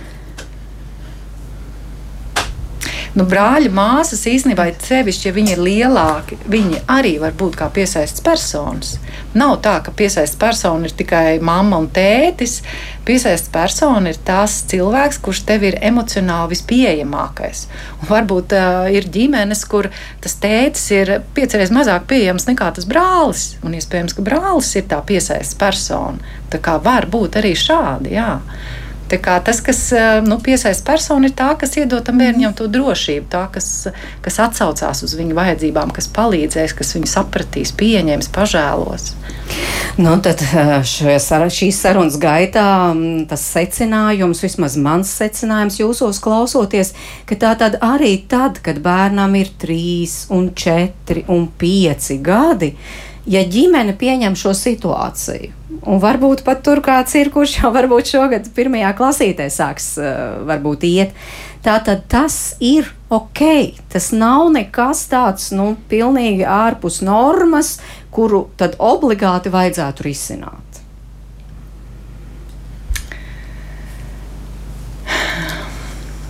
Nu, 3.14 3.28
brāļa 3.30 3.70
māsas 3.70 4.24
īstenībā, 4.26 4.66
sevišķi, 4.82 5.28
ja 5.28 5.34
viņi 5.36 5.52
ir 5.54 5.60
lielāki, 5.62 6.40
viņi 6.50 6.80
arī 6.90 7.12
var 7.22 7.36
būt 7.38 7.60
kā 7.60 7.68
piesaistīts 7.70 8.24
personas. 8.26 8.96
Nav 9.38 9.60
tā, 9.62 9.76
ka 9.86 9.94
piesaistīts 9.94 10.40
persona 10.42 10.90
ir 10.90 10.96
tikai 10.98 11.38
mamma 11.38 11.78
un 11.84 11.92
tētis. 11.94 12.64
Piesaistīts 13.06 13.54
persona 13.54 14.10
ir 14.10 14.18
tas 14.26 14.56
cilvēks, 14.72 15.22
kurš 15.22 15.44
tev 15.46 15.68
ir 15.70 15.78
emocionāli 15.86 16.56
vispieejamākais. 16.56 17.68
Un 18.00 18.10
varbūt 18.10 18.58
uh, 18.58 18.90
ir 18.90 19.06
ģimenes, 19.14 19.62
kur 19.70 19.92
tas 20.24 20.40
tētis 20.42 20.90
ir 20.98 21.20
piecreiz 21.38 21.70
mazāk 21.76 22.10
pieejams 22.10 22.50
nekā 22.50 22.72
tas 22.80 22.90
brālis. 22.90 23.52
Un 23.62 23.78
iespējams, 23.78 24.18
ka 24.18 24.26
brālis 24.26 24.74
ir 24.80 24.90
tā 24.90 25.04
piesaistīts 25.06 25.60
persona. 25.62 26.34
Tā 26.50 26.58
kā 26.66 26.80
var 26.82 27.06
būt 27.14 27.38
arī 27.44 27.54
šādi. 27.54 28.18
Jā. 28.18 28.40
Tas, 29.10 29.60
kas 29.62 29.92
eh, 29.92 30.22
nu, 30.26 30.40
piesaista 30.42 30.86
personu, 30.88 31.28
ir 31.28 31.36
tā, 31.38 31.52
kas 31.60 31.76
iedod 31.78 32.02
tam 32.06 32.18
bērnam 32.22 32.56
to 32.58 32.66
drošību, 32.72 33.28
tā, 33.30 33.44
kas, 33.54 33.68
kas 34.26 34.40
atsaucās 34.42 35.04
uz 35.06 35.14
viņu 35.20 35.36
vajadzībām, 35.38 35.92
kas 35.94 36.08
palīdzēs, 36.16 36.74
kas 36.78 36.96
viņu 36.96 37.12
sapratīs, 37.12 37.76
pieņems, 37.78 38.32
pažēlos. 38.34 39.12
Nu, 40.02 40.16
tad 40.26 40.42
eh, 40.48 40.74
šajā, 40.88 41.50
šīs 41.54 41.84
sarunas 41.86 42.18
gaitā 42.22 42.66
mm, 42.96 43.26
tas 43.30 43.46
secinājums, 43.54 44.42
vismaz 44.48 44.80
mans 44.82 45.14
secinājums, 45.22 45.78
jūsos 45.84 46.22
klausoties, 46.24 46.96
ka 47.30 47.38
tā 47.38 47.54
tad 47.60 47.78
arī 47.86 48.16
tad, 48.30 48.64
kad 48.66 48.82
bērnam 48.82 49.36
ir 49.38 49.54
trīs, 49.62 50.24
un 50.34 50.54
četri 50.58 51.28
un 51.30 51.52
pieci 51.60 52.18
gadi, 52.24 52.74
ja 53.30 53.44
ģimene 53.46 53.94
pieņem 54.00 54.40
šo 54.40 54.56
situāciju 54.58 55.63
Un 55.82 56.00
varbūt 56.00 56.44
pat 56.46 56.62
tur 56.64 56.80
kāds 56.86 57.16
ir, 57.18 57.30
kurš 57.34 57.58
jau 57.62 57.72
varbūt 57.74 58.14
šogad 58.14 58.46
pirmajā 58.56 58.92
klasītē 58.98 59.50
sāks 59.52 59.98
uh, 60.00 60.46
varbūt 60.48 60.86
iet. 60.88 61.12
Tātad 61.64 62.04
tas 62.12 62.56
ir 62.64 62.92
ok. 63.14 63.42
Tas 63.92 64.12
nav 64.16 64.52
nekas 64.54 65.08
tāds, 65.12 65.52
nu, 65.56 65.76
pilnīgi 65.90 66.44
ārpus 66.48 67.02
normas, 67.06 67.80
kuru 68.14 68.50
tad 68.60 68.76
obligāti 68.84 69.50
vajadzētu 69.54 70.04
risināt. 70.08 70.82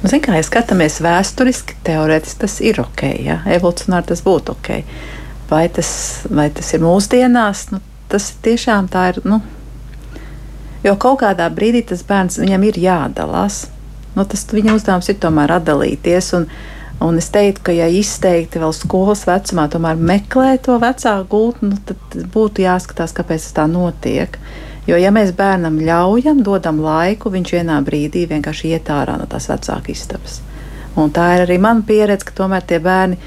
Ziniet, 0.04 0.26
kā 0.26 0.38
ja 0.38 0.44
skatāmies 0.46 1.02
vēsturiski, 1.04 1.74
teorētiski 1.86 2.40
tas 2.46 2.60
ir 2.62 2.82
ok, 2.86 3.02
ja? 3.26 3.42
evolucionāri 3.58 4.14
tas 4.14 4.22
būtu 4.26 4.54
ok. 4.58 4.70
Vai 5.50 5.66
tas, 5.74 5.90
vai 6.30 6.50
tas 6.54 6.74
ir 6.74 6.82
mūsdienās? 6.86 7.68
Nu, 7.74 7.82
tas 8.14 8.30
tiešām 8.46 8.88
tā 8.94 9.10
ir. 9.14 9.22
Nu, 9.28 9.42
jo 10.86 10.96
kaut 11.02 11.22
kādā 11.24 11.50
brīdī 11.54 11.84
tas 11.90 12.06
bērns 12.08 12.40
viņam 12.42 12.70
ir 12.70 12.80
jādalās. 12.84 13.66
Nu, 14.14 14.28
tas 14.30 14.46
viņa 14.52 14.78
uzdevums 14.78 15.10
ir 15.10 15.18
tomēr 15.22 15.56
atdalīties. 15.58 16.30
Un, 16.38 16.48
un 17.04 17.18
es 17.20 17.32
teiktu, 17.34 17.66
ka, 17.70 17.76
ja 17.76 17.90
izteikti 17.90 18.62
vēl 18.62 18.76
skolas 18.78 19.26
vecumā, 19.30 19.66
tomēr 19.74 19.98
meklē 19.98 20.58
to 20.64 20.78
vecāku 20.82 21.28
gultni, 21.32 21.74
nu, 21.74 21.82
tad 21.90 22.22
būtu 22.36 22.68
jāskatās, 22.68 23.16
kāpēc 23.18 23.48
tas 23.48 23.58
tā 23.58 23.68
notiek. 23.72 24.38
Jo, 24.88 24.98
ja 25.00 25.14
mēs 25.16 25.32
bērnam 25.36 25.80
ļaujam, 25.80 26.44
dodam 26.44 26.82
laiku, 26.84 27.32
viņš 27.32 27.54
vienā 27.56 27.80
brīdī 27.88 28.26
vienkārši 28.30 28.74
iet 28.76 28.92
ārā 28.92 29.16
no 29.20 29.30
tās 29.32 29.48
vecāka 29.48 29.94
istabas. 29.94 30.42
Un 31.00 31.10
tā 31.10 31.30
ir 31.38 31.48
arī 31.48 31.56
mana 31.58 31.82
pieredze, 31.88 32.28
ka 32.28 32.36
tomēr 32.44 32.66
tie 32.68 32.78
bērni 32.84 33.18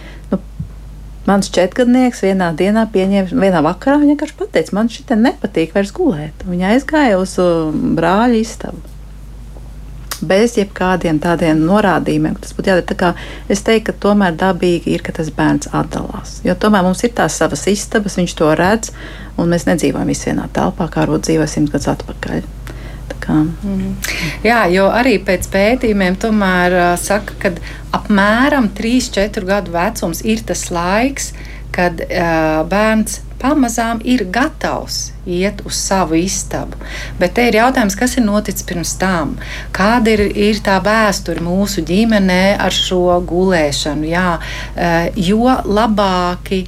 Mans 1.27 1.49
četrgadnieks 1.51 2.20
vienā 2.22 2.53
dienā 2.55 2.85
pieņēma, 2.95 3.41
vienā 3.43 3.62
vakarā 3.66 3.97
viņa 3.99 4.12
vienkārši 4.14 4.37
pateica, 4.39 4.74
man 4.79 4.91
šī 4.93 5.16
nepatīk 5.18 5.74
vairs 5.74 5.91
gulēt. 5.95 6.45
Viņa 6.47 6.74
aizgāja 6.77 7.16
uz 7.18 7.35
um, 7.43 7.97
brāļa 7.99 8.39
istabu. 8.39 8.79
Bez 10.22 10.55
jebkādiem 10.57 11.18
tādiem 11.20 11.59
norādījumiem, 11.66 12.39
tas 12.41 12.55
būtu 12.57 12.70
jādara. 12.70 13.11
Es 13.53 13.61
teiktu, 13.66 13.91
ka 13.91 13.99
tomēr 14.07 14.39
dabīgi 14.39 14.95
ir, 14.95 15.03
ka 15.05 15.12
tas 15.18 15.29
bērns 15.35 15.68
atdalās. 15.77 16.39
Jo 16.47 16.55
tomēr 16.57 16.87
mums 16.87 17.03
ir 17.05 17.12
tās 17.18 17.37
savas 17.37 17.66
istabas, 17.68 18.16
viņš 18.16 18.37
to 18.39 18.55
redz, 18.57 18.95
un 19.37 19.51
mēs 19.53 19.66
nedzīvojam 19.68 20.14
visi 20.14 20.31
vienā 20.31 20.47
telpā, 20.57 20.89
kā 20.89 21.05
varbūt 21.05 21.27
dzīvoja 21.27 21.51
simts 21.53 21.74
gadus 21.74 21.91
atpakaļ. 21.99 22.56
Mm. 23.64 23.93
Jā, 24.45 24.64
jo 24.73 24.87
arī 24.93 25.17
pēc 25.25 25.49
pētījumiem 25.53 26.19
tomēr 26.23 26.77
uh, 26.77 26.89
saka, 27.01 27.37
ka 27.43 27.53
apmēram 27.97 28.71
3-4 28.77 29.47
gadu 29.49 29.75
vecums 29.75 30.23
ir 30.27 30.43
tas 30.47 30.69
laiks, 30.75 31.33
kad 31.77 32.01
uh, 32.05 32.62
bērns 32.69 33.21
pamazām 33.41 34.01
ir 34.09 34.25
gatavs 34.33 35.11
iet 35.29 35.61
uz 35.69 35.77
savu 35.77 36.17
istabu. 36.17 36.79
Bet 37.21 37.35
te 37.37 37.45
ir 37.51 37.59
jautājums, 37.59 37.97
kas 37.99 38.17
ir 38.17 38.25
noticis 38.25 38.64
pirms 38.67 38.95
tam? 39.01 39.35
Kāda 39.77 40.14
ir, 40.14 40.25
ir 40.33 40.62
tā 40.64 40.79
vēsture 40.85 41.45
mūsu 41.45 41.85
ģimenē 41.87 42.57
ar 42.62 42.75
šo 42.75 43.21
gulēšanu? 43.29 44.09
Jā, 44.09 44.29
uh, 44.41 45.09
jo 45.17 45.45
labāki 45.67 46.64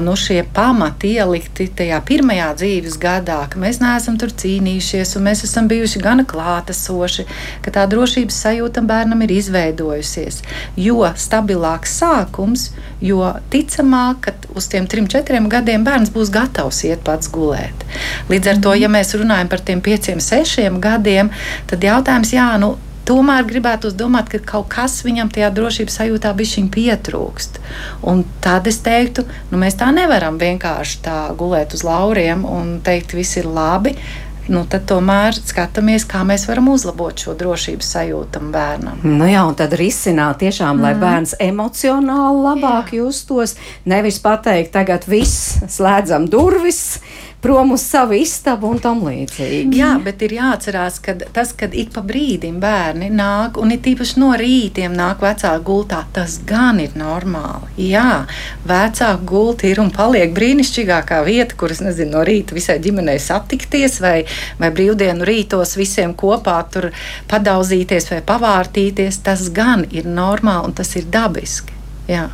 nu, 0.00 0.16
šie 0.16 0.44
pamati 0.54 1.12
ielikti 1.14 1.66
tajā 1.78 2.00
pirmajā 2.06 2.48
dzīves 2.58 2.96
gadā, 3.00 3.38
ka 3.50 3.60
mēs 3.60 3.78
neesam 3.82 4.16
tur 4.18 4.32
cīnījušies, 4.32 5.14
un 5.18 5.26
mēs 5.28 5.44
esam 5.46 5.68
bijuši 5.70 6.02
gana 6.02 6.24
klātesoši, 6.28 7.26
ka 7.64 7.74
tā 7.74 7.84
drošības 7.90 8.40
sajūta 8.46 8.82
bērnam 8.86 9.22
ir 9.26 9.34
izveidojusies. 9.36 10.40
Jo 10.80 11.10
stabilāks 11.20 11.98
sākums, 12.00 12.70
jo 13.04 13.34
ticamāk, 13.52 14.24
ka 14.24 14.56
uz 14.56 14.68
tiem 14.72 14.88
trim, 14.90 15.06
četriem 15.10 15.48
gadiem 15.52 15.84
bērns 15.86 16.12
būs 16.14 16.32
gatavs 16.34 16.82
iet 16.88 17.04
pats 17.06 17.30
gulēt. 17.30 17.86
Līdz 18.32 18.54
ar 18.54 18.64
to, 18.64 18.74
ja 18.80 18.90
mēs 18.90 19.14
runājam 19.18 19.52
par 19.52 19.62
tiem 19.62 19.84
pieciem, 19.84 20.24
sešiem 20.24 20.80
gadiem, 20.82 21.30
tad 21.70 21.84
jautājums, 21.84 22.34
jā, 22.34 22.48
nu, 22.62 22.74
Tomēr 23.04 23.44
gribētu 23.44 23.90
domāt, 23.92 24.30
ka 24.32 24.40
kaut 24.40 24.70
kas 24.72 25.02
viņam 25.04 25.28
tajā 25.32 25.50
drošības 25.54 25.98
sajūtā 26.00 26.32
bija 26.36 26.66
pietrūkst. 26.74 27.60
Un 28.08 28.24
tad 28.44 28.68
es 28.70 28.80
teiktu, 28.84 29.26
nu, 29.50 29.60
mēs 29.60 29.76
tā 29.80 29.90
nevaram 29.92 30.38
vienkārši 30.40 31.02
tā 31.04 31.18
gulēt 31.36 31.76
uz 31.76 31.84
lauriem 31.84 32.46
un 32.48 32.78
teikt, 32.84 33.16
viss 33.16 33.36
ir 33.40 33.50
labi. 33.50 33.96
Nu, 34.44 34.66
tad 34.68 34.84
tomēr 34.84 35.32
skatāmies, 35.38 36.04
kā 36.04 36.20
mēs 36.28 36.44
varam 36.50 36.66
uzlabot 36.68 37.16
šo 37.16 37.32
drošības 37.40 37.92
sajūtu 37.94 38.42
bērnam. 38.52 39.00
Nu 39.04 39.24
jā, 39.24 39.40
un 39.48 39.56
tad 39.56 39.72
risināt 39.80 40.42
tiešām, 40.42 40.82
lai 40.84 40.92
mm. 40.92 41.00
bērns 41.00 41.32
emocionāli 41.40 42.42
labāk 42.44 42.92
jā. 42.92 43.00
justos. 43.00 43.56
Nevis 43.88 44.20
pateikt, 44.20 44.74
tagad 44.76 45.08
viss 45.08 45.62
slēdzam 45.72 46.28
durvis, 46.28 46.98
prom 47.44 47.74
uz 47.76 47.82
savu 47.84 48.16
istabu 48.16 48.70
un 48.72 48.78
tam 48.80 49.02
līdzīgi. 49.04 49.76
Jā, 49.76 49.90
bet 50.00 50.22
ir 50.24 50.32
jāatcerās, 50.38 50.96
ka 51.04 51.12
tas, 51.36 51.50
kad 51.52 51.74
ik 51.76 51.90
pa 51.92 52.00
brīdim 52.00 52.56
bērni 52.62 53.10
nāk, 53.12 53.58
un 53.60 53.74
it 53.74 53.84
īpaši 53.90 54.16
no 54.22 54.30
rītiem 54.40 54.94
nāk 54.96 55.20
vecāka 55.20 55.60
gultā, 55.66 55.98
tas 56.16 56.38
gan 56.48 56.80
ir 56.80 56.94
normāli. 56.96 57.68
Jā, 57.90 58.24
vecāka 58.64 59.20
gulta 59.28 59.68
ir 59.68 59.82
un 59.84 59.92
paliek 59.92 60.32
brīnišķīgākā 60.32 61.20
vieta, 61.28 61.58
kuras, 61.60 61.82
nezinu, 61.84 62.14
no 62.16 62.24
rīta 62.24 62.56
visai 62.56 62.78
ģimenei 62.80 63.18
satikties, 63.20 63.98
vai, 64.00 64.14
vai 64.62 64.72
brīvdienu 64.72 65.28
rītos 65.28 65.76
visiem 65.76 66.16
kopā 66.16 66.56
tur 66.72 66.88
padauzīties 67.28 68.08
vai 68.14 68.22
pavārtīties. 68.24 69.20
Tas 69.28 69.50
gan 69.52 69.84
ir 69.92 70.08
normāli 70.08 70.72
un 70.72 70.78
tas 70.80 70.96
ir 70.96 71.12
dabiski. 71.12 71.76
Jā. 72.08 72.30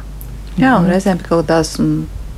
Jā, 0.61 0.79
un 0.79 0.87
reizēm 0.91 1.19
kaut 1.25 1.49
kādās 1.49 1.75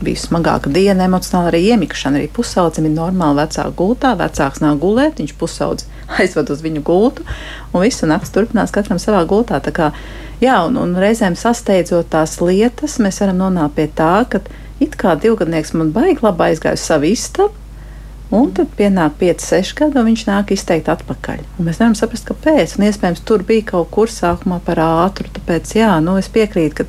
bija 0.05 0.21
smagāka 0.23 0.73
diena, 0.73 1.07
emocionāli 1.09 1.53
arī 1.53 1.61
iemikšana. 1.73 2.21
Arī 2.21 2.29
pusaudzim 2.33 2.89
ir 2.89 2.95
normāli 2.97 3.43
vecāka 3.43 3.73
gultā, 3.79 4.13
vecāks 4.19 4.63
nav 4.65 4.81
gulēt, 4.83 5.23
viņš 5.23 5.37
pusaudzi 5.41 5.89
aizved 6.21 6.53
uz 6.53 6.65
viņu 6.65 6.83
gultu, 6.87 7.27
un 7.73 7.87
visu 7.87 8.11
nakti 8.11 8.35
turpinās 8.35 8.75
katram 8.75 9.01
savā 9.03 9.25
gultā. 9.29 9.63
Tā 9.63 9.75
kā 9.75 9.95
Jā, 10.43 10.57
un, 10.67 10.75
un 10.75 10.97
reizēm 10.99 11.37
sasteidzot 11.39 12.09
tās 12.11 12.41
lietas, 12.43 12.97
mēs 12.99 13.21
varam 13.23 13.37
nonākt 13.39 13.77
pie 13.77 13.85
tā, 13.95 14.25
ka 14.27 14.41
it 14.83 14.97
kā 14.99 15.13
divgadnieks 15.15 15.71
man 15.79 15.93
baigi 15.95 16.25
labi 16.25 16.49
aizgāja 16.49 16.75
uz 16.75 16.83
savu 16.83 17.07
istabu, 17.13 17.63
Un 18.33 18.49
tad 18.57 18.71
pienāk 18.79 19.19
5, 19.21 19.43
6 19.45 19.75
gadi, 19.77 19.99
un 20.01 20.07
viņš 20.09 20.23
nāk 20.25 20.55
izteikt 20.55 20.87
atpakaļ. 20.89 21.43
Un 21.61 21.67
mēs 21.67 21.83
nevaram 21.83 21.97
saprast, 21.99 22.25
kāpēc. 22.31 22.79
Iespējams, 22.81 23.21
tur 23.29 23.45
bija 23.45 23.67
kaut 23.75 23.91
kur 23.93 24.09
sākumā 24.09 24.57
par 24.65 24.81
ātru. 24.81 25.29
Tāpēc, 25.37 25.75
jā, 25.77 25.91
nu, 26.01 26.15
es 26.17 26.31
piekrītu, 26.33 26.81
ka 26.81 26.87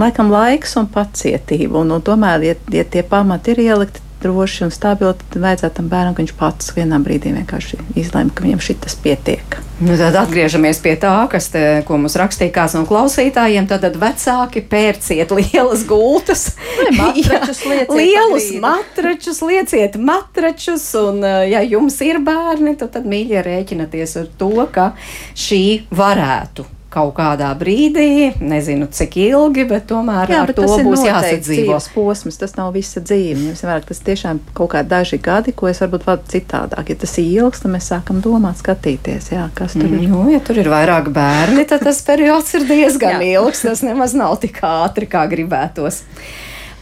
laikam 0.00 0.32
laiks 0.32 0.76
un 0.80 0.88
pacietība. 0.92 1.82
Un, 1.82 1.92
un 1.96 2.04
tomēr, 2.04 2.46
ja, 2.46 2.56
ja 2.72 2.86
tie 2.88 3.04
pamati 3.06 3.54
ir 3.54 3.64
ielikti, 3.66 4.04
droši 4.22 4.66
un 4.66 4.72
stabili, 4.72 5.14
tad 5.18 5.42
vajadzētu 5.42 5.78
tam 5.80 5.90
bērnam, 5.90 6.14
ka 6.14 6.22
viņš 6.22 6.32
pats 6.38 6.72
vienā 6.76 6.98
brīdī 7.02 7.32
vienkārši 7.34 7.78
izlēma, 7.98 8.30
ka 8.34 8.44
viņam 8.46 8.60
šis 8.62 8.96
pietiek. 9.02 9.56
Nu, 9.82 9.96
tad 9.98 10.14
atgriežamies 10.20 10.78
pie 10.84 10.92
tā, 11.00 11.14
kas 11.30 11.48
te, 11.50 11.62
mums 11.90 12.14
rakstīja 12.20 12.54
kāds 12.54 12.76
no 12.78 12.84
klausītājiem. 12.86 13.66
Tad, 13.70 13.82
tad 13.82 13.96
vecāki 13.98 14.62
pērciet 14.70 15.32
lielas 15.34 15.82
gultas, 15.88 16.44
matračus, 17.00 17.64
lieciet 17.66 17.96
lielus 17.98 18.50
matračus, 18.62 19.40
lieciet 19.48 19.98
matračus, 19.98 20.86
un 21.00 21.24
ja 21.26 21.64
jums 21.66 21.98
ir 22.06 22.22
bērni, 22.22 22.76
tad, 22.78 22.92
tad 22.94 23.10
mīļie 23.10 23.42
rēķinaties 23.48 24.14
ar 24.22 24.30
to, 24.38 24.54
ka 24.70 24.92
šī 25.34 25.64
varētu 25.90 26.68
kaut 26.92 27.14
kādā 27.16 27.48
brīdī, 27.58 28.32
nezinu 28.40 28.88
cik 28.92 29.16
ilgi, 29.24 29.64
bet 29.68 29.86
tomēr 29.90 30.30
Jā, 30.32 30.42
bet 30.48 30.58
to 30.58 30.68
būs 30.84 31.04
jāsadzīvo. 31.06 31.78
Posms, 31.94 32.38
tas 32.40 32.54
nav 32.58 32.72
visa 32.76 33.02
dzīve. 33.02 33.38
Ņemsim 33.48 33.70
vērā, 33.70 33.84
tas 33.88 34.02
tiešām 34.04 34.42
kaut 34.56 34.72
kādi 34.74 34.92
daži 34.92 35.18
gadi, 35.22 35.54
ko 35.56 35.70
es 35.70 35.82
varbūt 35.82 36.06
vadu 36.08 36.28
citādāk. 36.32 36.92
Ja 36.92 37.00
tas 37.02 37.16
ir 37.22 37.30
ilgs, 37.40 37.64
tad 37.64 37.74
mēs 37.74 37.90
sākam 37.92 38.22
domāt, 38.24 38.60
skatīties, 38.62 39.32
jā, 39.34 39.48
kas 39.58 39.76
tur 39.78 39.88
ir. 39.88 40.06
Nu, 40.12 40.24
ja 40.32 40.42
tur 40.44 40.60
ir 40.60 40.70
vairāk 40.72 41.10
bērni, 41.14 41.66
tad 41.68 41.84
tas 41.88 42.02
periods 42.06 42.54
ir 42.58 42.68
diezgan 42.68 43.24
ilgs. 43.24 43.64
Tas 43.66 43.84
nemaz 43.86 44.16
nav 44.18 44.38
tik 44.42 44.60
ātri, 44.66 45.08
kā 45.10 45.24
gribētos. 45.30 46.02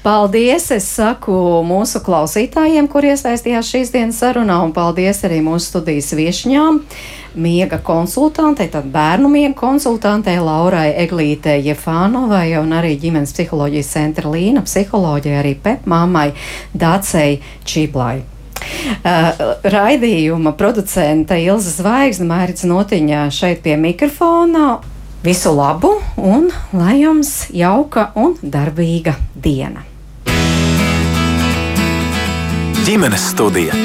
Paldies! 0.00 0.70
Es 0.72 0.86
saku 0.96 1.34
mūsu 1.68 2.00
klausītājiem, 2.00 2.86
kur 2.88 3.04
iesaistījās 3.04 3.68
šīs 3.68 3.90
dienas 3.92 4.20
sarunā, 4.22 4.56
un 4.64 4.70
paldies 4.72 5.18
arī 5.28 5.42
mūsu 5.44 5.74
studijas 5.74 6.08
viešņām 6.16 6.78
miega 7.36 7.76
konsultantei, 7.84 8.70
tad 8.72 8.88
bērnu 8.94 9.28
miega 9.28 9.52
konsultantei 9.58 10.38
Laurai 10.40 10.94
Eglītei 11.02 11.60
Jefānovai 11.66 12.46
un 12.62 12.72
arī 12.78 12.94
ģimenes 13.02 13.36
psiholoģijas 13.36 13.92
centra 13.92 14.32
Līna 14.32 14.64
psiholoģijai, 14.64 15.36
arī 15.42 15.52
PEP 15.60 15.84
mammai 15.92 16.30
Dācei 16.72 17.42
Čiblai. 17.68 18.22
Uh, 19.04 19.60
raidījuma 19.68 20.54
producente 20.56 21.36
Ilza 21.44 21.76
Zvaigzne, 21.76 22.24
Mērķis 22.32 22.68
Notiņā 22.72 23.28
šeit 23.36 23.60
pie 23.68 23.76
mikrofona. 23.76 24.78
Visu 25.20 25.52
labu 25.52 25.98
un 26.16 26.48
lai 26.72 27.02
jums 27.02 27.50
jauka 27.52 28.08
un 28.16 28.38
darbīga 28.40 29.18
diena! 29.36 29.89
Ģimenes 32.84 33.26
studija 33.30 33.76